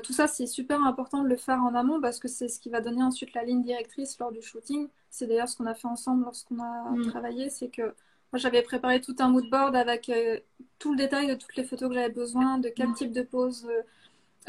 tout 0.03 0.13
ça, 0.13 0.27
c'est 0.27 0.45
super 0.45 0.83
important 0.83 1.23
de 1.23 1.27
le 1.27 1.37
faire 1.37 1.63
en 1.63 1.73
amont 1.73 1.99
parce 1.99 2.19
que 2.19 2.27
c'est 2.27 2.47
ce 2.47 2.59
qui 2.59 2.69
va 2.69 2.81
donner 2.81 3.01
ensuite 3.01 3.33
la 3.33 3.43
ligne 3.43 3.63
directrice 3.63 4.17
lors 4.19 4.31
du 4.31 4.41
shooting. 4.41 4.87
C'est 5.09 5.25
d'ailleurs 5.25 5.49
ce 5.49 5.57
qu'on 5.57 5.65
a 5.65 5.73
fait 5.73 5.87
ensemble 5.87 6.23
lorsqu'on 6.25 6.59
a 6.59 6.91
mm. 6.91 7.07
travaillé, 7.07 7.49
c'est 7.49 7.69
que 7.69 7.93
moi, 8.31 8.39
j'avais 8.39 8.61
préparé 8.61 9.01
tout 9.01 9.15
un 9.19 9.29
mood 9.29 9.49
board 9.49 9.75
avec 9.75 10.07
euh, 10.09 10.39
tout 10.77 10.91
le 10.91 10.97
détail 10.97 11.27
de 11.27 11.33
toutes 11.33 11.55
les 11.55 11.63
photos 11.63 11.89
que 11.89 11.95
j'avais 11.95 12.13
besoin, 12.13 12.59
de 12.59 12.69
quel 12.69 12.93
type 12.93 13.11
de 13.11 13.23
pose, 13.23 13.67
euh, 13.67 13.81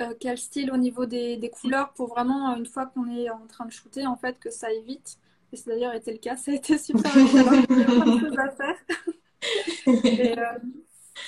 euh, 0.03 0.14
quel 0.20 0.37
style 0.37 0.70
au 0.70 0.77
niveau 0.77 1.07
des, 1.07 1.38
des, 1.38 1.49
couleurs, 1.49 1.92
pour 1.94 2.09
vraiment, 2.09 2.55
une 2.57 2.66
fois 2.66 2.87
qu'on 2.87 3.09
est 3.09 3.31
en 3.31 3.46
train 3.46 3.64
de 3.64 3.73
shooter, 3.73 4.07
en 4.07 4.16
fait, 4.16 4.38
que 4.38 4.51
ça 4.51 4.66
aille 4.66 4.83
vite. 4.85 5.16
Et 5.53 5.57
c'est 5.57 5.70
d'ailleurs 5.70 5.94
été 5.94 6.12
le 6.12 6.18
cas, 6.18 6.37
ça 6.37 6.51
a 6.51 6.55
été 6.55 6.77
super 6.77 7.11
à 8.38 8.51
faire. 8.51 8.77
et, 9.87 10.35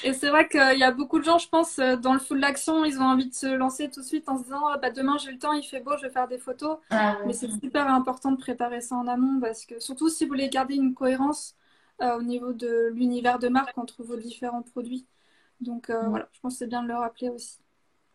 et 0.05 0.13
c'est 0.13 0.29
vrai 0.29 0.49
qu'il 0.49 0.79
y 0.79 0.83
a 0.85 0.91
beaucoup 0.91 1.19
de 1.19 1.25
gens, 1.25 1.39
je 1.39 1.49
pense, 1.49 1.77
dans 1.77 2.13
le 2.13 2.19
fou 2.19 2.35
de 2.35 2.41
l'action, 2.41 2.85
ils 2.85 2.99
ont 2.99 3.05
envie 3.05 3.29
de 3.29 3.35
se 3.35 3.47
lancer 3.47 3.91
tout 3.91 4.01
de 4.01 4.07
suite 4.07 4.29
en 4.29 4.39
se 4.39 4.45
disant 4.45 4.67
ah, 4.73 4.79
bah, 4.79 4.91
demain 4.91 5.17
j'ai 5.19 5.33
le 5.33 5.39
temps, 5.39 5.53
il 5.53 5.63
fait 5.63 5.81
beau, 5.81 5.97
je 5.97 6.03
vais 6.03 6.13
faire 6.13 6.29
des 6.29 6.39
photos. 6.39 6.79
Ah 6.91 7.19
Mais 7.27 7.33
c'est 7.33 7.51
super 7.61 7.89
important 7.89 8.33
de 8.33 8.37
préparer 8.37 8.81
ça 8.81 8.97
en 8.97 9.07
amont 9.07 9.41
parce 9.41 9.65
que 9.67 9.79
surtout 9.79 10.09
si 10.09 10.25
vous 10.25 10.31
voulez 10.31 10.49
garder 10.49 10.75
une 10.75 10.95
cohérence 10.95 11.55
euh, 12.01 12.19
au 12.19 12.23
niveau 12.23 12.53
de 12.53 12.91
l'univers 12.95 13.39
de 13.39 13.49
marque 13.49 13.79
entre 13.79 14.03
vos 14.03 14.17
différents 14.17 14.63
produits. 14.63 15.07
Donc 15.61 15.91
euh, 15.91 16.03
mm. 16.03 16.11
voilà, 16.11 16.29
je 16.33 16.41
pense 16.41 16.55
que 16.55 16.59
c'est 16.59 16.67
bien 16.67 16.83
de 16.83 16.89
le 16.89 16.95
rappeler 16.95 17.29
aussi. 17.29 17.59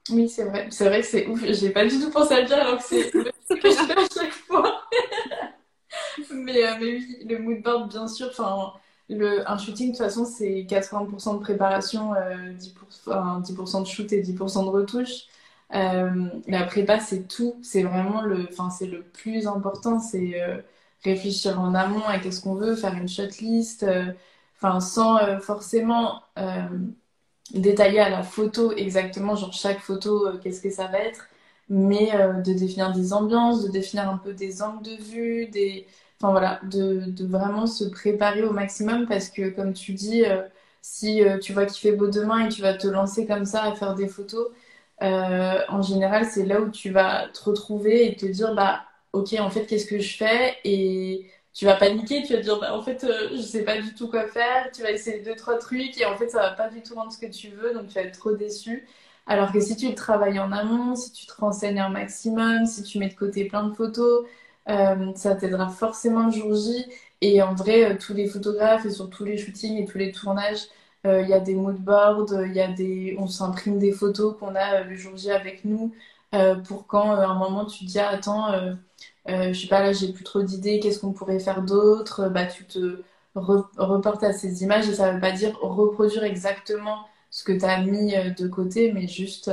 Oui, 0.09 0.29
c'est 0.29 0.45
vrai. 0.45 0.67
C'est 0.71 0.85
vrai 0.85 1.01
que 1.01 1.07
c'est 1.07 1.27
ouf. 1.27 1.43
J'ai 1.45 1.69
pas 1.69 1.85
du 1.85 1.99
tout 1.99 2.09
pensé 2.09 2.33
à 2.33 2.41
le 2.41 2.47
dire 2.47 2.57
alors 2.57 2.77
que 2.77 2.83
c'est 2.83 3.03
ce 3.03 3.53
que 3.53 3.69
je 3.69 3.75
fais 3.75 3.97
à 3.97 4.07
chaque 4.13 4.31
fois. 4.31 4.83
mais, 6.31 6.65
euh, 6.65 6.75
mais 6.79 6.93
oui, 6.93 7.25
le 7.27 7.39
mood 7.39 7.61
board, 7.61 7.89
bien 7.89 8.07
sûr. 8.07 8.27
Enfin, 8.29 8.73
le, 9.09 9.49
un 9.49 9.57
shooting, 9.57 9.87
de 9.87 9.91
toute 9.97 10.05
façon, 10.05 10.25
c'est 10.25 10.65
80% 10.65 11.33
de 11.35 11.39
préparation, 11.39 12.13
10%, 12.57 13.39
10 13.41 13.53
de 13.53 13.85
shoot 13.85 14.11
et 14.13 14.21
10% 14.21 14.63
de 14.65 14.69
retouche. 14.69 15.25
la 15.71 16.63
prépa, 16.65 16.99
c'est 16.99 17.27
tout. 17.27 17.55
C'est 17.63 17.83
vraiment 17.83 18.21
le, 18.21 18.47
le 18.87 19.03
plus 19.03 19.47
important. 19.47 19.99
C'est 19.99 20.35
réfléchir 21.03 21.59
en 21.59 21.73
amont 21.75 22.03
à 22.05 22.19
qu'est-ce 22.19 22.41
qu'on 22.41 22.55
veut, 22.55 22.75
faire 22.75 22.93
une 22.95 23.07
shortlist, 23.07 23.83
euh, 23.83 24.11
enfin 24.57 24.79
sans 24.79 25.17
euh, 25.19 25.39
forcément 25.39 26.23
euh, 26.37 26.67
détailler 27.53 27.99
à 27.99 28.09
la 28.09 28.23
photo 28.23 28.73
exactement, 28.73 29.35
genre 29.35 29.53
chaque 29.53 29.79
photo, 29.79 30.37
qu'est-ce 30.43 30.61
que 30.61 30.69
ça 30.69 30.87
va 30.87 30.99
être, 30.99 31.27
mais 31.69 32.11
de 32.43 32.53
définir 32.53 32.93
des 32.93 33.13
ambiances, 33.13 33.63
de 33.65 33.69
définir 33.71 34.09
un 34.09 34.17
peu 34.17 34.33
des 34.33 34.61
angles 34.61 34.83
de 34.83 34.95
vue, 35.03 35.47
des... 35.47 35.87
Enfin 36.19 36.31
voilà, 36.31 36.59
de, 36.63 37.13
vraiment 37.27 37.67
se 37.67 37.83
préparer 37.85 38.43
au 38.43 38.51
maximum 38.51 39.07
parce 39.07 39.29
que 39.29 39.49
comme 39.49 39.73
tu 39.73 39.93
dis, 39.93 40.23
si 40.81 41.21
tu 41.41 41.53
vois 41.53 41.65
qu'il 41.65 41.79
fait 41.91 41.95
beau 41.95 42.07
demain 42.07 42.45
et 42.47 42.49
tu 42.49 42.61
vas 42.61 42.73
te 42.73 42.87
lancer 42.87 43.27
comme 43.27 43.45
ça 43.45 43.63
à 43.63 43.75
faire 43.75 43.93
des 43.95 44.07
photos, 44.07 44.47
en 44.99 45.81
général, 45.81 46.25
c'est 46.25 46.45
là 46.45 46.61
où 46.61 46.69
tu 46.71 46.91
vas 46.91 47.27
te 47.29 47.43
retrouver 47.43 48.07
et 48.07 48.15
te 48.15 48.25
dire, 48.25 48.55
bah, 48.55 48.85
ok, 49.13 49.33
en 49.39 49.49
fait, 49.49 49.65
qu'est-ce 49.65 49.85
que 49.87 49.99
je 49.99 50.17
fais? 50.17 50.57
Et 50.63 51.29
tu 51.53 51.65
vas 51.65 51.75
paniquer, 51.75 52.23
tu 52.23 52.33
vas 52.33 52.39
te 52.39 52.43
dire, 52.43 52.59
bah, 52.59 52.75
en 52.75 52.81
fait, 52.81 53.03
euh, 53.03 53.29
je 53.31 53.41
sais 53.41 53.63
pas 53.63 53.81
du 53.81 53.93
tout 53.93 54.09
quoi 54.09 54.27
faire. 54.27 54.71
Tu 54.73 54.81
vas 54.83 54.91
essayer 54.91 55.21
deux, 55.21 55.35
trois 55.35 55.57
trucs 55.57 55.99
et 55.99 56.05
en 56.05 56.15
fait, 56.17 56.29
ça 56.29 56.39
va 56.41 56.51
pas 56.51 56.69
du 56.69 56.81
tout 56.83 56.95
rendre 56.95 57.11
ce 57.11 57.17
que 57.17 57.25
tu 57.31 57.49
veux, 57.49 57.73
donc 57.73 57.87
tu 57.87 57.95
vas 57.95 58.01
être 58.01 58.17
trop 58.17 58.31
déçu. 58.33 58.87
Alors 59.25 59.51
que 59.51 59.59
si 59.59 59.75
tu 59.75 59.89
le 59.89 59.95
travailles 59.95 60.39
en 60.39 60.51
amont, 60.51 60.95
si 60.95 61.11
tu 61.11 61.25
te 61.25 61.33
renseignes 61.33 61.79
un 61.79 61.89
maximum, 61.89 62.65
si 62.65 62.83
tu 62.83 62.97
mets 62.99 63.09
de 63.09 63.13
côté 63.15 63.45
plein 63.45 63.63
de 63.67 63.73
photos, 63.73 64.25
euh, 64.69 65.11
ça 65.15 65.35
t'aidera 65.35 65.69
forcément 65.69 66.25
le 66.27 66.31
jour 66.31 66.53
J. 66.55 66.85
Et 67.21 67.41
en 67.41 67.55
vrai, 67.55 67.91
euh, 67.93 67.97
tous 67.99 68.13
les 68.13 68.27
photographes 68.27 68.85
et 68.85 68.91
sur 68.91 69.09
tous 69.09 69.23
les 69.25 69.37
shootings 69.37 69.77
et 69.81 69.85
tous 69.85 69.97
les 69.97 70.11
tournages, 70.11 70.67
euh, 71.05 71.21
il 71.21 71.29
y 71.29 71.33
a 71.33 71.39
des 71.39 71.55
mood 71.55 71.77
boards, 71.77 72.27
il 72.45 72.53
y 72.53 72.59
a 72.61 72.67
des, 72.71 73.15
on 73.19 73.27
s'imprime 73.27 73.79
des 73.79 73.91
photos 73.91 74.35
qu'on 74.37 74.55
a 74.55 74.81
le 74.83 74.95
jour 74.95 75.15
J 75.17 75.31
avec 75.31 75.65
nous 75.65 75.93
pour 76.67 76.87
quand 76.87 77.11
à 77.11 77.25
un 77.25 77.35
moment 77.35 77.65
tu 77.65 77.85
te 77.85 77.89
dis 77.89 77.99
attends, 77.99 78.47
je 79.27 79.53
sais 79.53 79.67
pas 79.67 79.81
là, 79.81 79.93
j'ai 79.93 80.11
plus 80.13 80.23
trop 80.23 80.41
d'idées, 80.43 80.79
qu'est-ce 80.79 80.99
qu'on 80.99 81.13
pourrait 81.13 81.39
faire 81.39 81.61
d'autre? 81.63 82.29
Bah 82.29 82.45
tu 82.45 82.65
te 82.65 83.01
reportes 83.35 84.23
à 84.23 84.33
ces 84.33 84.63
images 84.63 84.89
et 84.89 84.93
ça 84.95 85.11
veut 85.13 85.19
pas 85.21 85.31
dire 85.31 85.57
reproduire 85.61 86.23
exactement 86.23 87.07
ce 87.29 87.43
que 87.43 87.53
tu 87.53 87.65
as 87.65 87.81
mis 87.81 88.13
de 88.37 88.47
côté, 88.47 88.91
mais 88.91 89.07
juste 89.07 89.49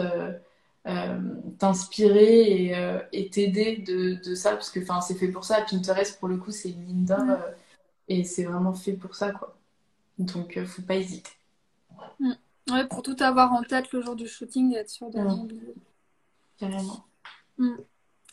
t'inspirer 1.59 2.75
euh, 2.75 3.01
et 3.13 3.31
t'aider 3.31 3.79
de, 3.79 4.23
de, 4.23 4.35
ça 4.35 4.53
parce 4.53 4.71
que 4.71 4.81
c'est 5.01 5.15
fait 5.15 5.29
pour 5.29 5.45
ça. 5.45 5.63
Pinterest 5.63 6.19
pour 6.19 6.29
le 6.29 6.37
coup 6.37 6.51
c'est 6.51 6.71
une 6.71 6.85
mine 6.85 7.05
d'or 7.07 7.21
euh, 7.21 7.53
et 8.09 8.25
c'est 8.25 8.45
vraiment 8.45 8.75
fait 8.75 8.93
pour 8.93 9.15
ça 9.15 9.33
quoi. 9.33 9.57
Donc 10.19 10.63
faut 10.67 10.83
pas 10.83 10.97
hésiter. 10.97 11.31
Mm. 12.21 12.33
ouais 12.71 12.87
pour 12.87 13.03
tout 13.03 13.17
avoir 13.21 13.53
en 13.53 13.63
tête 13.63 13.93
le 13.93 14.03
jour 14.03 14.15
du 14.15 14.29
shooting 14.29 14.75
et 14.75 14.79
être 14.79 14.91
sûr 14.91 15.09
de 15.11 15.21
carrément. 16.59 17.05
Mm. 17.57 17.77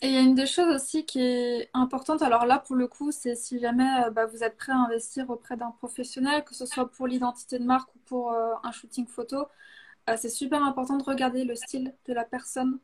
et 0.02 0.08
il 0.08 0.14
y 0.14 0.18
a 0.18 0.22
une 0.22 0.36
des 0.36 0.46
choses 0.46 0.76
aussi 0.76 1.06
qui 1.06 1.22
est 1.22 1.70
importante. 1.74 2.22
Alors 2.22 2.46
là 2.46 2.60
pour 2.60 2.76
le 2.76 2.88
coup 2.88 3.14
c'est 3.14 3.36
si 3.36 3.60
jamais 3.60 4.10
bah, 4.12 4.26
vous 4.26 4.44
êtes 4.44 4.58
prêt 4.58 4.74
à 4.74 4.78
investir 4.78 5.30
auprès 5.30 5.56
d'un 5.56 5.72
professionnel 5.72 6.44
que 6.44 6.54
ce 6.54 6.66
soit 6.66 6.92
pour 6.92 7.08
l'identité 7.08 7.60
de 7.60 7.64
marque 7.64 7.96
ou 7.96 8.00
pour 8.06 8.34
un 8.34 8.72
shooting 8.74 9.08
photo 9.08 9.38
euh, 9.38 9.46
c'est 10.18 10.30
super 10.30 10.64
important 10.64 10.98
de 10.98 11.04
regarder 11.04 11.44
le 11.44 11.56
style 11.56 11.94
de 12.06 12.14
la 12.14 12.24
personne. 12.24 12.80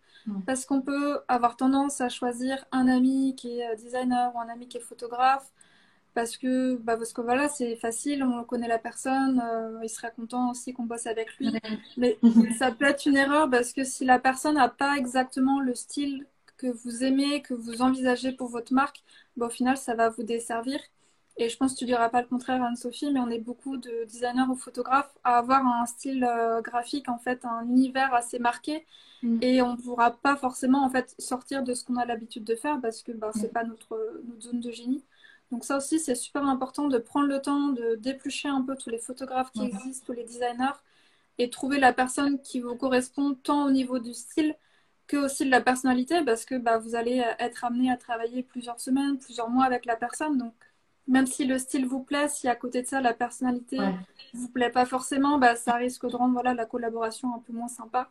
Parce 0.45 0.65
qu'on 0.65 0.82
peut 0.82 1.20
avoir 1.30 1.55
tendance 1.55 2.01
à 2.01 2.09
choisir 2.09 2.65
un 2.74 2.88
ami 2.88 3.34
qui 3.36 3.59
est 3.59 3.70
euh, 3.72 3.76
designer 3.76 4.36
ou 4.36 4.39
un 4.39 4.49
ami 4.49 4.68
qui 4.68 4.78
est 4.78 4.82
photographe. 4.82 5.53
Parce 6.13 6.36
que, 6.36 6.76
bah, 6.78 6.97
parce 6.97 7.13
que 7.13 7.22
voilà, 7.22 7.47
c'est 7.47 7.76
facile, 7.76 8.24
on 8.24 8.43
connaît 8.43 8.68
la 8.68 8.80
personne, 8.80 9.41
euh, 9.41 9.80
il 9.84 9.89
serait 9.89 10.11
content 10.15 10.49
aussi 10.51 10.74
qu'on 10.74 10.84
bosse 10.84 11.05
avec 11.07 11.38
lui. 11.38 11.53
Mais 11.95 12.18
ça 12.57 12.72
peut 12.72 12.86
être 12.86 13.05
une 13.05 13.15
erreur 13.18 13.49
parce 13.49 13.72
que 13.72 13.84
si 13.84 14.03
la 14.03 14.20
personne 14.20 14.55
n'a 14.55 14.68
pas 14.70 14.97
exactement 14.97 15.59
le 15.61 15.76
style 15.76 16.26
que 16.57 16.68
vous 16.68 17.03
aimez, 17.03 17.41
que 17.41 17.53
vous 17.53 17.82
envisagez 17.82 18.32
pour 18.32 18.49
votre 18.49 18.74
marque, 18.74 19.03
bah, 19.38 19.45
au 19.47 19.49
final, 19.49 19.78
ça 19.78 19.95
va 19.95 20.09
vous 20.09 20.24
desservir. 20.24 20.80
Et 21.39 21.49
je 21.49 21.57
pense 21.57 21.73
que 21.73 21.79
tu 21.79 21.85
diras 21.85 22.09
pas 22.09 22.21
le 22.21 22.27
contraire, 22.27 22.63
Anne-Sophie, 22.63 23.11
mais 23.11 23.19
on 23.19 23.29
est 23.29 23.39
beaucoup 23.39 23.77
de 23.77 24.05
designers 24.05 24.49
ou 24.49 24.55
photographes 24.55 25.13
à 25.23 25.38
avoir 25.38 25.65
un 25.65 25.85
style 25.85 26.23
euh, 26.23 26.61
graphique, 26.61 27.09
en 27.09 27.19
fait, 27.19 27.45
un 27.45 27.63
univers 27.63 28.13
assez 28.15 28.39
marqué. 28.39 28.85
Mm. 29.21 29.38
Et 29.43 29.61
on 29.61 29.73
ne 29.73 29.77
pourra 29.77 30.11
pas 30.11 30.35
forcément, 30.35 30.83
en 30.83 30.89
fait, 30.89 31.13
sortir 31.19 31.61
de 31.63 31.75
ce 31.75 31.83
qu'on 31.85 31.97
a 31.97 32.05
l'habitude 32.05 32.43
de 32.43 32.55
faire 32.55 32.79
parce 32.81 33.03
que 33.03 33.11
ben, 33.11 33.31
ce 33.33 33.41
n'est 33.41 33.49
mm. 33.49 33.51
pas 33.51 33.63
notre, 33.63 34.21
notre 34.27 34.41
zone 34.41 34.59
de 34.61 34.71
génie. 34.71 35.03
Donc 35.51 35.63
ça 35.63 35.77
aussi, 35.77 35.99
c'est 35.99 36.15
super 36.15 36.43
important 36.43 36.88
de 36.88 36.97
prendre 36.97 37.27
le 37.27 37.41
temps 37.41 37.69
de 37.69 37.95
d'éplucher 37.95 38.49
un 38.49 38.61
peu 38.61 38.75
tous 38.75 38.89
les 38.89 38.97
photographes 38.97 39.51
qui 39.51 39.63
existent, 39.63 40.05
tous 40.07 40.13
les 40.13 40.23
designers, 40.23 40.75
et 41.38 41.49
trouver 41.49 41.79
la 41.79 41.93
personne 41.93 42.41
qui 42.41 42.59
vous 42.59 42.75
correspond 42.75 43.33
tant 43.35 43.65
au 43.65 43.71
niveau 43.71 43.99
du 43.99 44.13
style 44.13 44.55
que 45.07 45.17
aussi 45.17 45.45
de 45.45 45.51
la 45.51 45.61
personnalité, 45.61 46.23
parce 46.25 46.45
que 46.45 46.55
bah, 46.55 46.77
vous 46.79 46.95
allez 46.95 47.23
être 47.39 47.63
amené 47.63 47.91
à 47.91 47.97
travailler 47.97 48.43
plusieurs 48.43 48.79
semaines, 48.79 49.17
plusieurs 49.19 49.49
mois 49.49 49.65
avec 49.65 49.85
la 49.85 49.95
personne. 49.95 50.38
Donc 50.38 50.53
même 51.08 51.26
si 51.26 51.45
le 51.45 51.58
style 51.58 51.86
vous 51.86 52.03
plaît, 52.03 52.28
si 52.28 52.47
à 52.47 52.55
côté 52.55 52.82
de 52.82 52.88
ça 52.88 53.01
la 53.01 53.14
personnalité 53.14 53.78
ne 53.78 53.93
vous 54.34 54.49
plaît 54.49 54.70
pas 54.70 54.86
forcément, 54.86 55.38
bah, 55.38 55.55
ça 55.55 55.76
risque 55.76 56.08
de 56.08 56.16
rendre 56.16 56.34
voilà, 56.34 56.53
la 56.53 56.66
collaboration 56.66 57.34
un 57.34 57.39
peu 57.39 57.53
moins 57.53 57.68
sympa. 57.68 58.10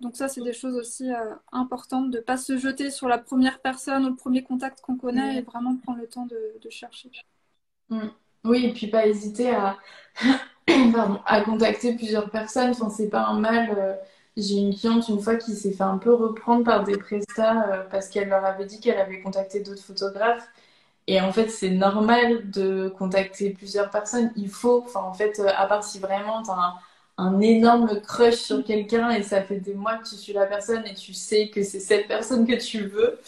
Donc 0.00 0.16
ça, 0.16 0.26
c'est 0.26 0.40
des 0.42 0.52
choses 0.52 0.74
aussi 0.74 1.12
euh, 1.12 1.34
importantes 1.52 2.10
de 2.10 2.18
ne 2.18 2.22
pas 2.22 2.36
se 2.36 2.58
jeter 2.58 2.90
sur 2.90 3.06
la 3.06 3.18
première 3.18 3.60
personne 3.60 4.04
ou 4.04 4.08
le 4.08 4.16
premier 4.16 4.42
contact 4.42 4.80
qu'on 4.80 4.96
connaît 4.96 5.38
et 5.38 5.42
vraiment 5.42 5.76
prendre 5.76 6.00
le 6.00 6.08
temps 6.08 6.26
de, 6.26 6.70
chercher. 6.70 7.10
Mm. 7.88 8.08
Oui, 8.44 8.66
et 8.66 8.72
puis 8.72 8.88
pas 8.88 9.06
hésiter 9.06 9.50
à, 9.50 9.78
à 11.26 11.40
contacter 11.42 11.94
plusieurs 11.94 12.30
personnes. 12.30 12.70
Enfin, 12.70 12.90
c'est 12.90 13.10
pas 13.10 13.26
un 13.26 13.38
mal. 13.38 13.72
Euh, 13.78 13.94
j'ai 14.36 14.56
une 14.56 14.74
cliente 14.74 15.08
une 15.08 15.20
fois 15.20 15.36
qui 15.36 15.52
s'est 15.54 15.72
fait 15.72 15.84
un 15.84 15.98
peu 15.98 16.12
reprendre 16.12 16.64
par 16.64 16.82
des 16.82 16.98
prestats 16.98 17.72
euh, 17.72 17.84
parce 17.88 18.08
qu'elle 18.08 18.28
leur 18.28 18.44
avait 18.44 18.64
dit 18.64 18.80
qu'elle 18.80 18.98
avait 18.98 19.20
contacté 19.20 19.60
d'autres 19.60 19.82
photographes 19.82 20.48
et 21.08 21.20
en 21.20 21.32
fait, 21.32 21.48
c'est 21.48 21.70
normal 21.70 22.50
de 22.50 22.88
contacter 22.96 23.50
plusieurs 23.50 23.90
personnes. 23.90 24.32
Il 24.36 24.48
faut, 24.48 24.82
enfin, 24.84 25.00
en 25.00 25.12
fait, 25.12 25.40
euh, 25.40 25.48
à 25.56 25.66
part 25.66 25.82
si 25.84 25.98
vraiment 25.98 26.42
tu 26.42 26.50
as 26.50 26.74
un, 27.18 27.40
énorme 27.40 28.00
crush 28.00 28.36
sur 28.36 28.64
quelqu'un 28.64 29.10
et 29.10 29.22
ça 29.22 29.42
fait 29.42 29.60
des 29.60 29.74
mois 29.74 29.96
que 29.98 30.08
tu 30.08 30.16
suis 30.16 30.32
la 30.32 30.46
personne 30.46 30.84
et 30.86 30.94
tu 30.94 31.12
sais 31.12 31.48
que 31.50 31.62
c'est 31.62 31.80
cette 31.80 32.08
personne 32.08 32.46
que 32.46 32.54
tu 32.54 32.86
veux, 32.86 33.18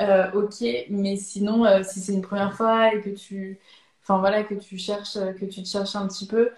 euh, 0.00 0.30
ok. 0.32 0.64
Mais 0.90 1.16
sinon, 1.16 1.64
euh, 1.64 1.82
si 1.82 2.00
c'est 2.00 2.12
une 2.12 2.22
première 2.22 2.54
fois 2.56 2.94
et 2.94 3.00
que 3.00 3.10
tu, 3.10 3.58
enfin 4.02 4.18
voilà, 4.18 4.44
que 4.44 4.54
tu 4.54 4.78
cherches, 4.78 5.14
que 5.14 5.44
tu 5.44 5.62
te 5.62 5.68
cherches 5.68 5.96
un 5.96 6.06
petit 6.08 6.26
peu, 6.26 6.50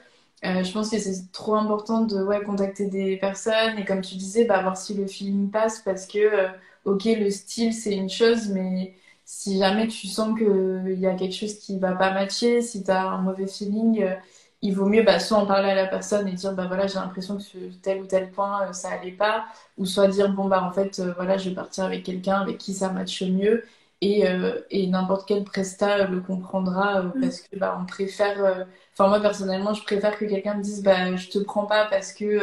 je 0.43 0.73
pense 0.73 0.91
que 0.91 0.99
c'est 0.99 1.33
trop 1.33 1.55
important 1.57 2.03
de 2.03 2.23
ouais, 2.23 2.43
contacter 2.43 2.87
des 2.87 3.17
personnes 3.17 3.79
et 3.79 3.85
comme 3.85 4.01
tu 4.01 4.15
disais, 4.17 4.45
bah, 4.45 4.63
voir 4.63 4.77
si 4.77 4.95
le 4.95 5.07
feeling 5.07 5.51
passe 5.51 5.81
parce 5.81 6.07
que, 6.07 6.49
ok, 6.85 7.05
le 7.05 7.31
style 7.31 7.73
c'est 7.75 7.95
une 7.95 8.11
chose, 8.11 8.49
mais 8.51 8.95
si 9.27 9.59
jamais 9.59 9.89
tu 9.89 10.07
sens 10.07 10.39
qu'il 10.39 11.01
y 11.01 11.07
a 11.07 11.15
quelque 11.17 11.35
chose 11.35 11.57
qui 11.59 11.79
va 11.81 11.93
pas 11.95 12.13
matcher, 12.13 12.63
si 12.63 12.85
tu 12.85 12.91
as 12.93 13.09
un 13.11 13.23
mauvais 13.23 13.49
feeling, 13.49 14.03
euh, 14.03 14.15
il 14.63 14.75
vaut 14.75 14.87
mieux 14.87 15.03
bah, 15.03 15.19
soit 15.21 15.39
en 15.39 15.47
parler 15.47 15.71
à 15.71 15.75
la 15.75 15.87
personne 15.89 16.29
et 16.29 16.33
dire 16.33 16.55
bah 16.55 16.67
voilà 16.67 16.87
j'ai 16.87 16.95
l'impression 16.95 17.37
que 17.39 17.43
tel 17.83 18.03
ou 18.03 18.07
tel 18.07 18.31
point 18.31 18.69
euh, 18.69 18.73
ça 18.73 18.91
allait 18.91 19.13
pas 19.13 19.47
ou 19.79 19.85
soit 19.85 20.09
dire 20.09 20.33
bon 20.33 20.47
bah 20.49 20.63
en 20.63 20.73
fait 20.73 20.99
euh, 21.01 21.13
voilà 21.17 21.37
je 21.39 21.51
vais 21.51 21.55
partir 21.57 21.85
avec 21.85 22.05
quelqu'un 22.05 22.41
avec 22.41 22.59
qui 22.59 22.73
ça 22.75 22.91
matche 22.91 23.23
mieux 23.23 23.65
et, 24.01 24.25
et 24.71 24.87
n'importe 24.89 25.27
quel 25.27 25.45
prestat 25.45 26.07
le 26.07 26.21
comprendra 26.21 27.03
mm. 27.03 27.15
parce 27.21 27.41
que 27.41 27.59
bah 27.59 27.79
on 27.81 27.87
préfère 27.87 28.67
enfin 28.93 29.09
moi 29.09 29.21
personnellement 29.21 29.73
je 29.75 29.83
préfère 29.83 30.19
que 30.19 30.25
quelqu'un 30.27 30.55
me 30.55 30.63
dise 30.63 30.83
bah 30.83 31.17
je 31.17 31.29
te 31.31 31.39
prends 31.39 31.67
pas 31.67 31.87
parce 31.87 32.13
que 32.13 32.41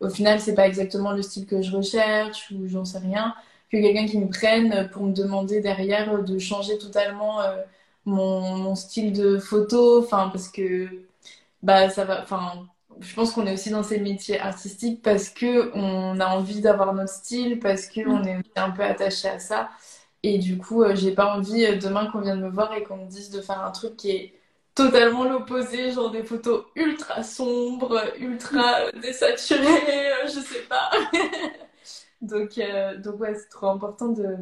au 0.00 0.08
final 0.08 0.40
c'est 0.40 0.54
pas 0.54 0.66
exactement 0.66 1.12
le 1.12 1.22
style 1.22 1.46
que 1.46 1.62
je 1.62 1.76
recherche 1.76 2.50
ou 2.50 2.66
j'en 2.66 2.84
sais 2.84 2.98
rien 2.98 3.34
que 3.70 3.78
quelqu'un 3.78 4.06
qui 4.06 4.18
me 4.18 4.28
prenne 4.28 4.88
pour 4.92 5.04
me 5.04 5.12
demander 5.12 5.60
derrière 5.60 6.22
de 6.22 6.38
changer 6.38 6.78
totalement 6.78 7.40
euh, 7.40 7.56
mon, 8.04 8.74
style 8.74 9.12
de 9.12 9.38
photo. 9.38 10.02
Enfin, 10.02 10.28
parce 10.32 10.48
que 10.48 10.88
bah, 11.62 11.90
ça 11.90 12.04
va. 12.04 12.22
Enfin, 12.22 12.66
je 13.00 13.14
pense 13.14 13.32
qu'on 13.32 13.46
est 13.46 13.52
aussi 13.52 13.70
dans 13.70 13.82
ces 13.82 13.98
métiers 14.00 14.40
artistiques 14.40 15.02
parce 15.02 15.28
que 15.30 15.70
on 15.74 16.20
a 16.20 16.26
envie 16.26 16.60
d'avoir 16.60 16.94
notre 16.94 17.12
style, 17.12 17.58
parce 17.60 17.88
qu'on 17.88 18.20
mm. 18.20 18.28
est 18.28 18.58
un 18.58 18.70
peu 18.70 18.82
attaché 18.82 19.28
à 19.28 19.38
ça. 19.38 19.70
Et 20.22 20.38
du 20.38 20.58
coup, 20.58 20.82
euh, 20.82 20.94
j'ai 20.96 21.12
pas 21.12 21.36
envie 21.36 21.64
euh, 21.64 21.76
demain 21.76 22.06
qu'on 22.10 22.20
vienne 22.20 22.40
me 22.40 22.50
voir 22.50 22.72
et 22.74 22.82
qu'on 22.84 22.96
me 22.96 23.06
dise 23.08 23.30
de 23.30 23.40
faire 23.40 23.62
un 23.64 23.70
truc 23.70 23.96
qui 23.96 24.10
est 24.10 24.34
totalement 24.74 25.24
l'opposé, 25.24 25.92
genre 25.92 26.10
des 26.10 26.22
photos 26.24 26.64
ultra 26.74 27.22
sombres, 27.22 28.02
ultra 28.18 28.90
désaturées, 28.92 30.12
je 30.26 30.40
sais 30.40 30.62
pas. 30.68 30.90
Donc, 32.22 32.58
euh, 32.58 32.98
donc 32.98 33.20
ouais, 33.20 33.34
c'est 33.34 33.48
trop 33.48 33.68
important 33.68 34.08
de, 34.08 34.36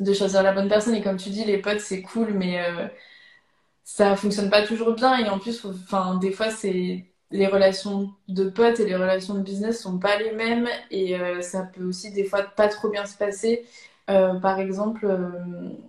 de 0.00 0.12
choisir 0.14 0.42
la 0.42 0.52
bonne 0.52 0.68
personne. 0.68 0.94
Et 0.94 1.02
comme 1.02 1.16
tu 1.16 1.30
dis, 1.30 1.44
les 1.44 1.58
potes, 1.58 1.80
c'est 1.80 2.02
cool, 2.02 2.32
mais 2.34 2.60
euh, 2.64 2.88
ça 3.84 4.16
fonctionne 4.16 4.50
pas 4.50 4.66
toujours 4.66 4.94
bien. 4.94 5.18
Et 5.18 5.28
en 5.28 5.38
plus, 5.38 5.64
enfin, 5.66 6.16
des 6.18 6.32
fois, 6.32 6.50
c'est 6.50 7.06
les 7.32 7.46
relations 7.48 8.12
de 8.28 8.48
potes 8.50 8.80
et 8.80 8.86
les 8.86 8.96
relations 8.96 9.34
de 9.34 9.40
business 9.42 9.82
sont 9.82 9.98
pas 9.98 10.18
les 10.18 10.32
mêmes. 10.32 10.68
Et 10.90 11.18
euh, 11.18 11.42
ça 11.42 11.64
peut 11.64 11.84
aussi, 11.84 12.12
des 12.12 12.24
fois, 12.24 12.42
pas 12.44 12.68
trop 12.68 12.88
bien 12.90 13.06
se 13.06 13.16
passer. 13.18 13.64
par 14.06 14.60
exemple, 14.60 15.06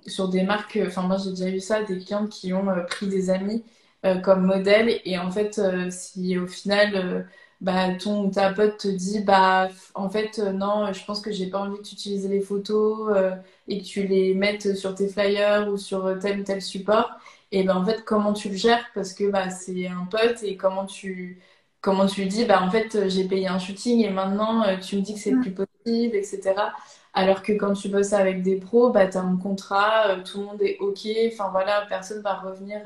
sur 0.08 0.30
des 0.30 0.44
marques, 0.44 0.80
enfin, 0.88 1.04
moi, 1.04 1.18
j'ai 1.24 1.32
déjà 1.32 1.50
eu 1.50 1.60
ça, 1.60 1.84
des 1.84 2.00
clients 2.00 2.28
qui 2.28 2.54
ont 2.54 2.66
pris 2.88 3.08
des 3.08 3.30
amis 3.30 3.64
comme 4.24 4.46
modèle. 4.46 5.02
Et 5.06 5.18
en 5.20 5.32
fait, 5.32 5.62
si 5.92 6.38
au 6.38 6.48
final 6.48 7.28
bah, 7.62 7.96
ton 7.96 8.30
ta 8.30 8.54
pote 8.54 8.78
te 8.78 8.88
dit 8.88 9.22
bah 9.22 9.70
en 9.96 10.10
fait 10.10 10.40
euh, 10.40 10.52
non 10.52 10.94
je 10.94 11.04
pense 11.06 11.22
que 11.22 11.32
j'ai 11.32 11.50
pas 11.50 11.60
envie 11.60 11.78
que 11.80 11.84
tu 11.84 11.96
utilises 11.96 12.28
les 12.30 12.40
photos 12.42 13.10
euh, 13.16 13.36
et 13.68 13.80
que 13.82 13.86
tu 13.86 14.06
les 14.08 14.36
mettes 14.36 14.76
sur 14.76 14.94
tes 14.96 15.08
flyers 15.10 15.68
ou 15.70 15.78
sur 15.78 16.18
tel 16.20 16.40
ou 16.42 16.44
tel 16.44 16.62
support. 16.62 17.12
Et 17.52 17.64
ben 17.64 17.76
en 17.78 17.86
fait 17.86 18.04
comment 18.06 18.34
tu 18.34 18.50
le 18.50 18.56
gères? 18.56 18.86
Parce 18.94 19.14
que 19.14 19.30
bah 19.32 19.50
c'est 19.50 19.88
un 19.88 20.06
pote 20.06 20.44
et 20.44 20.56
comment 20.58 20.86
tu 20.86 21.42
comment 21.82 22.06
tu 22.06 22.22
lui 22.22 22.28
dis 22.30 22.46
bah 22.46 22.62
en 22.62 22.70
fait 22.70 23.10
j'ai 23.10 23.28
payé 23.28 23.48
un 23.48 23.60
shooting 23.60 24.02
et 24.06 24.10
maintenant 24.12 24.64
euh, 24.66 24.78
tu 24.78 24.96
me 24.98 25.02
dis 25.02 25.14
que 25.16 25.20
c'est 25.20 25.36
plus 25.38 25.52
possible 25.54 26.16
etc 26.16 26.54
alors 27.14 27.42
que 27.42 27.54
quand 27.54 27.74
tu 27.74 27.90
bosses 27.90 28.14
avec 28.14 28.44
des 28.44 28.58
pros 28.60 28.90
bah 28.92 29.08
as 29.14 29.18
un 29.20 29.38
contrat 29.38 30.18
tout 30.26 30.40
le 30.40 30.46
monde 30.46 30.62
est 30.62 30.78
ok 30.80 31.08
enfin 31.32 31.50
voilà 31.52 31.86
personne 31.90 32.22
va 32.22 32.36
revenir 32.36 32.82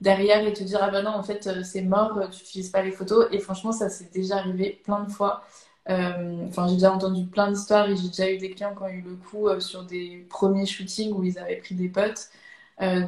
derrière 0.00 0.46
et 0.46 0.52
te 0.52 0.62
dire 0.62 0.78
ah 0.82 0.90
ben 0.90 1.02
non 1.02 1.10
en 1.10 1.22
fait 1.22 1.46
euh, 1.46 1.62
c'est 1.62 1.82
mort 1.82 2.16
euh, 2.18 2.28
tu 2.28 2.40
n'utilises 2.42 2.70
pas 2.70 2.82
les 2.82 2.92
photos. 2.92 3.26
Et 3.32 3.38
franchement 3.38 3.72
ça 3.72 3.88
s'est 3.88 4.10
déjà 4.12 4.36
arrivé 4.38 4.80
plein 4.84 5.04
de 5.04 5.10
fois. 5.10 5.44
Euh, 5.88 6.46
enfin 6.48 6.68
j'ai 6.68 6.74
déjà 6.74 6.92
entendu 6.92 7.26
plein 7.26 7.50
d'histoires 7.50 7.88
et 7.90 7.96
j'ai 7.96 8.08
déjà 8.08 8.30
eu 8.30 8.38
des 8.38 8.50
clients 8.50 8.74
qui 8.74 8.82
ont 8.82 8.88
eu 8.88 9.02
le 9.02 9.16
coup 9.16 9.48
sur 9.60 9.84
des 9.84 10.26
premiers 10.30 10.66
shootings 10.66 11.12
où 11.12 11.24
ils 11.24 11.38
avaient 11.38 11.56
pris 11.56 11.74
des 11.74 11.88
potes. 11.88 12.30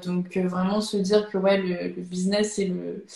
Donc 0.05 0.36
vraiment 0.36 0.80
se 0.82 0.97
dire 0.99 1.30
que 1.30 1.38
ouais 1.38 1.59
le, 1.59 1.88
business 2.03 2.59
et 2.59 2.66
le 2.66 3.07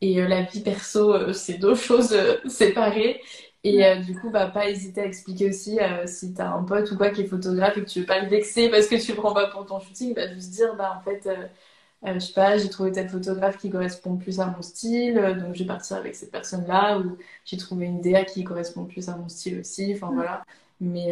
et 0.00 0.14
la 0.26 0.42
vie 0.42 0.60
perso 0.60 1.32
c'est 1.32 1.58
deux 1.58 1.74
choses 1.76 2.16
séparées. 2.48 3.20
Et 3.62 3.84
euh, 3.84 3.96
du 3.96 4.18
coup, 4.18 4.30
bah, 4.30 4.46
pas 4.46 4.70
hésiter 4.70 5.02
à 5.02 5.06
expliquer 5.06 5.50
aussi 5.50 5.78
euh, 5.80 6.06
si 6.06 6.32
tu 6.32 6.40
as 6.40 6.50
un 6.50 6.62
pote 6.64 6.90
ou 6.92 6.96
quoi 6.96 7.10
qui 7.10 7.22
est 7.22 7.26
photographe 7.26 7.76
et 7.76 7.84
que 7.84 7.90
tu 7.90 8.00
veux 8.00 8.06
pas 8.06 8.20
le 8.20 8.28
vexer 8.28 8.70
parce 8.70 8.86
que 8.86 8.96
tu 8.96 9.12
le 9.12 9.18
prends 9.18 9.34
pas 9.34 9.48
pour 9.48 9.66
ton 9.66 9.80
shooting, 9.80 10.14
bah, 10.14 10.32
juste 10.32 10.50
dire, 10.50 10.74
bah, 10.76 10.98
en 10.98 11.02
fait, 11.02 11.26
euh, 11.26 11.46
je 12.04 12.18
sais 12.18 12.32
pas, 12.32 12.56
j'ai 12.58 12.68
trouvé 12.70 12.92
tel 12.92 13.08
photographe 13.08 13.58
qui 13.58 13.70
correspond 13.70 14.16
plus 14.16 14.40
à 14.40 14.46
mon 14.46 14.62
style, 14.62 15.14
donc 15.38 15.54
je 15.54 15.60
vais 15.60 15.66
partir 15.66 15.96
avec 15.98 16.14
cette 16.16 16.30
personne-là, 16.30 16.98
ou 16.98 17.16
j'ai 17.44 17.56
trouvé 17.58 17.86
une 17.86 18.00
DA 18.00 18.24
qui 18.24 18.44
correspond 18.44 18.86
plus 18.86 19.08
à 19.08 19.16
mon 19.16 19.28
style 19.28 19.60
aussi, 19.60 19.92
enfin 19.94 20.10
voilà. 20.14 20.42
Mais, 20.80 21.10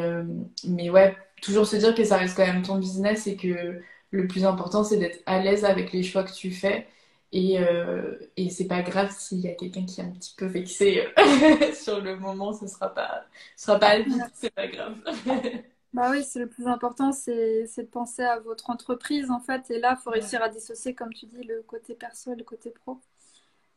mais 0.65 0.91
ouais, 0.91 1.17
toujours 1.43 1.67
se 1.67 1.77
dire 1.77 1.95
que 1.95 2.05
ça 2.05 2.17
reste 2.17 2.37
quand 2.37 2.47
même 2.47 2.63
ton 2.63 2.79
business 2.79 3.27
et 3.27 3.37
que 3.37 3.83
le 4.11 4.27
plus 4.27 4.45
important, 4.45 4.85
c'est 4.85 4.97
d'être 4.99 5.21
à 5.27 5.41
l'aise 5.41 5.65
avec 5.65 5.93
les 5.93 6.03
choix 6.03 6.25
que 6.25 6.33
tu 6.33 6.51
fais 6.51 6.87
et, 7.33 7.59
euh, 7.61 8.19
et 8.37 8.49
c'est 8.51 8.67
pas 8.67 8.83
grave 8.83 9.11
s'il 9.17 9.41
y 9.41 9.49
a 9.49 9.55
quelqu'un 9.55 9.85
qui 9.85 10.01
est 10.01 10.05
un 10.05 10.11
petit 10.11 10.35
peu 10.37 10.47
vexé 10.47 11.07
euh, 11.19 11.73
sur 11.75 12.01
le 12.01 12.17
moment, 12.17 12.53
ce 12.55 12.67
sera 12.67 12.95
pas, 12.95 13.27
ce 13.57 13.67
sera 13.67 13.79
pas 13.79 13.99
vite, 14.01 14.31
c'est 14.35 14.51
pas 14.55 14.67
grave. 14.67 14.97
bah 15.95 16.11
oui, 16.11 16.23
c'est 16.23 16.39
le 16.39 16.49
plus 16.49 16.67
important, 16.67 17.13
c'est 17.13 17.65
de 17.79 17.83
penser 17.85 18.23
à 18.23 18.39
votre 18.41 18.71
entreprise 18.71 19.31
en 19.31 19.41
fait. 19.41 19.71
Et 19.71 19.81
là, 19.81 19.97
il 19.99 20.03
faut 20.03 20.11
réussir 20.11 20.43
à 20.43 20.49
dissocier, 20.49 20.95
comme 20.95 21.13
tu 21.15 21.27
dis, 21.27 21.43
le 21.45 21.63
côté 21.63 21.95
perso 21.95 22.33
et 22.33 22.37
le 22.37 22.45
côté 22.45 22.71
pro. 22.71 23.01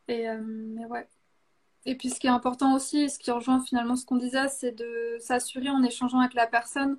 Et 0.07 0.29
euh, 0.29 0.41
mais 0.43 0.85
ouais. 0.85 1.07
Et 1.85 1.95
puis 1.97 2.09
ce 2.09 2.19
qui 2.19 2.27
est 2.27 2.29
important 2.31 2.75
aussi, 2.75 3.09
ce 3.09 3.19
qui 3.19 3.31
rejoint 3.31 3.61
finalement 3.63 3.95
ce 3.95 4.05
qu'on 4.05 4.17
disait, 4.17 4.47
c'est 4.49 4.71
de 4.73 5.17
s'assurer 5.19 5.69
en 5.69 5.83
échangeant 5.83 6.19
avec 6.19 6.33
la 6.35 6.47
personne 6.47 6.97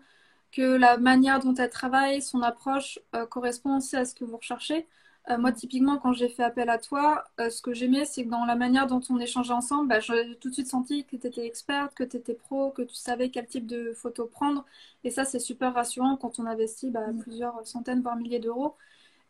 que 0.52 0.62
la 0.76 0.98
manière 0.98 1.40
dont 1.40 1.54
elle 1.54 1.70
travaille, 1.70 2.22
son 2.22 2.42
approche 2.42 2.98
euh, 3.14 3.26
correspond 3.26 3.78
aussi 3.78 3.96
à 3.96 4.04
ce 4.04 4.14
que 4.14 4.24
vous 4.24 4.36
recherchez. 4.38 4.88
Euh, 5.30 5.38
moi, 5.38 5.52
typiquement, 5.52 5.98
quand 5.98 6.12
j'ai 6.12 6.28
fait 6.28 6.42
appel 6.42 6.68
à 6.68 6.78
toi, 6.78 7.24
euh, 7.38 7.48
ce 7.48 7.62
que 7.62 7.72
j'aimais, 7.72 8.04
c'est 8.04 8.24
que 8.24 8.30
dans 8.30 8.44
la 8.44 8.56
manière 8.56 8.88
dont 8.88 9.00
on 9.08 9.18
échangeait 9.18 9.52
ensemble, 9.52 9.88
bah, 9.88 10.00
j'ai 10.00 10.36
tout 10.40 10.48
de 10.48 10.54
suite 10.54 10.66
senti 10.66 11.04
que 11.04 11.16
tu 11.16 11.28
étais 11.28 11.46
experte, 11.46 11.94
que 11.94 12.02
tu 12.02 12.16
étais 12.16 12.34
pro, 12.34 12.70
que 12.70 12.82
tu 12.82 12.96
savais 12.96 13.30
quel 13.30 13.46
type 13.46 13.66
de 13.66 13.92
photo 13.94 14.26
prendre. 14.26 14.64
Et 15.04 15.10
ça, 15.10 15.24
c'est 15.24 15.38
super 15.38 15.74
rassurant 15.74 16.16
quand 16.16 16.40
on 16.40 16.46
investit 16.46 16.90
bah, 16.90 17.06
mm. 17.06 17.18
plusieurs 17.20 17.66
centaines, 17.66 18.02
voire 18.02 18.16
milliers 18.16 18.40
d'euros. 18.40 18.74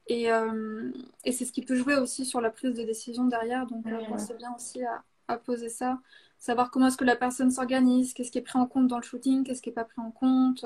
Et, 0.06 0.32
euh, 0.32 0.90
et 1.24 1.32
c'est 1.32 1.44
ce 1.44 1.52
qui 1.52 1.62
peut 1.62 1.76
jouer 1.76 1.96
aussi 1.96 2.24
sur 2.24 2.40
la 2.40 2.50
prise 2.50 2.74
de 2.74 2.84
décision 2.84 3.26
derrière. 3.26 3.66
Donc, 3.66 3.84
c'est 4.18 4.36
bien 4.38 4.54
aussi 4.54 4.82
à, 4.84 5.02
à, 5.28 5.36
poser 5.36 5.68
ça. 5.68 6.00
Savoir 6.38 6.70
comment 6.70 6.86
est-ce 6.88 6.96
que 6.96 7.04
la 7.04 7.16
personne 7.16 7.50
s'organise, 7.50 8.14
qu'est-ce 8.14 8.32
qui 8.32 8.38
est 8.38 8.42
pris 8.42 8.58
en 8.58 8.66
compte 8.66 8.88
dans 8.88 8.96
le 8.96 9.04
shooting, 9.04 9.44
qu'est-ce 9.44 9.62
qui 9.62 9.68
n'est 9.68 9.74
pas 9.74 9.84
pris 9.84 10.00
en 10.00 10.10
compte. 10.10 10.64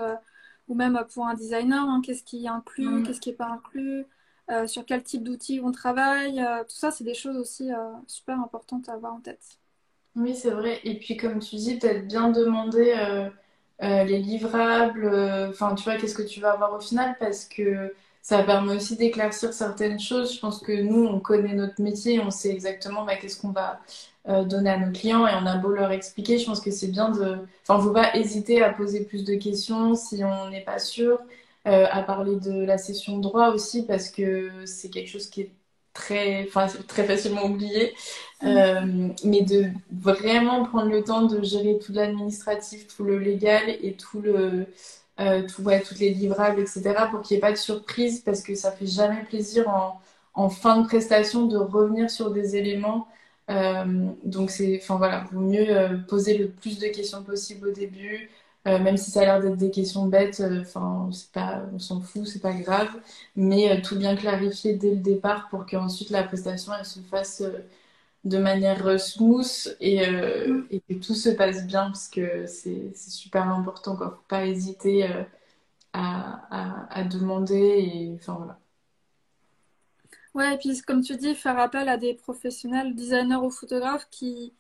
ou 0.68 0.74
même 0.74 1.04
pour 1.12 1.26
un 1.26 1.34
designer, 1.34 1.84
hein, 1.88 2.00
qu'est-ce 2.02 2.22
qui 2.22 2.44
est 2.44 2.48
inclus, 2.48 2.86
mm. 2.86 3.02
qu'est-ce 3.02 3.20
qui 3.20 3.30
n'est 3.30 3.36
pas 3.36 3.48
inclus. 3.48 4.06
Euh, 4.48 4.68
sur 4.68 4.86
quel 4.86 5.02
type 5.02 5.24
d'outils 5.24 5.60
on 5.62 5.72
travaille. 5.72 6.38
Euh, 6.40 6.62
tout 6.62 6.76
ça, 6.76 6.92
c'est 6.92 7.02
des 7.02 7.14
choses 7.14 7.36
aussi 7.36 7.72
euh, 7.72 7.76
super 8.06 8.40
importantes 8.40 8.88
à 8.88 8.92
avoir 8.92 9.14
en 9.14 9.20
tête. 9.20 9.58
Oui, 10.14 10.36
c'est 10.36 10.50
vrai. 10.50 10.80
Et 10.84 10.98
puis, 10.98 11.16
comme 11.16 11.40
tu 11.40 11.56
dis, 11.56 11.78
peut-être 11.78 12.06
bien 12.06 12.30
demander 12.30 12.94
les 13.80 14.18
livrables, 14.18 15.06
enfin, 15.50 15.74
tu 15.74 15.84
vois, 15.84 15.96
qu'est-ce 15.96 16.14
que 16.14 16.22
tu 16.22 16.40
vas 16.40 16.52
avoir 16.52 16.72
au 16.72 16.80
final, 16.80 17.16
parce 17.20 17.44
que 17.44 17.94
ça 18.22 18.42
permet 18.42 18.76
aussi 18.76 18.96
d'éclaircir 18.96 19.52
certaines 19.52 20.00
choses. 20.00 20.34
Je 20.34 20.40
pense 20.40 20.60
que 20.60 20.72
nous, 20.72 21.04
on 21.04 21.20
connaît 21.20 21.52
notre 21.54 21.82
métier, 21.82 22.18
on 22.20 22.30
sait 22.30 22.48
exactement 22.50 23.04
bah, 23.04 23.16
qu'est-ce 23.16 23.38
qu'on 23.38 23.50
va 23.50 23.80
donner 24.44 24.70
à 24.70 24.78
nos 24.78 24.90
clients 24.90 25.26
et 25.26 25.34
on 25.34 25.44
a 25.44 25.58
beau 25.58 25.68
leur 25.70 25.92
expliquer. 25.92 26.38
Je 26.38 26.46
pense 26.46 26.60
que 26.60 26.70
c'est 26.70 26.88
bien 26.88 27.10
de. 27.10 27.36
Enfin, 27.68 27.78
faut 27.82 27.92
pas 27.92 28.16
hésiter 28.16 28.62
à 28.62 28.72
poser 28.72 29.04
plus 29.04 29.22
de 29.22 29.34
questions 29.34 29.94
si 29.94 30.24
on 30.24 30.48
n'est 30.48 30.64
pas 30.64 30.78
sûr. 30.78 31.18
Euh, 31.66 31.86
à 31.90 32.02
parler 32.04 32.36
de 32.36 32.64
la 32.64 32.78
session 32.78 33.18
droit 33.18 33.48
aussi 33.48 33.84
parce 33.84 34.08
que 34.10 34.64
c'est 34.66 34.88
quelque 34.88 35.08
chose 35.08 35.26
qui 35.26 35.40
est 35.40 35.52
très, 35.94 36.48
très 36.86 37.02
facilement 37.04 37.44
oublié, 37.46 37.92
mm. 38.40 38.46
euh, 38.46 39.08
mais 39.24 39.42
de 39.42 39.64
vraiment 39.90 40.64
prendre 40.64 40.92
le 40.92 41.02
temps 41.02 41.22
de 41.22 41.42
gérer 41.42 41.80
tout 41.80 41.92
l'administratif, 41.92 42.86
tout 42.86 43.02
le 43.02 43.18
légal 43.18 43.64
et 43.82 43.94
tout 43.94 44.20
le, 44.20 44.66
euh, 45.18 45.42
tout, 45.48 45.62
ouais, 45.62 45.82
toutes 45.82 45.98
les 45.98 46.10
livrables, 46.10 46.60
etc. 46.60 46.94
pour 47.10 47.22
qu'il 47.22 47.34
n'y 47.34 47.38
ait 47.38 47.40
pas 47.40 47.50
de 47.50 47.56
surprise 47.56 48.20
parce 48.20 48.42
que 48.42 48.54
ça 48.54 48.70
fait 48.70 48.86
jamais 48.86 49.24
plaisir 49.24 49.68
en, 49.68 50.00
en 50.34 50.48
fin 50.50 50.80
de 50.82 50.86
prestation 50.86 51.46
de 51.46 51.56
revenir 51.56 52.10
sur 52.10 52.30
des 52.30 52.54
éléments. 52.54 53.08
donc 54.24 54.50
c'est, 54.52 54.78
enfin 54.80 54.96
voilà, 54.98 55.24
vaut 55.32 55.40
mieux 55.40 55.66
poser 56.08 56.38
le 56.38 56.48
plus 56.48 56.78
de 56.78 56.86
questions 56.88 57.24
possible 57.24 57.68
au 57.68 57.72
début, 57.72 58.30
euh, 58.66 58.78
même 58.80 58.96
si 58.96 59.10
ça 59.10 59.20
a 59.20 59.24
l'air 59.24 59.40
d'être 59.40 59.56
des 59.56 59.70
questions 59.70 60.06
bêtes, 60.06 60.40
euh, 60.40 60.62
enfin, 60.62 61.08
pas, 61.32 61.62
on 61.72 61.78
s'en 61.78 62.00
fout, 62.00 62.26
c'est 62.26 62.40
pas 62.40 62.52
grave, 62.52 62.90
mais 63.36 63.70
euh, 63.70 63.80
tout 63.80 63.96
bien 63.96 64.16
clarifier 64.16 64.74
dès 64.74 64.90
le 64.90 64.96
départ 64.96 65.48
pour 65.50 65.66
qu'ensuite 65.66 66.10
la 66.10 66.24
prestation 66.24 66.72
elle 66.78 66.84
se 66.84 67.00
fasse 67.00 67.42
de 68.24 68.38
manière 68.38 68.98
smooth 69.00 69.76
et, 69.80 69.98
et, 70.70 70.80
que 70.80 70.94
tout 70.94 71.14
se 71.14 71.28
passe 71.30 71.66
bien 71.66 71.86
parce 71.86 72.08
que 72.08 72.46
c'est 72.46 72.96
super 72.96 73.48
important, 73.48 73.96
quoi. 73.96 74.10
Faut 74.10 74.28
pas 74.28 74.46
hésiter 74.46 75.04
à, 75.92 76.46
à, 76.50 77.00
à, 77.00 77.04
demander 77.04 77.54
et 77.54 78.12
enfin 78.16 78.34
voilà. 78.34 78.58
Ouais, 80.34 80.54
et 80.54 80.58
puis 80.58 80.80
comme 80.82 81.02
tu 81.02 81.16
dis, 81.16 81.34
faire 81.34 81.58
appel 81.58 81.88
à 81.88 81.96
des 81.96 82.14
professionnels, 82.14 82.94
designers 82.94 83.36
ou 83.36 83.50
photographes 83.50 84.08
qui, 84.10 84.52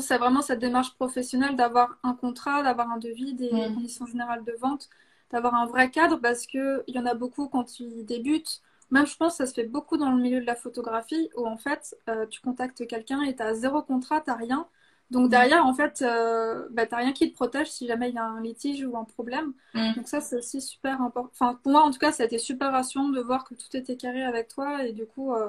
c'est 0.00 0.18
vraiment 0.18 0.42
cette 0.42 0.58
démarche 0.58 0.94
professionnelle 0.94 1.56
d'avoir 1.56 1.98
un 2.02 2.14
contrat, 2.14 2.62
d'avoir 2.62 2.90
un 2.90 2.98
devis, 2.98 3.34
des 3.34 3.50
mm. 3.52 3.74
conditions 3.74 4.06
générales 4.06 4.44
de 4.44 4.52
vente, 4.60 4.88
d'avoir 5.30 5.54
un 5.54 5.66
vrai 5.66 5.90
cadre 5.90 6.18
parce 6.18 6.46
qu'il 6.46 6.82
y 6.88 6.98
en 6.98 7.06
a 7.06 7.14
beaucoup 7.14 7.48
quand 7.48 7.80
ils 7.80 8.04
débutent. 8.04 8.60
Même 8.90 9.06
je 9.06 9.16
pense 9.16 9.34
que 9.34 9.44
ça 9.44 9.46
se 9.46 9.54
fait 9.54 9.68
beaucoup 9.68 9.96
dans 9.96 10.10
le 10.10 10.20
milieu 10.20 10.40
de 10.40 10.46
la 10.46 10.56
photographie 10.56 11.30
où 11.36 11.46
en 11.46 11.56
fait 11.56 11.96
euh, 12.08 12.26
tu 12.26 12.40
contactes 12.40 12.86
quelqu'un 12.86 13.22
et 13.22 13.36
tu 13.36 13.42
as 13.42 13.54
zéro 13.54 13.82
contrat, 13.82 14.20
tu 14.20 14.30
rien. 14.32 14.66
Donc 15.10 15.26
mm. 15.26 15.30
derrière, 15.30 15.66
en 15.66 15.74
fait, 15.74 16.02
euh, 16.02 16.66
bah, 16.70 16.86
tu 16.86 16.94
rien 16.94 17.12
qui 17.12 17.30
te 17.30 17.34
protège 17.34 17.70
si 17.70 17.86
jamais 17.86 18.10
il 18.10 18.14
y 18.14 18.18
a 18.18 18.24
un 18.24 18.40
litige 18.40 18.84
ou 18.84 18.96
un 18.96 19.04
problème. 19.04 19.52
Mm. 19.74 19.94
Donc 19.96 20.08
ça, 20.08 20.20
c'est 20.20 20.36
aussi 20.36 20.60
super 20.60 21.00
important. 21.02 21.30
Enfin, 21.32 21.58
pour 21.62 21.72
moi, 21.72 21.82
en 21.82 21.90
tout 21.90 21.98
cas, 21.98 22.12
ça 22.12 22.22
a 22.22 22.26
été 22.26 22.38
super 22.38 22.72
rassurant 22.72 23.08
de 23.08 23.20
voir 23.20 23.44
que 23.44 23.54
tout 23.54 23.76
était 23.76 23.96
carré 23.96 24.22
avec 24.22 24.48
toi 24.48 24.84
et 24.84 24.92
du 24.92 25.06
coup, 25.06 25.34
euh, 25.34 25.48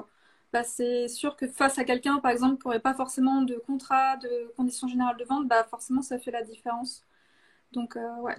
bah, 0.52 0.64
c'est 0.64 1.08
sûr 1.08 1.36
que 1.36 1.48
face 1.48 1.78
à 1.78 1.84
quelqu'un, 1.84 2.18
par 2.18 2.30
exemple, 2.30 2.60
qui 2.60 2.66
n'aurait 2.68 2.80
pas 2.80 2.94
forcément 2.94 3.42
de 3.42 3.56
contrat, 3.56 4.16
de 4.18 4.52
conditions 4.56 4.88
générales 4.88 5.16
de 5.16 5.24
vente, 5.24 5.48
bah, 5.48 5.64
forcément, 5.64 6.02
ça 6.02 6.18
fait 6.18 6.30
la 6.30 6.42
différence. 6.42 7.04
Donc, 7.72 7.96
euh, 7.96 8.16
ouais. 8.22 8.36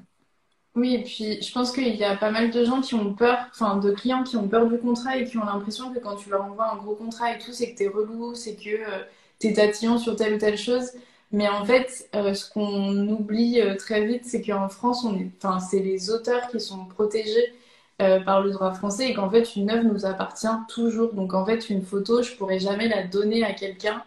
Oui, 0.75 0.95
et 0.95 1.03
puis 1.03 1.41
je 1.41 1.51
pense 1.53 1.71
qu'il 1.71 1.95
y 1.95 2.03
a 2.03 2.15
pas 2.17 2.31
mal 2.31 2.49
de 2.49 2.65
gens 2.65 2.81
qui 2.81 2.95
ont 2.95 3.13
peur, 3.13 3.37
enfin 3.51 3.77
de 3.77 3.91
clients 3.91 4.23
qui 4.23 4.37
ont 4.37 4.47
peur 4.47 4.67
du 4.67 4.79
contrat 4.79 5.17
et 5.17 5.25
qui 5.25 5.37
ont 5.37 5.45
l'impression 5.45 5.93
que 5.93 5.99
quand 5.99 6.15
tu 6.15 6.29
leur 6.31 6.43
envoies 6.43 6.71
un 6.71 6.77
gros 6.77 6.95
contrat 6.95 7.35
et 7.35 7.37
tout, 7.37 7.51
c'est 7.51 7.71
que 7.73 7.77
tu 7.77 7.83
es 7.83 7.87
relou, 7.87 8.33
c'est 8.33 8.55
que 8.55 8.69
euh, 8.69 9.03
tu 9.39 9.47
es 9.47 9.53
tatillon 9.53 9.99
sur 9.99 10.15
telle 10.15 10.33
ou 10.35 10.37
telle 10.39 10.57
chose. 10.57 10.91
Mais 11.31 11.47
en 11.47 11.63
fait, 11.65 12.09
euh, 12.15 12.33
ce 12.33 12.49
qu'on 12.49 13.07
oublie 13.07 13.59
très 13.77 14.05
vite, 14.05 14.25
c'est 14.25 14.41
qu'en 14.41 14.67
France, 14.69 15.03
on 15.05 15.15
est, 15.17 15.29
enfin, 15.37 15.59
c'est 15.59 15.79
les 15.79 16.09
auteurs 16.09 16.47
qui 16.49 16.59
sont 16.59 16.85
protégés 16.85 17.53
euh, 18.01 18.19
par 18.19 18.41
le 18.41 18.51
droit 18.51 18.73
français 18.73 19.09
et 19.09 19.13
qu'en 19.13 19.29
fait 19.29 19.55
une 19.55 19.69
œuvre 19.69 19.83
nous 19.83 20.05
appartient 20.05 20.47
toujours. 20.67 21.13
Donc 21.13 21.33
en 21.33 21.45
fait 21.45 21.69
une 21.69 21.83
photo, 21.83 22.23
je 22.23 22.33
pourrais 22.35 22.59
jamais 22.59 22.87
la 22.87 23.03
donner 23.03 23.43
à 23.43 23.53
quelqu'un 23.53 24.03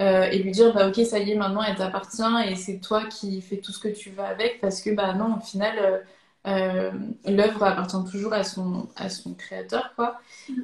euh, 0.00 0.24
et 0.24 0.38
lui 0.38 0.50
dire 0.52 0.74
bah 0.74 0.88
ok 0.88 0.96
ça 1.06 1.18
y 1.20 1.30
est 1.32 1.34
maintenant 1.36 1.62
elle 1.62 1.76
t'appartient 1.76 2.22
et 2.48 2.56
c'est 2.56 2.78
toi 2.80 3.04
qui 3.06 3.40
fais 3.40 3.58
tout 3.58 3.72
ce 3.72 3.78
que 3.80 3.88
tu 3.88 4.10
veux 4.10 4.24
avec 4.24 4.60
parce 4.60 4.80
que 4.82 4.90
bah 4.90 5.14
non 5.14 5.36
au 5.38 5.40
final 5.40 6.04
euh, 6.46 6.92
l'œuvre 7.26 7.62
appartient 7.64 7.96
toujours 8.10 8.32
à 8.32 8.44
son 8.44 8.88
à 8.96 9.08
son 9.08 9.34
créateur 9.34 9.92
quoi. 9.96 10.20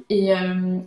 Et, 0.09 0.31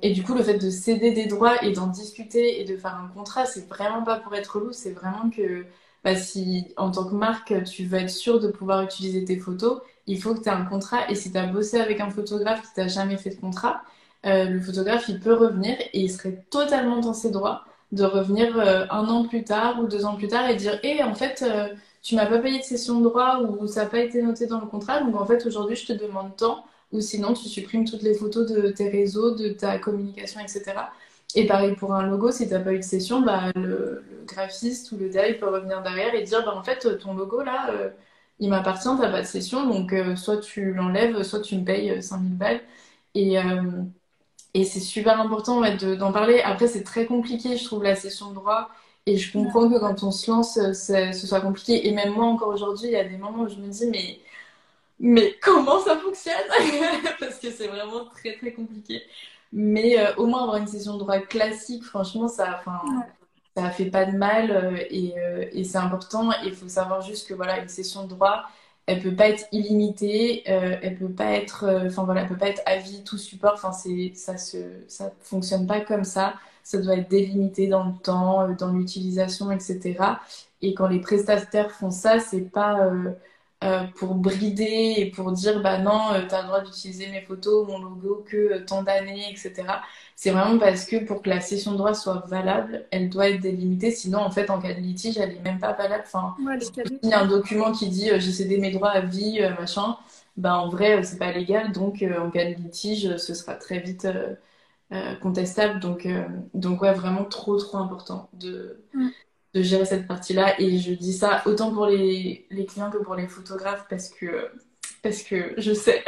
et 0.02 0.12
du 0.12 0.22
coup 0.22 0.34
le 0.34 0.42
fait 0.42 0.58
de 0.58 0.70
céder 0.70 1.12
des 1.12 1.26
droits 1.26 1.62
et 1.64 1.72
d'en 1.72 1.86
discuter 1.88 2.60
et 2.60 2.64
de 2.64 2.76
faire 2.76 2.96
un 2.96 3.08
contrat 3.08 3.46
c'est 3.46 3.68
vraiment 3.68 4.02
pas 4.02 4.16
pour 4.18 4.34
être 4.34 4.58
loup, 4.60 4.72
c'est 4.72 4.92
vraiment 4.92 5.30
que 5.30 5.64
bah, 6.04 6.16
si 6.16 6.72
en 6.76 6.90
tant 6.90 7.04
que 7.08 7.14
marque 7.14 7.64
tu 7.64 7.84
veux 7.84 7.98
être 7.98 8.10
sûr 8.10 8.40
de 8.40 8.48
pouvoir 8.48 8.82
utiliser 8.82 9.24
tes 9.24 9.38
photos 9.38 9.80
il 10.08 10.20
faut 10.20 10.34
que 10.34 10.40
tu 10.40 10.48
aies 10.48 10.52
un 10.52 10.64
contrat. 10.64 11.08
Et 11.10 11.14
si 11.14 11.30
tu 11.30 11.38
as 11.38 11.46
bossé 11.46 11.78
avec 11.80 12.00
un 12.00 12.10
photographe 12.10 12.62
qui 12.62 12.74
t'a 12.74 12.88
jamais 12.88 13.18
fait 13.18 13.30
de 13.30 13.40
contrat, 13.40 13.82
euh, 14.26 14.46
le 14.46 14.60
photographe, 14.60 15.08
peut 15.22 15.34
revenir 15.34 15.76
et 15.92 16.00
il 16.00 16.10
serait 16.10 16.44
totalement 16.50 16.98
dans 17.00 17.14
ses 17.14 17.30
droits 17.30 17.64
de 17.92 18.04
revenir 18.04 18.58
euh, 18.58 18.84
un 18.90 19.06
an 19.08 19.26
plus 19.26 19.44
tard 19.44 19.80
ou 19.80 19.86
deux 19.86 20.04
ans 20.04 20.16
plus 20.16 20.28
tard 20.28 20.48
et 20.50 20.56
dire 20.56 20.78
Eh, 20.82 21.02
en 21.02 21.14
fait, 21.14 21.44
euh, 21.46 21.68
tu 22.02 22.16
m'as 22.16 22.26
pas 22.26 22.38
payé 22.38 22.58
de 22.58 22.64
session 22.64 22.98
de 23.00 23.04
droit 23.04 23.38
ou 23.40 23.66
ça 23.66 23.84
n'a 23.84 23.90
pas 23.90 24.00
été 24.00 24.22
noté 24.22 24.46
dans 24.46 24.60
le 24.60 24.66
contrat, 24.66 25.02
donc 25.02 25.14
en 25.16 25.26
fait, 25.26 25.46
aujourd'hui, 25.46 25.76
je 25.76 25.86
te 25.86 25.92
demande 25.92 26.36
tant, 26.36 26.64
ou 26.92 27.00
sinon, 27.00 27.34
tu 27.34 27.48
supprimes 27.48 27.84
toutes 27.84 28.02
les 28.02 28.14
photos 28.14 28.50
de 28.50 28.68
tes 28.70 28.88
réseaux, 28.88 29.34
de 29.34 29.50
ta 29.50 29.78
communication, 29.78 30.40
etc. 30.40 30.64
Et 31.34 31.46
pareil 31.46 31.74
pour 31.76 31.94
un 31.94 32.06
logo, 32.06 32.30
si 32.30 32.46
tu 32.48 32.54
n'as 32.54 32.60
pas 32.60 32.72
eu 32.72 32.78
de 32.78 32.82
session, 32.82 33.20
bah, 33.20 33.52
le, 33.54 34.02
graphiste 34.26 34.92
ou 34.92 34.96
le 34.98 35.10
DA, 35.10 35.32
peut 35.34 35.48
revenir 35.48 35.82
derrière 35.82 36.14
et 36.14 36.22
dire 36.22 36.44
bah, 36.44 36.54
En 36.56 36.62
fait, 36.62 36.98
ton 36.98 37.14
logo 37.14 37.42
là, 37.42 37.70
il 38.40 38.50
m'appartient, 38.50 38.88
t'as 39.00 39.10
pas 39.10 39.22
de 39.22 39.26
session, 39.26 39.66
donc 39.66 39.92
euh, 39.92 40.16
soit 40.16 40.38
tu 40.38 40.72
l'enlèves, 40.72 41.22
soit 41.22 41.40
tu 41.40 41.56
me 41.56 41.64
payes 41.64 42.02
5000 42.02 42.32
euh, 42.32 42.36
balles. 42.36 42.60
Et, 43.14 43.38
euh, 43.38 43.82
et 44.54 44.64
c'est 44.64 44.80
super 44.80 45.20
important 45.20 45.62
d'en 45.96 46.12
parler. 46.12 46.40
Après, 46.42 46.68
c'est 46.68 46.84
très 46.84 47.06
compliqué, 47.06 47.56
je 47.56 47.64
trouve, 47.64 47.82
la 47.82 47.96
session 47.96 48.30
de 48.30 48.34
droit. 48.36 48.70
Et 49.06 49.16
je 49.16 49.32
comprends 49.32 49.68
que 49.70 49.78
quand 49.78 50.02
on 50.02 50.10
se 50.10 50.30
lance, 50.30 50.54
ce 50.54 51.26
soit 51.26 51.40
compliqué. 51.40 51.88
Et 51.88 51.92
même 51.92 52.12
moi, 52.12 52.26
encore 52.26 52.48
aujourd'hui, 52.48 52.88
il 52.88 52.92
y 52.92 52.96
a 52.96 53.04
des 53.04 53.16
moments 53.16 53.44
où 53.44 53.48
je 53.48 53.56
me 53.56 53.68
dis, 53.68 53.86
mais, 53.86 54.20
mais 55.00 55.36
comment 55.42 55.80
ça 55.80 55.96
fonctionne 55.96 56.34
Parce 57.20 57.38
que 57.38 57.50
c'est 57.50 57.68
vraiment 57.68 58.04
très, 58.06 58.36
très 58.36 58.52
compliqué. 58.52 59.02
Mais 59.52 59.96
au 60.16 60.26
moins, 60.26 60.42
avoir 60.42 60.58
une 60.58 60.66
session 60.66 60.94
de 60.94 60.98
droit 61.00 61.18
classique, 61.20 61.84
franchement, 61.84 62.28
ça, 62.28 62.60
ça 63.62 63.70
fait 63.70 63.86
pas 63.90 64.04
de 64.06 64.16
mal 64.16 64.86
et, 64.90 65.14
et 65.52 65.64
c'est 65.64 65.78
important. 65.78 66.30
Il 66.44 66.54
faut 66.54 66.68
savoir 66.68 67.00
juste 67.02 67.28
que 67.28 67.34
voilà, 67.34 67.58
une 67.60 67.68
session 67.68 68.04
de 68.04 68.08
droit, 68.10 68.44
elle 68.86 69.00
peut 69.02 69.14
pas 69.14 69.28
être 69.28 69.44
illimitée, 69.52 70.42
elle 70.48 70.96
peut 70.98 71.10
pas 71.12 71.32
être, 71.32 71.64
enfin 71.86 72.04
voilà, 72.04 72.22
elle 72.22 72.28
peut 72.28 72.36
pas 72.36 72.48
être 72.48 72.62
à 72.66 72.76
vie 72.78 73.04
tout 73.04 73.18
support. 73.18 73.52
Enfin 73.54 73.72
c'est, 73.72 74.12
ça 74.14 74.36
se, 74.38 74.58
ça 74.88 75.12
fonctionne 75.20 75.66
pas 75.66 75.80
comme 75.80 76.04
ça. 76.04 76.34
Ça 76.62 76.78
doit 76.80 76.96
être 76.96 77.08
délimité 77.10 77.66
dans 77.68 77.84
le 77.84 77.94
temps, 78.02 78.48
dans 78.54 78.72
l'utilisation, 78.72 79.50
etc. 79.50 80.20
Et 80.62 80.74
quand 80.74 80.88
les 80.88 81.00
prestataires 81.00 81.70
font 81.72 81.90
ça, 81.90 82.20
c'est 82.20 82.42
pas 82.42 82.90
euh, 83.64 83.82
pour 83.96 84.14
brider 84.14 84.94
et 84.98 85.10
pour 85.10 85.32
dire 85.32 85.60
bah 85.60 85.78
non, 85.78 86.12
euh, 86.12 86.24
tu 86.28 86.34
as 86.34 86.42
le 86.42 86.46
droit 86.46 86.60
d'utiliser 86.60 87.08
mes 87.08 87.22
photos, 87.22 87.66
mon 87.66 87.80
logo 87.80 88.24
que 88.28 88.36
euh, 88.36 88.64
tant 88.64 88.84
d'années, 88.84 89.32
etc. 89.32 89.80
C'est 90.14 90.30
vraiment 90.30 90.60
parce 90.60 90.84
que 90.84 91.04
pour 91.04 91.22
que 91.22 91.28
la 91.28 91.40
session 91.40 91.72
de 91.72 91.76
droit 91.76 91.92
soit 91.92 92.24
valable, 92.28 92.86
elle 92.92 93.08
doit 93.10 93.30
être 93.30 93.40
délimitée. 93.40 93.90
Sinon, 93.90 94.20
en 94.20 94.30
fait, 94.30 94.50
en 94.50 94.60
cas 94.60 94.74
de 94.74 94.80
litige, 94.80 95.18
elle 95.18 95.32
est 95.32 95.40
même 95.40 95.58
pas 95.58 95.72
valable. 95.72 96.04
Enfin, 96.06 96.36
il 97.02 97.08
y 97.08 97.12
a 97.12 97.20
un 97.20 97.26
document 97.26 97.72
qui 97.72 97.88
dit 97.88 98.10
j'ai 98.18 98.32
cédé 98.32 98.58
mes 98.58 98.70
droits 98.70 98.90
à 98.90 99.00
vie, 99.00 99.40
machin. 99.58 99.96
Bah, 100.36 100.58
en 100.58 100.68
vrai, 100.68 101.02
c'est 101.02 101.18
pas 101.18 101.32
légal. 101.32 101.72
Donc, 101.72 102.04
en 102.16 102.30
cas 102.30 102.44
de 102.44 102.54
litige, 102.54 103.16
ce 103.16 103.34
sera 103.34 103.54
très 103.54 103.80
vite 103.80 104.06
contestable. 105.20 105.80
Donc, 105.80 106.06
donc 106.54 106.82
ouais, 106.82 106.92
vraiment 106.94 107.24
trop, 107.24 107.56
trop 107.58 107.78
important 107.78 108.28
de, 108.34 108.80
mm 108.94 109.08
gérer 109.62 109.84
cette 109.84 110.06
partie-là. 110.06 110.60
Et 110.60 110.78
je 110.78 110.92
dis 110.92 111.12
ça 111.12 111.42
autant 111.46 111.72
pour 111.72 111.86
les, 111.86 112.46
clients 112.68 112.90
que 112.90 112.98
pour 112.98 113.14
les 113.14 113.26
photographes 113.28 113.86
parce 113.88 114.08
que, 114.08 114.50
parce 115.02 115.22
que 115.22 115.54
je 115.58 115.72
sais. 115.72 116.04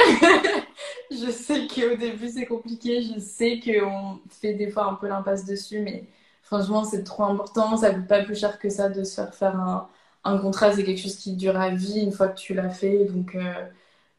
je 1.11 1.31
sais 1.31 1.67
qu'au 1.67 1.97
début 1.97 2.29
c'est 2.29 2.47
compliqué. 2.47 3.03
Je 3.03 3.21
sais 3.21 3.61
qu'on 3.61 4.21
fait 4.29 4.55
des 4.55 4.71
fois 4.71 4.87
un 4.87 4.95
peu 4.95 5.09
l'impasse 5.09 5.45
dessus, 5.45 5.81
mais 5.81 6.07
franchement 6.43 6.85
c'est 6.85 7.05
trop 7.05 7.25
important. 7.25 7.77
Ça 7.77 7.93
coûte 7.95 8.07
pas 8.07 8.25
plus 8.25 8.39
cher 8.39 8.59
que 8.59 8.71
ça 8.71 8.89
de 8.89 9.05
se 9.05 9.15
faire 9.15 9.35
faire 9.35 9.57
un, 9.57 9.89
un 10.25 10.39
contrat. 10.39 10.73
C'est 10.73 10.85
quelque 10.85 11.01
chose 11.01 11.17
qui 11.17 11.37
dure 11.37 11.57
à 11.59 11.71
vie 11.71 12.01
une 12.01 12.13
fois 12.13 12.29
que 12.29 12.39
tu 12.39 12.55
l'as 12.55 12.71
fait. 12.71 13.05
Donc, 13.07 13.35
euh, 13.35 13.67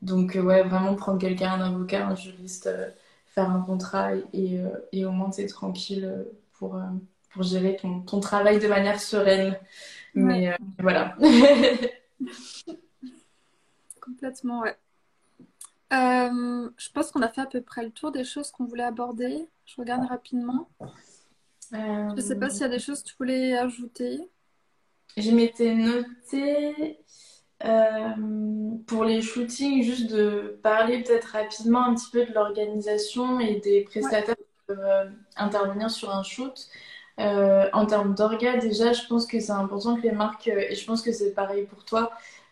donc 0.02 0.38
ouais, 0.42 0.64
vraiment 0.64 0.96
prendre 0.96 1.20
quelqu'un, 1.20 1.54
un 1.54 1.62
avocat, 1.62 2.08
un 2.08 2.16
juriste, 2.16 2.68
euh, 2.68 2.90
faire 3.28 3.50
un 3.50 3.62
contrat 3.62 4.12
euh, 4.14 4.70
et 4.92 5.06
au 5.06 5.12
moins 5.12 5.32
c'est 5.32 5.48
tranquille 5.48 6.26
pour 6.54 6.78
pour 7.34 7.44
gérer 7.44 7.78
ton, 7.78 8.02
ton, 8.02 8.20
travail 8.20 8.60
de 8.60 8.68
manière 8.68 9.00
sereine. 9.00 9.58
Mais 10.14 10.50
euh, 10.50 10.58
voilà. 10.80 11.16
Complètement, 14.02 14.62
ouais. 14.62 14.78
Euh, 15.94 16.70
je 16.78 16.90
pense 16.94 17.12
qu'on 17.12 17.22
a 17.22 17.28
fait 17.28 17.42
à 17.42 17.46
peu 17.46 17.62
près 17.62 17.84
le 17.84 17.92
tour 17.92 18.12
des 18.12 18.24
choses 18.24 18.52
qu'on 18.52 18.66
voulait 18.66 18.84
aborder. 18.84 19.48
Je 19.66 19.76
regarde 19.78 20.08
rapidement. 20.08 20.70
Euh... 21.74 22.10
Je 22.10 22.16
ne 22.16 22.22
sais 22.22 22.38
pas 22.38 22.50
s'il 22.50 22.62
y 22.62 22.66
a 22.66 22.70
des 22.70 22.80
choses 22.80 23.04
que 23.04 23.10
tu 23.10 23.16
voulais 23.18 23.58
ajouter. 23.58 24.20
Je 25.18 25.32
m'étais 25.32 25.76
noté 25.76 27.00
euh, 27.66 28.78
pour 28.88 29.04
les 29.04 29.22
shootings, 29.22 29.84
juste 29.84 30.10
de 30.10 30.60
parler 30.64 31.04
peut-être 31.04 31.26
rapidement 31.26 31.86
un 31.86 31.96
petit 31.96 32.10
peu 32.10 32.26
de 32.26 32.34
l'organisation 32.34 33.42
et 33.42 33.60
des 33.60 33.84
prestataires 33.84 34.36
qui 34.36 34.66
peuvent 34.68 35.12
intervenir 35.36 35.92
sur 35.92 36.10
un 36.10 36.24
shoot. 36.24 36.70
Euh, 37.20 37.70
en 37.74 37.86
termes 37.86 38.16
d'orgas, 38.16 38.58
déjà, 38.58 38.94
je 38.94 39.02
pense 39.08 39.26
que 39.26 39.40
c'est 39.40 39.52
important 39.52 39.96
que 39.96 40.02
les 40.02 40.12
marques, 40.12 40.48
euh, 40.48 40.66
et 40.70 40.76
je 40.76 40.86
pense 40.86 41.02
que 41.02 41.12
c'est 41.12 41.32
pareil 41.32 41.66
pour 41.66 41.84
toi, 41.86 42.12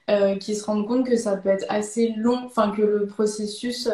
euh, 0.09 0.35
qui 0.37 0.55
se 0.55 0.65
rendent 0.65 0.87
compte 0.87 1.05
que 1.05 1.15
ça 1.15 1.37
peut 1.37 1.49
être 1.49 1.65
assez 1.69 2.13
long, 2.17 2.43
enfin 2.45 2.71
que 2.71 2.81
le 2.81 3.07
processus, 3.07 3.89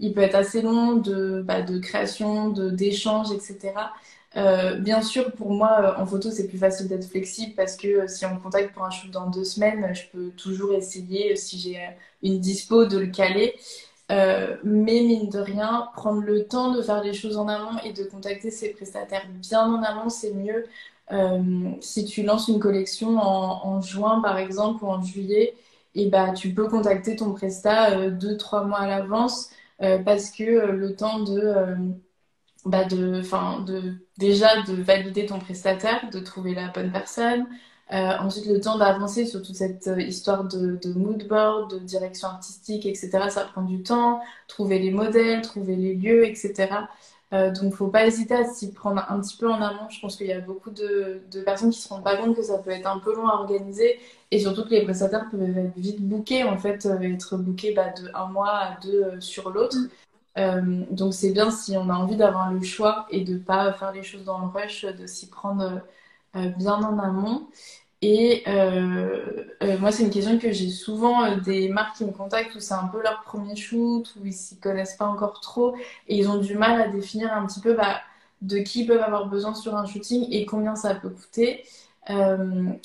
il 0.00 0.12
peut 0.12 0.20
être 0.20 0.34
assez 0.34 0.62
long 0.62 0.94
de, 0.96 1.42
bah, 1.42 1.62
de 1.62 1.78
création, 1.78 2.48
d'échange, 2.50 3.28
etc. 3.32 3.72
bien 4.80 5.00
sûr, 5.02 5.32
pour 5.32 5.52
moi, 5.52 5.94
en 5.98 6.06
photo, 6.06 6.30
c'est 6.30 6.48
plus 6.48 6.58
facile 6.58 6.88
d'être 6.88 7.08
flexible 7.08 7.54
parce 7.54 7.76
que 7.76 8.08
si 8.08 8.26
on 8.26 8.34
me 8.34 8.40
contacte 8.40 8.74
pour 8.74 8.84
un 8.84 8.90
shoot 8.90 9.10
dans 9.10 9.30
deux 9.30 9.44
semaines, 9.44 9.94
je 9.94 10.02
peux 10.12 10.30
toujours 10.30 10.74
essayer, 10.74 11.36
si 11.36 11.58
j'ai 11.58 11.78
une 12.22 12.40
dispo, 12.40 12.84
de 12.86 12.98
le 12.98 13.06
caler. 13.06 13.54
Euh, 14.12 14.56
mais 14.64 15.00
mine 15.00 15.30
de 15.30 15.38
rien, 15.38 15.88
prendre 15.94 16.20
le 16.22 16.46
temps 16.46 16.72
de 16.72 16.82
faire 16.82 17.02
les 17.02 17.14
choses 17.14 17.38
en 17.38 17.48
amont 17.48 17.78
et 17.84 17.92
de 17.92 18.04
contacter 18.04 18.50
ses 18.50 18.70
prestataires 18.72 19.26
bien 19.28 19.66
en 19.66 19.82
amont, 19.82 20.10
c'est 20.10 20.34
mieux. 20.34 20.66
Euh, 21.12 21.70
si 21.80 22.04
tu 22.04 22.22
lances 22.22 22.48
une 22.48 22.60
collection 22.60 23.18
en, 23.18 23.80
juin, 23.80 24.20
par 24.20 24.38
exemple, 24.38 24.84
ou 24.84 24.88
en 24.88 25.02
juillet, 25.02 25.54
et 25.94 26.08
bah, 26.10 26.32
tu 26.32 26.52
peux 26.54 26.68
contacter 26.68 27.16
ton 27.16 27.32
prestat 27.32 27.98
euh, 27.98 28.10
deux, 28.10 28.36
trois 28.36 28.64
mois 28.64 28.80
à 28.80 28.86
l'avance 28.88 29.50
parce 30.04 30.30
que 30.30 30.42
le 30.70 30.96
temps 30.96 31.20
de, 31.20 31.76
bah 32.64 32.84
de, 32.84 33.20
déjà 34.18 34.62
de 34.62 34.74
valider 34.74 35.26
ton 35.26 35.38
prestataire, 35.38 36.08
de 36.10 36.20
trouver 36.20 36.54
la 36.54 36.68
bonne 36.68 36.90
personne, 36.92 37.46
euh, 37.92 38.16
ensuite, 38.18 38.46
le 38.46 38.60
temps 38.60 38.78
d'avancer 38.78 39.26
sur 39.26 39.42
toute 39.42 39.56
cette 39.56 39.88
euh, 39.88 40.00
histoire 40.00 40.44
de, 40.44 40.76
de 40.82 40.92
mood 40.94 41.26
board, 41.28 41.70
de 41.70 41.78
direction 41.78 42.28
artistique, 42.28 42.86
etc., 42.86 43.10
ça 43.28 43.44
prend 43.44 43.62
du 43.62 43.82
temps. 43.82 44.20
Trouver 44.48 44.78
les 44.78 44.90
modèles, 44.90 45.42
trouver 45.42 45.76
les 45.76 45.94
lieux, 45.94 46.26
etc. 46.26 46.68
Euh, 47.34 47.50
donc, 47.50 47.74
faut 47.74 47.88
pas 47.88 48.06
hésiter 48.06 48.34
à 48.34 48.44
s'y 48.46 48.72
prendre 48.72 49.04
un 49.08 49.20
petit 49.20 49.36
peu 49.36 49.50
en 49.50 49.60
amont. 49.60 49.88
Je 49.90 50.00
pense 50.00 50.16
qu'il 50.16 50.26
y 50.28 50.32
a 50.32 50.40
beaucoup 50.40 50.70
de, 50.70 51.20
personnes 51.44 51.70
qui 51.70 51.80
se 51.80 51.88
rendent 51.88 52.04
pas 52.04 52.16
compte 52.16 52.34
que 52.36 52.42
ça 52.42 52.58
peut 52.58 52.70
être 52.70 52.86
un 52.86 52.98
peu 52.98 53.14
long 53.14 53.28
à 53.28 53.34
organiser 53.34 54.00
et 54.30 54.40
surtout 54.40 54.64
que 54.64 54.70
les 54.70 54.84
prestataires 54.84 55.26
peuvent 55.30 55.42
être 55.42 55.76
vite 55.76 56.00
bookés, 56.00 56.44
en 56.44 56.58
fait, 56.58 56.86
euh, 56.86 56.98
être 57.00 57.36
bookés 57.36 57.74
bah, 57.74 57.90
de 57.90 58.10
un 58.14 58.26
mois 58.28 58.50
à 58.50 58.80
deux 58.80 59.20
sur 59.20 59.50
l'autre. 59.50 59.76
Donc, 60.90 61.14
c'est 61.14 61.30
bien 61.30 61.50
si 61.50 61.76
on 61.76 61.88
a 61.90 61.94
envie 61.94 62.16
d'avoir 62.16 62.52
le 62.52 62.62
choix 62.62 63.06
et 63.10 63.22
de 63.22 63.36
pas 63.38 63.72
faire 63.74 63.92
les 63.92 64.02
choses 64.02 64.24
dans 64.24 64.38
le 64.40 64.46
rush, 64.46 64.84
de 64.84 65.06
s'y 65.06 65.28
prendre 65.28 65.80
bien 66.34 66.74
en 66.74 66.98
amont. 66.98 67.46
Et 68.06 68.42
euh, 68.48 69.44
euh, 69.62 69.78
moi, 69.78 69.90
c'est 69.90 70.02
une 70.02 70.10
question 70.10 70.38
que 70.38 70.52
j'ai 70.52 70.68
souvent 70.68 71.36
des 71.38 71.70
marques 71.70 71.96
qui 71.96 72.04
me 72.04 72.12
contactent 72.12 72.54
où 72.54 72.60
c'est 72.60 72.74
un 72.74 72.88
peu 72.88 73.02
leur 73.02 73.22
premier 73.22 73.56
shoot, 73.56 74.14
où 74.20 74.26
ils 74.26 74.34
s'y 74.34 74.58
connaissent 74.58 74.96
pas 74.96 75.06
encore 75.06 75.40
trop 75.40 75.74
et 76.06 76.18
ils 76.18 76.28
ont 76.28 76.36
du 76.36 76.54
mal 76.54 76.78
à 76.82 76.88
définir 76.88 77.32
un 77.32 77.46
petit 77.46 77.60
peu 77.60 77.72
bah, 77.72 78.00
de 78.42 78.58
qui 78.58 78.82
ils 78.82 78.86
peuvent 78.86 79.00
avoir 79.00 79.26
besoin 79.28 79.54
sur 79.54 79.74
un 79.74 79.86
shooting 79.86 80.26
et 80.30 80.44
combien 80.44 80.76
ça 80.76 80.94
peut 80.94 81.08
coûter. 81.08 81.64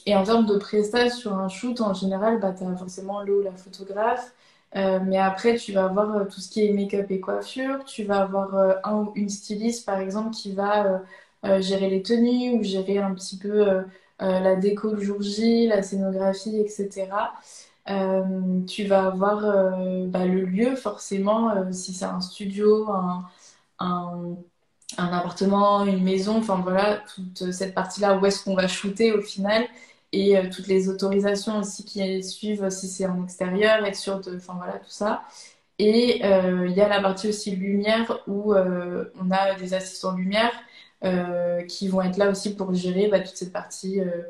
et 0.06 0.16
en 0.16 0.24
termes 0.24 0.45
de 0.45 0.58
prestations 0.58 1.18
sur 1.18 1.34
un 1.38 1.50
shoot, 1.50 1.82
en 1.82 1.93
général, 1.93 2.39
bah, 2.39 2.54
tu 2.58 2.64
as 2.64 2.76
forcément 2.78 3.22
le 3.22 3.39
ou 3.39 3.43
la 3.43 3.52
photographe. 3.52 4.34
mais 4.74 5.18
après, 5.18 5.58
tu 5.58 5.74
vas 5.74 5.86
avoir 5.86 6.28
tout 6.30 6.39
ce 6.39 6.50
qui 6.50 6.66
est 6.66 6.72
make-up 6.72 7.12
et 7.12 7.20
coiffure. 7.20 7.84
Tu 7.86 8.04
vas 8.06 8.22
avoir 8.22 8.78
un 8.86 8.95
ou 8.95 9.12
une 9.16 9.30
styliste, 9.30 9.86
par 9.86 10.00
exemple, 10.00 10.32
qui 10.32 10.54
va 10.54 10.86
euh, 10.86 11.00
gérer 11.44 11.90
les 11.90 12.02
tenues 12.04 12.60
ou 12.60 12.64
gérer 12.64 12.98
un 12.98 13.14
petit 13.14 13.38
peu 13.38 13.68
euh, 13.68 13.82
euh, 14.22 14.40
la 14.40 14.56
déco 14.56 14.92
le 14.92 15.02
jour 15.02 15.22
J, 15.22 15.68
la 15.68 15.82
scénographie, 15.84 16.58
etc. 16.60 17.08
tu 18.68 18.86
vas 18.86 19.08
avoir 19.08 19.42
bah, 20.08 20.26
le 20.26 20.46
lieu 20.46 20.76
forcément, 20.76 21.72
si 21.72 21.94
c'est 21.94 22.06
un 22.06 22.22
studio, 22.22 22.90
un, 22.92 23.26
un, 23.80 24.36
appartement, 24.98 25.86
une 25.86 26.04
maison, 26.04 26.38
enfin 26.38 26.60
voilà, 26.62 27.02
toute 27.16 27.52
cette 27.52 27.74
partie-là 27.74 28.18
où 28.18 28.26
est-ce 28.26 28.44
qu'on 28.44 28.56
va 28.56 28.68
shooter 28.68 29.14
au 29.14 29.22
final 29.22 29.66
et 30.12 30.36
toutes 30.50 30.68
les 30.68 30.90
autorisations 30.90 31.60
aussi 31.60 31.86
qui 31.86 32.24
suivent 32.24 32.70
si 32.70 32.88
c'est 32.88 33.06
en 33.08 33.24
extérieur, 33.24 33.86
être 33.86 33.96
sûr 33.96 34.20
de, 34.22 34.36
enfin 34.38 34.56
voilà, 34.58 34.74
tout 34.74 34.90
ça. 34.90 35.24
Et 35.80 36.20
il 36.20 36.72
y 36.72 36.82
a 36.82 36.90
la 36.90 37.02
partie 37.02 37.30
aussi 37.30 37.56
lumière 37.56 38.20
où 38.28 38.54
on 38.54 39.32
a 39.32 39.56
des 39.56 39.74
assistants 39.74 40.16
lumière 40.16 40.52
euh, 40.52 40.68
qui 41.68 41.88
vont 41.88 42.02
être 42.02 42.18
là 42.18 42.30
aussi 42.30 42.56
pour 42.56 42.74
gérer 42.74 43.08
bah, 43.08 43.20
toute 43.20 43.36
cette 43.36 43.54
partie, 43.54 44.02
euh, 44.02 44.24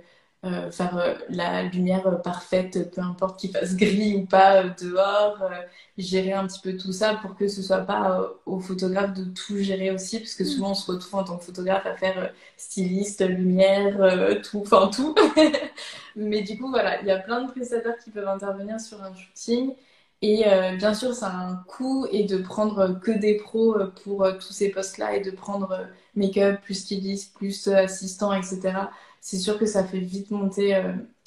euh, 0.45 0.71
faire 0.71 1.17
la 1.29 1.63
lumière 1.63 2.21
parfaite, 2.21 2.91
peu 2.93 3.01
importe 3.01 3.39
qu'il 3.39 3.51
fasse 3.51 3.75
gris 3.77 4.15
ou 4.15 4.25
pas 4.25 4.63
dehors, 4.63 5.49
gérer 5.97 6.33
un 6.33 6.47
petit 6.47 6.61
peu 6.61 6.77
tout 6.77 6.93
ça 6.93 7.15
pour 7.15 7.35
que 7.35 7.47
ce 7.47 7.61
soit 7.61 7.79
pas 7.79 8.31
au 8.45 8.59
photographe 8.59 9.13
de 9.13 9.25
tout 9.25 9.57
gérer 9.57 9.91
aussi, 9.91 10.19
parce 10.19 10.35
que 10.35 10.43
mm. 10.43 10.47
souvent 10.47 10.71
on 10.71 10.75
se 10.75 10.91
retrouve 10.91 11.19
en 11.19 11.23
tant 11.23 11.37
que 11.37 11.43
photographe 11.45 11.85
à 11.85 11.95
faire 11.95 12.33
styliste, 12.57 13.21
lumière, 13.27 14.41
tout, 14.43 14.61
enfin 14.61 14.89
tout. 14.93 15.15
Mais 16.15 16.41
du 16.41 16.57
coup, 16.57 16.69
voilà, 16.69 17.01
il 17.01 17.07
y 17.07 17.11
a 17.11 17.19
plein 17.19 17.43
de 17.43 17.51
prestataires 17.51 17.97
qui 18.03 18.11
peuvent 18.11 18.27
intervenir 18.27 18.79
sur 18.79 19.01
un 19.03 19.13
shooting. 19.15 19.73
Et 20.21 20.47
euh, 20.47 20.75
bien 20.75 20.93
sûr, 20.93 21.13
ça 21.13 21.27
a 21.27 21.37
un 21.47 21.55
coût 21.67 22.05
et 22.11 22.25
de 22.25 22.37
prendre 22.37 22.99
que 22.99 23.11
des 23.11 23.37
pros 23.37 23.75
euh, 23.77 23.87
pour 24.03 24.23
euh, 24.23 24.33
tous 24.33 24.51
ces 24.51 24.69
postes-là 24.69 25.15
et 25.15 25.21
de 25.21 25.31
prendre 25.31 25.87
make-up, 26.15 26.61
plus 26.61 26.73
styliste, 26.75 27.33
plus 27.35 27.67
assistant, 27.69 28.33
etc. 28.33 28.89
C'est 29.21 29.37
sûr 29.37 29.57
que 29.57 29.65
ça 29.65 29.83
fait 29.85 29.99
vite 29.99 30.31
monter 30.31 30.81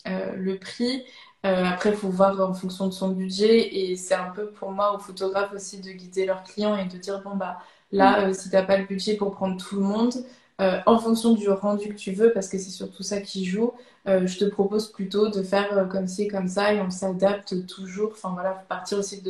le 0.07 0.59
prix. 0.59 1.05
après, 1.43 1.91
il 1.91 1.97
faut 1.97 2.09
voir 2.09 2.41
en 2.41 2.55
fonction 2.55 2.87
de 2.87 2.93
son 2.93 3.11
budget 3.11 3.75
et 3.75 3.97
c'est 3.97 4.15
un 4.15 4.31
peu 4.31 4.51
pour 4.51 4.71
moi 4.73 4.95
aux 4.95 4.99
photographes 4.99 5.53
aussi 5.53 5.81
de 5.81 5.91
guider 5.93 6.27
leurs 6.27 6.43
clients 6.45 6.77
et 6.77 6.87
de 6.87 6.97
dire 6.99 7.23
bon 7.23 7.37
bah 7.37 7.59
là, 7.93 8.29
mm. 8.29 8.35
si 8.35 8.51
t'as 8.51 8.63
pas 8.63 8.77
le 8.79 8.87
budget 8.87 9.17
pour 9.17 9.33
prendre 9.33 9.63
tout 9.63 9.77
le 9.77 9.83
monde, 9.83 10.15
euh, 10.63 10.81
en 10.87 10.99
fonction 10.99 11.35
du 11.35 11.49
rendu 11.51 11.89
que 11.89 11.95
tu 11.95 12.13
veux, 12.13 12.33
parce 12.33 12.49
que 12.49 12.59
c'est 12.59 12.71
surtout 12.71 13.03
ça 13.03 13.21
qui 13.21 13.45
joue, 13.45 13.73
euh, 14.09 14.27
je 14.27 14.39
te 14.39 14.45
propose 14.45 14.93
plutôt 14.93 15.29
de 15.29 15.43
faire 15.43 15.77
euh, 15.77 15.85
comme 15.87 16.07
ci, 16.07 16.29
comme 16.29 16.49
ça, 16.49 16.73
et 16.73 16.81
on 16.81 16.91
s'adapte 16.91 17.67
toujours. 17.67 18.13
Enfin 18.13 18.31
voilà, 18.35 18.55
faut 18.55 18.67
partir 18.69 18.99
aussi 18.99 19.23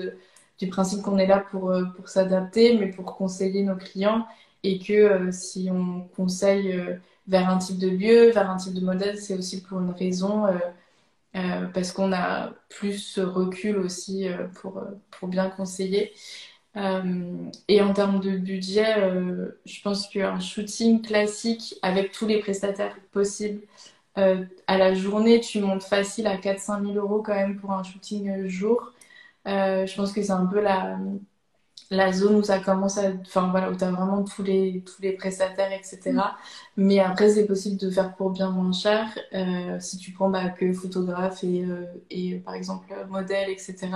du 0.58 0.68
principe 0.68 1.02
qu'on 1.02 1.18
est 1.18 1.26
là 1.26 1.40
pour, 1.50 1.72
pour 1.96 2.08
s'adapter, 2.08 2.78
mais 2.78 2.88
pour 2.90 3.06
conseiller 3.16 3.62
nos 3.64 3.76
clients, 3.76 4.26
et 4.62 4.78
que 4.78 5.30
si 5.32 5.68
on 5.72 6.08
conseille 6.16 6.98
vers 7.26 7.48
un 7.50 7.58
type 7.58 7.78
de 7.78 7.88
lieu, 7.88 8.30
vers 8.30 8.50
un 8.50 8.56
type 8.56 8.74
de 8.74 8.84
modèle, 8.84 9.18
c'est 9.18 9.34
aussi 9.36 9.62
pour 9.62 9.80
une 9.80 9.90
raison, 9.92 10.46
parce 11.74 11.92
qu'on 11.92 12.12
a 12.12 12.52
plus 12.68 13.18
recul 13.18 13.78
aussi 13.78 14.26
pour, 14.54 14.82
pour 15.10 15.28
bien 15.28 15.50
conseiller. 15.50 16.12
Et 16.74 17.82
en 17.82 17.92
termes 17.92 18.20
de 18.20 18.36
budget, 18.36 18.94
je 19.66 19.82
pense 19.82 20.08
qu'un 20.08 20.40
shooting 20.40 21.02
classique 21.02 21.74
avec 21.82 22.12
tous 22.12 22.26
les 22.26 22.40
prestataires 22.40 22.96
possibles, 23.12 23.60
à 24.16 24.78
la 24.78 24.94
journée, 24.94 25.40
tu 25.40 25.60
montes 25.60 25.82
facile 25.84 26.26
à 26.26 26.36
400 26.38 26.80
000 26.82 26.94
euros 26.94 27.22
quand 27.22 27.34
même 27.34 27.56
pour 27.58 27.72
un 27.72 27.82
shooting 27.82 28.48
jour. 28.48 28.92
je 29.46 29.96
pense 29.96 30.12
que 30.12 30.22
c'est 30.22 30.32
un 30.32 30.46
peu 30.46 30.60
la, 30.60 30.98
la 31.92 32.12
zone 32.12 32.36
où 32.36 32.42
ça 32.42 32.58
commence 32.58 32.98
à. 32.98 33.10
Enfin 33.26 33.48
voilà, 33.50 33.70
où 33.70 33.76
tu 33.76 33.84
as 33.84 33.90
vraiment 33.90 34.24
tous 34.24 34.42
les, 34.42 34.82
tous 34.84 35.00
les 35.02 35.12
prestataires, 35.12 35.72
etc. 35.72 36.00
Mm. 36.12 36.22
Mais 36.76 36.98
après, 37.00 37.30
c'est 37.30 37.46
possible 37.46 37.76
de 37.78 37.90
faire 37.90 38.14
pour 38.16 38.30
bien 38.30 38.50
moins 38.50 38.72
cher 38.72 39.06
euh, 39.34 39.78
si 39.78 39.98
tu 39.98 40.12
prends 40.12 40.30
bah, 40.30 40.48
que 40.50 40.72
photographe 40.72 41.44
et, 41.44 41.64
euh, 41.64 41.84
et 42.10 42.36
par 42.36 42.54
exemple 42.54 42.86
modèle, 43.08 43.50
etc. 43.50 43.90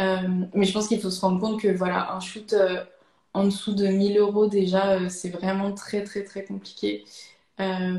Euh, 0.00 0.46
mais 0.54 0.64
je 0.66 0.72
pense 0.72 0.88
qu'il 0.88 1.00
faut 1.00 1.10
se 1.10 1.20
rendre 1.20 1.40
compte 1.40 1.60
que 1.60 1.68
voilà, 1.68 2.12
un 2.12 2.20
shoot 2.20 2.54
en 3.34 3.44
dessous 3.44 3.74
de 3.74 3.86
1000 3.88 4.18
euros 4.18 4.46
déjà, 4.46 5.08
c'est 5.10 5.30
vraiment 5.30 5.72
très 5.74 6.04
très 6.04 6.24
très 6.24 6.44
compliqué. 6.44 7.04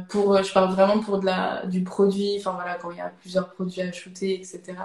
pour, 0.09 0.41
je 0.43 0.53
parle 0.53 0.73
vraiment 0.73 0.99
pour 1.01 1.19
de 1.19 1.25
la, 1.25 1.65
du 1.67 1.83
produit, 1.83 2.37
enfin 2.39 2.53
voilà, 2.53 2.75
quand 2.75 2.91
il 2.91 2.97
y 2.97 3.01
a 3.01 3.09
plusieurs 3.09 3.53
produits 3.53 3.81
à 3.81 3.91
shooter, 3.91 4.35
etc. 4.35 4.77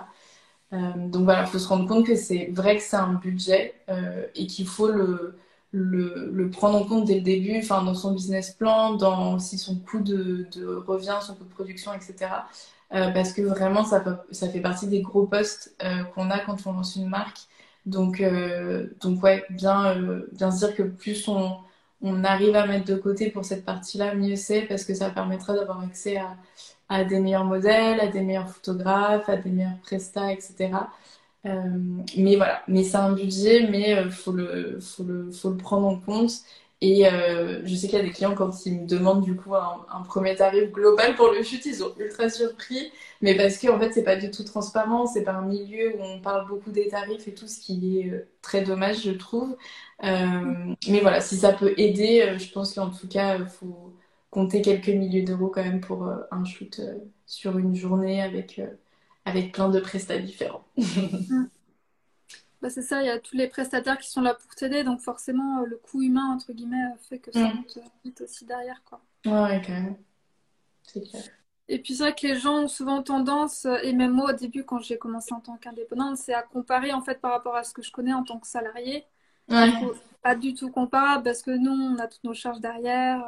Euh, 0.73 0.93
donc 1.09 1.25
voilà, 1.25 1.43
il 1.43 1.47
faut 1.49 1.59
se 1.59 1.69
rendre 1.69 1.87
compte 1.89 2.07
que 2.07 2.17
c'est 2.17 2.47
vrai 2.53 2.77
que 2.77 2.83
c'est 2.83 2.97
un 2.97 3.15
budget 3.15 3.75
euh, 3.89 4.27
et 4.35 4.47
qu'il 4.47 4.67
faut 4.67 4.89
le, 4.89 5.37
le, 5.73 6.31
le, 6.33 6.51
prendre 6.51 6.79
en 6.79 6.85
compte 6.85 7.05
dès 7.07 7.17
le 7.17 7.21
début, 7.21 7.59
enfin 7.59 7.83
dans 7.85 7.95
son 7.95 8.13
business 8.13 8.51
plan, 8.53 8.95
dans 8.95 9.35
aussi 9.35 9.59
son 9.59 9.77
coût 9.79 10.01
de, 10.01 10.47
de 10.53 10.67
revient, 10.77 11.19
son 11.23 11.35
coût 11.37 11.45
de 11.45 11.51
production, 11.51 11.93
etc. 11.95 12.31
Euh, 12.95 13.11
parce 13.11 13.33
que 13.33 13.43
vraiment, 13.43 13.85
ça, 13.85 14.03
fait 14.53 14.61
partie 14.61 14.87
des 14.87 15.03
gros 15.03 15.27
postes 15.27 15.77
qu'on 16.15 16.31
a 16.31 16.39
quand 16.39 16.67
on 16.67 16.73
lance 16.73 16.97
une 16.97 17.09
marque. 17.09 17.41
Donc, 17.87 18.23
donc 19.03 19.23
ouais, 19.23 19.45
bien, 19.51 19.97
bien 20.33 20.51
se 20.51 20.67
dire 20.67 20.75
que 20.77 20.83
plus 20.83 21.29
on, 21.29 21.59
arrive 22.25 22.55
à 22.57 22.67
mettre 22.67 22.87
de 22.87 22.97
côté 22.97 23.31
pour 23.31 23.45
cette 23.45 23.65
partie-là, 23.65 24.15
mieux 24.15 24.37
c'est 24.37 24.63
parce 24.63 24.85
que 24.85 24.95
ça 24.95 25.11
permettra 25.11 25.55
d'avoir 25.55 25.81
accès 25.81 26.21
à, 26.89 27.05
des 27.05 27.21
meilleurs 27.21 27.45
modèles, 27.45 28.01
à 28.01 28.09
des 28.09 28.21
meilleurs 28.21 28.49
photographes, 28.49 29.29
à 29.29 29.37
des 29.37 29.51
meilleurs 29.51 29.79
prestats, 29.83 30.33
etc. 30.33 30.71
Euh, 31.47 31.61
mais 32.17 32.37
voilà, 32.37 32.63
mais 32.69 32.85
c'est 32.85 32.97
un 32.97 33.13
budget, 33.13 33.69
mais 33.71 33.91
il 33.91 33.99
euh, 33.99 34.11
faut, 34.11 34.33
le, 34.33 34.79
faut, 34.81 35.05
le, 35.05 35.31
faut 35.31 35.51
le 35.51 35.57
prendre 35.57 35.87
en 35.87 35.99
compte. 35.99 36.33
Et 36.85 37.09
euh, 37.09 37.63
je 37.65 37.75
sais 37.75 37.89
qu'il 37.89 37.99
y 37.99 38.03
a 38.03 38.05
des 38.05 38.11
clients, 38.11 38.35
quand 38.35 38.67
ils 38.67 38.81
me 38.81 38.87
demandent 38.87 39.23
du 39.25 39.37
coup 39.37 39.55
un, 39.55 40.03
premier 40.07 40.37
tarif 40.37 40.71
global 40.71 41.15
pour 41.15 41.29
le 41.31 41.43
shoot, 41.43 41.65
ils 41.65 41.77
sont 41.77 41.93
ultra 41.99 42.29
surpris. 42.29 42.93
Mais 43.23 43.37
parce 43.37 43.59
que 43.59 43.69
en 43.69 43.79
fait, 43.79 43.93
c'est 43.93 44.05
pas 44.05 44.17
du 44.17 44.31
tout 44.31 44.45
transparent, 44.45 45.07
c'est 45.07 45.23
pas 45.23 45.33
un 45.33 45.47
milieu 45.47 45.95
où 45.97 46.03
on 46.03 46.21
parle 46.21 46.47
beaucoup 46.49 46.71
des 46.71 46.89
tarifs 46.89 47.27
et 47.29 47.35
tout, 47.35 47.47
ce 47.47 47.61
qui 47.61 48.01
est 48.01 48.27
très 48.43 48.63
dommage, 48.63 49.03
je 49.05 49.13
trouve. 49.13 49.57
mais 50.03 51.01
voilà, 51.01 51.21
si 51.21 51.37
ça 51.37 51.53
peut 51.53 51.75
aider, 51.79 52.37
je 52.39 52.53
pense 52.53 52.75
qu'en 52.75 52.91
tout 52.91 53.09
cas, 53.09 53.39
il 53.39 53.47
faut, 53.47 53.95
compter 54.35 54.63
quelques 54.63 54.89
milliers 54.89 55.23
d'euros 55.23 55.49
quand 55.49 55.63
même 55.63 55.81
pour 55.81 56.09
euh, 56.09 56.17
un 56.33 56.45
shoot 56.45 56.81
euh, 56.81 56.99
sur 57.25 57.57
une 57.57 57.77
journée 57.77 58.21
avec, 58.21 58.59
euh, 58.59 58.67
avec 59.25 59.53
plein 59.53 59.69
de 59.69 59.79
prestats 59.79 60.19
différents. 60.19 60.65
bah 62.65 62.71
c'est 62.71 62.81
ça, 62.81 63.03
il 63.03 63.07
y 63.07 63.11
a 63.11 63.19
tous 63.19 63.37
les 63.37 63.47
prestataires 63.47 63.99
qui 63.99 64.09
sont 64.11 64.23
là 64.23 64.33
pour 64.33 64.55
t'aider, 64.55 64.85
donc 64.85 65.03
forcément 65.03 65.61
le 65.67 65.77
coût 65.77 66.01
humain 66.01 66.31
entre 66.33 66.55
guillemets 66.55 66.95
fait 67.11 67.19
que 67.19 67.31
ça 67.31 67.41
mm. 67.41 67.57
monte 67.57 67.79
vite 68.03 68.23
aussi 68.23 68.47
derrière 68.47 68.83
quoi. 68.85 69.03
Ouais, 69.27 69.61
quand 69.67 69.75
même. 69.75 69.97
C'est 70.83 71.03
clair. 71.03 71.25
Et 71.69 71.79
puis 71.79 71.95
c'est 71.95 72.05
vrai 72.05 72.15
que 72.15 72.27
les 72.27 72.37
gens 72.37 72.63
ont 72.63 72.69
souvent 72.69 73.03
tendance, 73.03 73.67
et 73.83 73.93
même 73.93 74.13
moi 74.13 74.31
au 74.31 74.33
début 74.33 74.65
quand 74.65 74.79
j'ai 74.79 74.97
commencé 74.97 75.35
en 75.35 75.41
tant 75.41 75.59
qu'indépendante, 75.59 76.17
c'est 76.17 76.33
à 76.33 76.43
comparer 76.43 76.95
en 76.95 77.03
fait 77.03 77.21
par 77.21 77.33
rapport 77.33 77.55
à 77.55 77.65
ce 77.65 77.75
que 77.75 77.83
je 77.83 77.93
connais 77.93 78.15
en 78.15 78.23
tant 78.23 78.39
que 78.39 78.47
salarié. 78.47 79.05
Ouais 79.51 79.71
pas 80.25 80.35
du 80.35 80.55
tout 80.55 80.71
comparable 80.71 81.23
parce 81.23 81.43
que 81.43 81.51
nous, 81.51 81.71
on 81.71 81.99
a 81.99 82.09
toutes 82.09 82.25
nos 82.25 82.33
charges 82.33 82.59
derrière. 82.61 83.23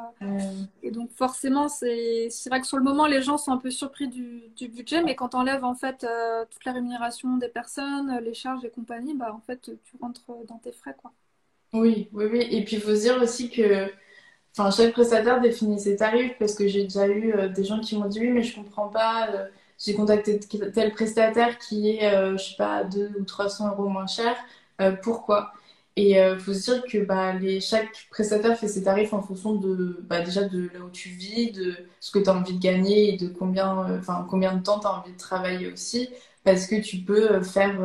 Et 0.83 0.91
donc, 0.91 1.11
forcément, 1.13 1.69
c'est 1.69 2.31
vrai 2.47 2.61
que 2.61 2.67
sur 2.67 2.79
le 2.79 2.83
moment, 2.85 3.07
les 3.07 3.23
gens 3.23 3.37
sont 3.37 3.53
un 3.53 3.59
peu 3.59 3.71
surpris 3.71 4.09
du, 4.09 4.45
du 4.57 4.69
budget, 4.69 5.03
mais 5.03 5.15
quand 5.15 5.35
on 5.35 5.41
enlève 5.41 5.63
en 5.65 5.75
fait 5.75 6.05
euh, 6.05 6.47
toute 6.51 6.65
la 6.65 6.73
rémunération 6.73 7.37
des 7.37 7.49
personnes, 7.49 8.19
les 8.21 8.33
charges 8.33 8.65
et 8.65 8.71
compagnie, 8.71 9.15
bah 9.15 9.33
en 9.35 9.41
fait, 9.41 9.71
tu 9.85 9.97
rentres 10.01 10.25
dans 10.49 10.57
tes 10.59 10.73
frais, 10.73 10.97
quoi. 11.01 11.13
Oui, 11.75 12.09
oui, 12.13 12.25
oui. 12.33 12.49
Et 12.51 12.65
puis, 12.65 12.77
il 12.77 12.83
faut 12.83 12.95
se 12.95 13.01
dire 13.03 13.21
aussi 13.23 13.51
que 13.51 13.91
enfin, 14.59 14.71
chaque 14.71 14.93
prestataire 14.93 15.41
définit 15.41 15.81
ses 15.81 15.97
tarifs 15.97 16.35
parce 16.39 16.55
que 16.55 16.69
j'ai 16.69 16.85
déjà 16.85 17.09
eu 17.09 17.35
euh, 17.35 17.49
des 17.49 17.65
gens 17.65 17.81
qui 17.81 17.99
m'ont 17.99 18.09
dit 18.09 18.21
oui, 18.21 18.31
mais 18.31 18.43
je 18.43 18.55
comprends 18.57 18.89
pas. 18.89 19.29
Euh, 19.31 19.49
j'ai 19.79 19.95
contacté 19.95 20.41
tel 20.41 20.93
prestataire 20.93 21.59
qui 21.59 21.91
est, 21.91 22.11
je 22.39 22.43
sais 22.43 22.57
pas, 22.57 22.85
2 22.85 23.13
ou 23.21 23.25
300 23.25 23.71
euros 23.73 23.89
moins 23.89 24.07
cher. 24.07 24.35
pourquoi? 25.03 25.53
Et 25.97 26.11
il 26.11 26.19
euh, 26.19 26.39
faut 26.39 26.53
se 26.53 26.71
dire 26.71 26.85
que 26.85 26.99
bah, 27.05 27.33
les, 27.33 27.61
chaque 27.61 28.07
prestataire 28.11 28.59
fait 28.59 28.69
ses 28.69 28.85
tarifs 28.85 29.15
en 29.15 29.23
fonction 29.23 29.55
de 29.55 29.99
bah, 30.03 30.21
déjà 30.21 30.43
de 30.45 30.69
là 30.75 30.81
où 30.81 30.91
tu 30.91 31.09
vis, 31.09 31.53
de 31.53 31.75
ce 32.01 32.11
que 32.11 32.19
tu 32.19 32.29
as 32.29 32.35
envie 32.35 32.53
de 32.55 32.61
gagner 32.61 33.15
et 33.15 33.17
de 33.17 33.29
combien, 33.29 33.89
euh, 33.89 34.01
combien 34.29 34.55
de 34.55 34.63
temps 34.63 34.79
tu 34.79 34.87
as 34.87 34.93
envie 34.93 35.13
de 35.13 35.19
travailler 35.19 35.73
aussi. 35.73 36.11
Parce 36.45 36.67
que 36.67 36.77
tu 36.81 36.99
peux 36.99 37.33
euh, 37.33 37.43
faire 37.43 37.81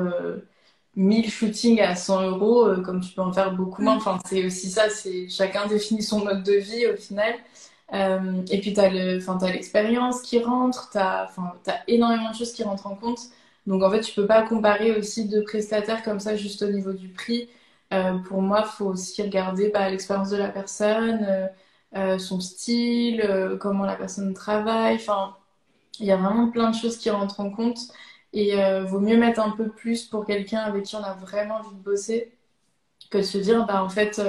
1000 0.97 1.30
shootings 1.30 1.82
à 1.82 1.95
100 1.95 2.24
euros 2.30 2.68
comme 2.84 2.99
tu 3.01 3.14
peux 3.14 3.22
en 3.22 3.32
faire 3.32 3.53
beaucoup 3.53 3.82
moins. 3.82 3.95
Enfin, 3.95 4.20
c'est 4.26 4.45
aussi 4.45 4.70
ça, 4.70 4.89
c'est 4.89 5.30
chacun 5.30 5.68
définit 5.68 6.03
son 6.03 6.20
mode 6.26 6.43
de 6.43 6.53
vie 6.53 6.88
au 6.88 6.97
final. 6.97 7.36
et 7.93 8.59
puis, 8.59 8.74
tu 8.74 8.80
as 8.80 8.89
l'expérience 9.51 10.22
qui 10.22 10.39
rentre, 10.43 10.89
tu 10.91 10.97
as, 10.97 11.32
as 11.68 11.80
énormément 11.88 12.32
de 12.32 12.36
choses 12.36 12.51
qui 12.51 12.64
rentrent 12.64 12.88
en 12.88 12.95
compte. 12.95 13.20
Donc, 13.68 13.84
en 13.84 13.91
fait, 13.91 14.01
tu 14.01 14.14
peux 14.14 14.28
pas 14.28 14.41
comparer 14.43 14.91
aussi 14.97 15.26
deux 15.30 15.43
prestataires 15.43 16.03
comme 16.03 16.20
ça 16.20 16.36
juste 16.36 16.62
au 16.62 16.70
niveau 16.70 16.93
du 16.93 17.07
prix. 17.09 17.47
Euh, 17.94 18.18
pour 18.20 18.42
moi, 18.42 18.64
il 18.66 18.70
faut 18.72 18.86
aussi 18.86 19.22
regarder 19.22 19.70
bah, 19.70 19.89
l'expérience 19.89 20.30
de 20.30 20.38
la 20.38 20.50
personne, 20.50 21.26
euh, 21.28 21.48
euh, 21.96 22.18
son 22.18 22.39
style, 22.39 23.58
comment 23.60 23.86
la 23.86 23.96
personne 23.96 24.34
travaille. 24.34 24.96
Enfin, 24.96 25.36
il 26.00 26.06
y 26.08 26.12
a 26.12 26.18
vraiment 26.18 26.50
plein 26.52 26.72
de 26.72 26.76
choses 26.76 26.98
qui 26.98 27.10
rentrent 27.10 27.39
en 27.42 27.52
compte. 27.52 27.80
Et 28.34 28.56
vaut 28.86 29.00
mieux 29.02 29.18
mettre 29.18 29.42
un 29.42 29.52
peu 29.52 29.70
plus 29.70 30.06
pour 30.06 30.26
quelqu'un 30.26 30.60
avec 30.62 30.84
qui 30.86 30.96
on 30.96 31.04
a 31.04 31.14
vraiment 31.16 31.56
envie 31.58 31.76
de 31.76 31.82
bosser 31.84 32.34
que 33.12 33.20
de 33.20 33.24
se 33.24 33.38
dire, 33.39 33.66
bah, 33.68 33.84
en 33.84 33.89
fait, 33.89 34.22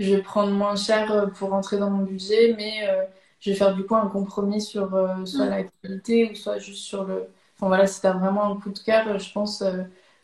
je 0.00 0.14
vais 0.14 0.22
prendre 0.22 0.52
moins 0.52 0.76
cher 0.76 1.30
pour 1.34 1.50
rentrer 1.50 1.78
dans 1.78 1.90
mon 1.90 2.04
budget, 2.04 2.54
mais 2.56 2.88
je 3.40 3.50
vais 3.50 3.56
faire 3.56 3.74
du 3.74 3.84
coup 3.86 3.96
un 3.96 4.08
compromis 4.08 4.60
sur 4.62 4.90
soit 5.26 5.46
la 5.46 5.64
qualité 5.64 6.30
ou 6.32 6.34
soit 6.34 6.58
juste 6.58 6.84
sur 6.84 7.04
le. 7.04 7.28
Enfin 7.56 7.68
voilà, 7.68 7.86
si 7.86 8.00
tu 8.00 8.06
as 8.08 8.12
vraiment 8.14 8.52
un 8.52 8.60
coup 8.60 8.70
de 8.70 8.78
cœur, 8.80 9.18
je 9.18 9.32
pense 9.32 9.62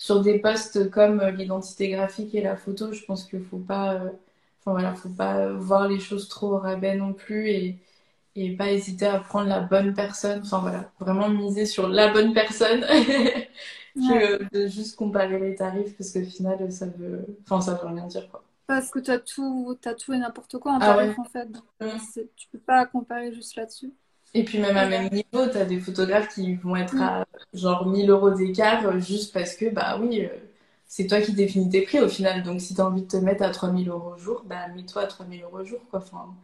sur 0.03 0.20
des 0.20 0.40
postes 0.40 0.90
comme 0.90 1.20
euh, 1.20 1.30
l'identité 1.30 1.88
graphique 1.88 2.34
et 2.34 2.42
la 2.42 2.57
photo, 2.57 2.92
je 2.92 3.05
pense 3.05 3.22
qu'il 3.22 3.44
faut 3.44 3.59
pas, 3.59 3.94
euh, 3.94 4.11
enfin 4.59 4.72
voilà, 4.72 4.94
faut 4.96 5.09
pas 5.09 5.53
voir 5.53 5.86
les 5.86 6.00
choses 6.00 6.28
trop 6.28 6.55
au 6.55 6.59
rabais 6.59 6.96
non 6.96 7.12
plus 7.12 7.50
et, 7.50 7.78
et 8.34 8.57
pas 8.57 8.72
hésiter 8.72 9.07
à 9.07 9.20
prendre 9.20 9.48
la 9.48 9.61
bonne 9.61 9.94
personne. 9.94 10.40
Enfin 10.42 10.59
voilà, 10.59 10.90
vraiment 10.98 11.28
miser 11.28 11.66
sur 11.66 11.88
la 11.88 12.12
bonne 12.12 12.34
personne 12.34 12.80
que 13.94 14.53
de 14.53 14.66
juste 14.66 14.96
comparer 14.96 15.38
les 15.38 15.55
tarifs 15.55 15.96
parce 15.96 16.11
qu'au 16.11 16.24
final 16.24 16.72
ça 16.72 16.86
veut, 16.86 17.24
enfin 17.44 17.61
ça 17.61 17.74
veut 17.74 17.86
rien 17.86 18.09
dire 18.09 18.28
quoi. 18.28 18.42
Parce 18.66 18.90
que 18.90 18.98
tu 18.98 19.12
as 19.12 19.20
tout, 19.20 19.78
as 19.84 19.94
tout 19.94 20.14
et 20.14 20.18
n'importe 20.18 20.59
quoi 20.59 20.72
en 20.72 20.80
ah 20.80 20.96
tarif 20.96 21.16
en 21.16 21.24
fait. 21.26 21.48
Donc, 21.48 21.62
mm. 21.80 22.22
tu 22.34 22.48
peux 22.48 22.59
pas 22.59 22.86
comparer 22.86 23.32
juste 23.32 23.55
là-dessus. 23.55 23.92
Et 24.35 24.45
puis 24.45 24.59
même 24.59 24.76
à 24.76 24.87
même 24.87 25.11
niveau, 25.11 25.47
tu 25.51 25.59
as 25.59 25.64
des 25.64 25.78
photographes 25.78 26.28
qui 26.28 26.55
vont 26.55 26.76
être 26.76 26.97
à 27.01 27.26
genre 27.53 27.87
1000 27.87 28.09
euros 28.11 28.30
d'écart 28.30 28.87
euh, 28.87 28.99
juste 28.99 29.33
parce 29.35 29.55
que, 29.55 29.68
bah 29.68 29.99
oui, 30.01 30.24
euh, 30.24 30.28
c'est 30.87 31.07
toi 31.07 31.20
qui 31.20 31.33
définis 31.33 31.68
tes 31.68 31.83
prix 31.83 32.01
au 32.01 32.09
final. 32.09 32.43
Donc 32.43 32.61
si 32.61 32.74
tu 32.74 32.80
as 32.80 32.87
envie 32.87 33.03
de 33.03 33.09
te 33.09 33.16
mettre 33.18 33.43
à 33.43 33.51
3000 33.51 33.89
euros 33.91 34.14
au 34.14 34.18
jour, 34.18 34.43
bah 34.47 34.68
mets-toi 34.68 35.03
à 35.03 35.07
3000 35.07 35.43
euros 35.43 35.59
au 35.59 35.64
jour. 35.64 35.80
Quoi. 35.91 36.01
Enfin, 36.01 36.35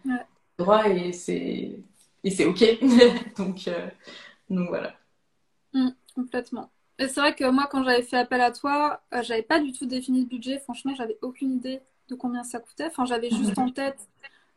droit 0.58 0.86
et 0.88 1.12
c'est, 1.12 1.78
et 2.24 2.30
c'est 2.30 2.44
OK. 2.44 2.62
donc, 3.38 3.68
euh, 3.68 3.88
donc 4.50 4.68
voilà. 4.68 4.94
Mmh, 5.72 5.88
complètement. 6.14 6.70
Et 6.98 7.08
c'est 7.08 7.20
vrai 7.20 7.34
que 7.34 7.48
moi, 7.48 7.68
quand 7.70 7.84
j'avais 7.84 8.02
fait 8.02 8.18
appel 8.18 8.40
à 8.40 8.50
toi, 8.50 9.00
j'avais 9.22 9.42
pas 9.42 9.60
du 9.60 9.72
tout 9.72 9.86
défini 9.86 10.20
le 10.20 10.26
budget. 10.26 10.58
Franchement, 10.58 10.94
j'avais 10.94 11.16
aucune 11.22 11.52
idée 11.52 11.80
de 12.08 12.14
combien 12.16 12.42
ça 12.42 12.58
coûtait. 12.58 12.86
Enfin, 12.86 13.06
j'avais 13.06 13.30
juste 13.30 13.56
en 13.56 13.70
tête 13.70 14.08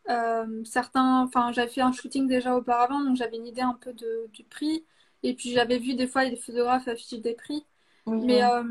euh, 0.09 0.63
certains, 0.65 1.23
enfin, 1.23 1.51
j'avais 1.51 1.69
fait 1.71 1.81
un 1.81 1.91
shooting 1.91 2.27
déjà 2.27 2.55
auparavant, 2.55 3.03
donc 3.03 3.15
j'avais 3.15 3.37
une 3.37 3.47
idée 3.47 3.61
un 3.61 3.73
peu 3.73 3.93
de, 3.93 4.27
du 4.33 4.43
prix. 4.43 4.85
Et 5.23 5.35
puis 5.35 5.51
j'avais 5.51 5.77
vu 5.79 5.93
des 5.95 6.07
fois 6.07 6.27
des 6.29 6.35
photographes 6.37 6.87
afficher 6.87 7.19
des 7.19 7.35
prix. 7.35 7.65
mais, 8.21 8.43
euh, 8.43 8.63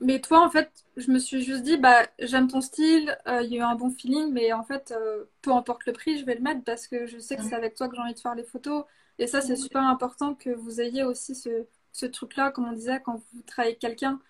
mais 0.00 0.20
toi, 0.20 0.44
en 0.44 0.50
fait, 0.50 0.70
je 0.96 1.10
me 1.10 1.18
suis 1.18 1.42
juste 1.42 1.62
dit, 1.62 1.76
bah, 1.76 2.06
j'aime 2.20 2.48
ton 2.48 2.60
style, 2.60 3.18
euh, 3.26 3.42
il 3.42 3.50
y 3.52 3.56
a 3.56 3.58
eu 3.60 3.62
un 3.62 3.74
bon 3.74 3.90
feeling, 3.90 4.32
mais 4.32 4.52
en 4.52 4.62
fait, 4.64 4.94
peu 5.42 5.52
importe 5.52 5.86
le 5.86 5.92
prix, 5.92 6.18
je 6.18 6.24
vais 6.24 6.36
le 6.36 6.40
mettre 6.42 6.62
parce 6.64 6.86
que 6.86 7.06
je 7.06 7.18
sais 7.18 7.36
que 7.36 7.42
c'est 7.44 7.54
avec 7.56 7.74
toi 7.74 7.88
que 7.88 7.96
j'ai 7.96 8.02
envie 8.02 8.14
de 8.14 8.20
faire 8.20 8.34
les 8.36 8.44
photos. 8.44 8.84
Et 9.18 9.26
ça, 9.26 9.40
c'est 9.40 9.56
super 9.56 9.82
important 9.82 10.34
que 10.34 10.50
vous 10.50 10.80
ayez 10.80 11.02
aussi 11.04 11.34
ce, 11.34 11.66
ce 11.92 12.06
truc-là, 12.06 12.52
comme 12.52 12.68
on 12.68 12.72
disait, 12.72 13.00
quand 13.04 13.16
vous 13.32 13.42
travaillez 13.42 13.72
avec 13.72 13.80
quelqu'un, 13.80 14.20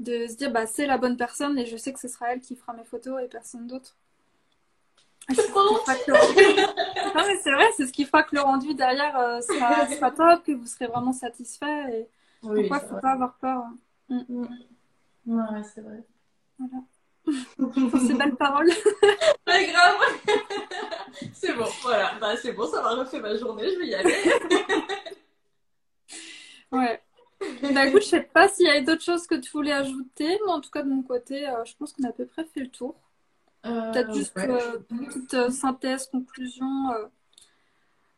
de 0.00 0.26
se 0.28 0.36
dire, 0.36 0.52
bah, 0.52 0.66
c'est 0.66 0.86
la 0.86 0.98
bonne 0.98 1.16
personne 1.16 1.58
et 1.58 1.66
je 1.66 1.76
sais 1.76 1.92
que 1.92 2.00
ce 2.00 2.08
sera 2.08 2.32
elle 2.32 2.40
qui 2.40 2.56
fera 2.56 2.74
mes 2.74 2.84
photos 2.84 3.22
et 3.22 3.28
personne 3.28 3.66
d'autre. 3.66 3.96
C'est 7.44 7.52
vrai, 7.52 7.66
c'est 7.76 7.86
ce 7.86 7.92
qui 7.92 8.04
fera 8.04 8.22
que 8.22 8.34
le 8.34 8.40
rendu 8.40 8.74
derrière 8.74 9.18
euh, 9.18 9.40
sera, 9.40 10.10
top, 10.10 10.44
que 10.44 10.52
vous 10.52 10.66
serez 10.66 10.86
vraiment 10.86 11.12
satisfait. 11.12 11.92
Et... 11.92 12.08
Oui, 12.42 12.68
Pourquoi 12.68 12.80
faut 12.80 13.00
pas 13.00 13.12
avoir 13.12 13.34
peur 13.34 13.64
mm. 14.08 14.20
Mm. 14.28 14.46
Ouais, 15.26 15.62
c'est 15.74 15.80
vrai. 15.80 16.04
Voilà. 16.58 16.82
Pour 17.90 18.00
ces 18.00 18.14
belles 18.14 18.36
paroles. 18.36 18.70
Pas 19.44 19.62
grave. 19.62 19.96
c'est 21.32 21.54
bon, 21.54 21.66
voilà. 21.82 22.12
Bah, 22.20 22.36
c'est 22.36 22.52
bon, 22.52 22.66
ça 22.66 22.82
m'a 22.82 22.94
refait 22.94 23.20
ma 23.20 23.36
journée, 23.36 23.70
je 23.70 23.78
vais 23.78 23.86
y 23.86 23.94
aller. 23.94 24.14
ouais. 26.72 27.02
Bah 27.74 27.86
écoute, 27.86 28.02
je 28.02 28.08
sais 28.08 28.22
pas 28.22 28.48
s'il 28.48 28.66
y 28.66 28.70
avait 28.70 28.82
d'autres 28.82 29.02
choses 29.02 29.26
que 29.26 29.34
tu 29.34 29.50
voulais 29.50 29.72
ajouter, 29.72 30.38
mais 30.46 30.52
en 30.52 30.60
tout 30.62 30.70
cas 30.70 30.82
de 30.82 30.88
mon 30.88 31.02
côté, 31.02 31.46
euh, 31.46 31.62
je 31.64 31.74
pense 31.76 31.92
qu'on 31.92 32.04
a 32.04 32.08
à 32.08 32.12
peu 32.12 32.24
près 32.24 32.44
fait 32.44 32.60
le 32.60 32.68
tour. 32.68 32.94
Euh, 33.64 33.92
Peut-être 33.92 34.14
juste 34.14 34.36
euh, 34.38 34.78
une 34.90 35.06
petite 35.06 35.50
synthèse, 35.50 36.06
conclusion. 36.06 36.92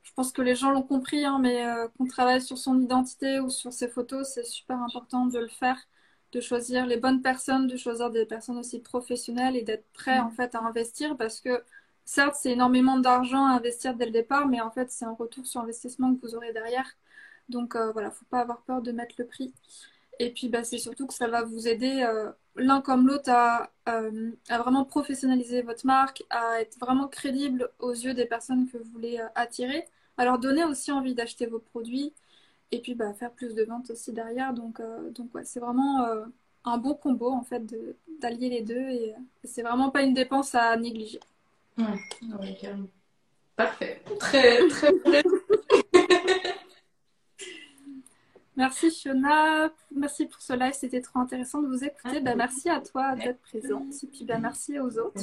je 0.03 0.13
pense 0.15 0.33
que 0.33 0.43
les 0.43 0.55
gens 0.55 0.71
l'ont 0.73 0.83
compris, 0.83 1.25
hein, 1.25 1.39
mais 1.41 1.65
qu'on 1.97 2.07
travaille 2.07 2.43
sur 2.43 2.59
son 2.59 2.81
identité 2.81 3.41
ou 3.41 3.51
sur 3.51 3.73
ses 3.73 3.89
photos, 3.89 4.29
c'est 4.35 4.45
super 4.45 4.81
important 4.81 5.27
de 5.27 5.39
le 5.39 5.49
faire, 5.49 5.79
de 6.33 6.41
choisir 6.41 6.87
les 6.87 6.97
bonnes 6.97 7.23
personnes, 7.23 7.67
de 7.67 7.77
choisir 7.77 8.11
des 8.11 8.27
personnes 8.27 8.59
aussi 8.59 8.81
professionnelles 8.81 9.57
et 9.57 9.63
d'être 9.63 9.87
prêt 9.93 10.19
en 10.19 10.31
fait 10.31 10.55
à 10.55 10.61
investir 10.61 11.17
parce 11.17 11.41
que 11.41 11.63
certes 12.05 12.37
c'est 12.41 12.53
énormément 12.53 12.99
d'argent 12.99 13.45
à 13.47 13.51
investir 13.57 13.95
dès 13.95 14.07
le 14.07 14.13
départ, 14.13 14.47
mais 14.49 14.61
en 14.61 14.71
fait 14.71 14.91
c'est 14.91 15.05
un 15.05 15.15
retour 15.15 15.47
sur 15.47 15.61
investissement 15.61 16.15
que 16.15 16.21
vous 16.23 16.35
aurez 16.35 16.53
derrière. 16.53 16.87
Donc 17.49 17.77
euh, 17.77 17.93
voilà, 17.93 18.11
faut 18.11 18.25
pas 18.27 18.41
avoir 18.41 18.63
peur 18.63 18.83
de 18.83 18.93
mettre 18.93 19.15
le 19.19 19.27
prix. 19.27 19.53
Et 20.19 20.33
puis 20.33 20.49
bah, 20.49 20.65
c'est 20.65 20.79
surtout 20.79 21.07
que 21.07 21.15
ça 21.15 21.29
va 21.29 21.43
vous 21.43 21.69
aider 21.69 22.03
euh, 22.03 22.31
l'un 22.57 22.81
comme 22.81 23.07
l'autre 23.07 23.31
à, 23.31 23.71
euh, 23.89 24.31
vraiment 24.49 24.85
professionnaliser 24.85 25.63
votre 25.63 25.87
marque, 25.87 26.25
à 26.31 26.61
être 26.61 26.79
vraiment 26.79 27.09
crédible 27.09 27.71
aux 27.79 27.93
yeux 27.93 28.15
des 28.15 28.27
personnes 28.27 28.69
que 28.69 28.79
vous 28.79 28.91
voulez 28.93 29.21
attirer, 29.35 29.85
à 30.17 30.25
leur 30.25 30.39
donner 30.39 30.65
aussi 30.65 30.93
envie 30.93 31.15
d'acheter 31.15 31.47
vos 31.47 31.59
produits 31.59 32.13
et 32.73 32.81
puis 32.81 32.95
bah, 32.95 33.13
faire 33.15 33.31
plus 33.31 33.55
de 33.55 33.65
ventes 33.65 33.91
aussi 33.91 34.13
derrière. 34.13 34.53
Donc, 34.55 34.81
donc 35.15 35.35
ouais, 35.35 35.45
c'est 35.45 35.61
vraiment 35.61 36.07
un 36.65 36.79
bon 36.79 36.95
combo 36.95 37.31
en 37.31 37.43
fait 37.43 37.63
d'allier 38.21 38.49
les 38.49 38.63
deux 38.63 38.75
et, 38.75 39.15
c'est 39.45 39.63
vraiment 39.63 39.91
pas 39.91 40.03
une 40.03 40.15
dépense 40.15 40.55
à 40.55 40.77
négliger. 40.77 41.21
Parfait. 43.57 44.03
Très, 44.19 44.67
très 44.69 44.93
Merci 48.57 48.91
Fiona, 48.91 49.71
merci 49.95 50.25
pour 50.25 50.41
ce 50.41 50.55
live, 50.55 50.73
c'était 50.73 51.03
trop 51.03 51.19
intéressant 51.19 51.61
de 51.61 51.67
vous 51.67 51.85
écouter. 51.85 52.21
Bah, 52.21 52.35
merci 52.35 52.71
à 52.71 52.81
toi 52.81 53.15
d'être 53.15 53.41
présente 53.41 53.93
et 54.03 54.07
puis 54.07 54.25
bah, 54.25 54.39
merci 54.39 54.81
aux 54.81 54.99
autres. 54.99 55.23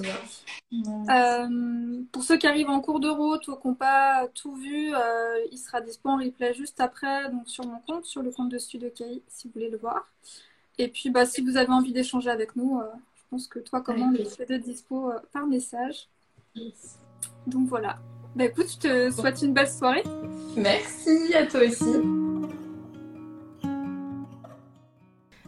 Euh, 1.09 2.03
pour 2.11 2.23
ceux 2.23 2.37
qui 2.37 2.45
arrivent 2.45 2.69
en 2.69 2.79
cours 2.79 2.99
de 2.99 3.09
route 3.09 3.47
ou 3.47 3.55
qui 3.55 3.67
n'ont 3.67 3.73
pas 3.73 4.27
tout 4.35 4.55
vu, 4.55 4.93
euh, 4.93 5.39
il 5.51 5.57
sera 5.57 5.81
disponible 5.81 6.21
en 6.21 6.25
replay 6.25 6.53
juste 6.53 6.79
après 6.79 7.29
donc 7.31 7.49
sur 7.49 7.65
mon 7.65 7.79
compte, 7.79 8.05
sur 8.05 8.21
le 8.21 8.29
compte 8.29 8.49
de 8.49 8.59
Studio 8.59 8.89
si 9.27 9.47
vous 9.47 9.53
voulez 9.55 9.69
le 9.69 9.77
voir. 9.77 10.07
Et 10.77 10.87
puis 10.87 11.09
bah, 11.09 11.25
si 11.25 11.41
vous 11.41 11.57
avez 11.57 11.71
envie 11.71 11.91
d'échanger 11.91 12.29
avec 12.29 12.55
nous, 12.55 12.79
euh, 12.79 12.85
je 13.15 13.23
pense 13.31 13.47
que 13.47 13.57
toi 13.57 13.81
comment 13.81 14.11
on 14.11 14.13
est 14.13 14.47
de 14.47 14.57
dispo 14.57 15.11
par 15.31 15.47
message. 15.47 16.07
Donc 17.47 17.67
voilà. 17.67 17.97
Bah 18.35 18.45
écoute, 18.45 18.67
je 18.69 18.77
te 18.77 19.11
souhaite 19.11 19.41
une 19.41 19.53
belle 19.53 19.69
soirée. 19.69 20.03
Merci 20.55 21.33
à 21.33 21.47
toi 21.47 21.61
aussi. 21.61 22.22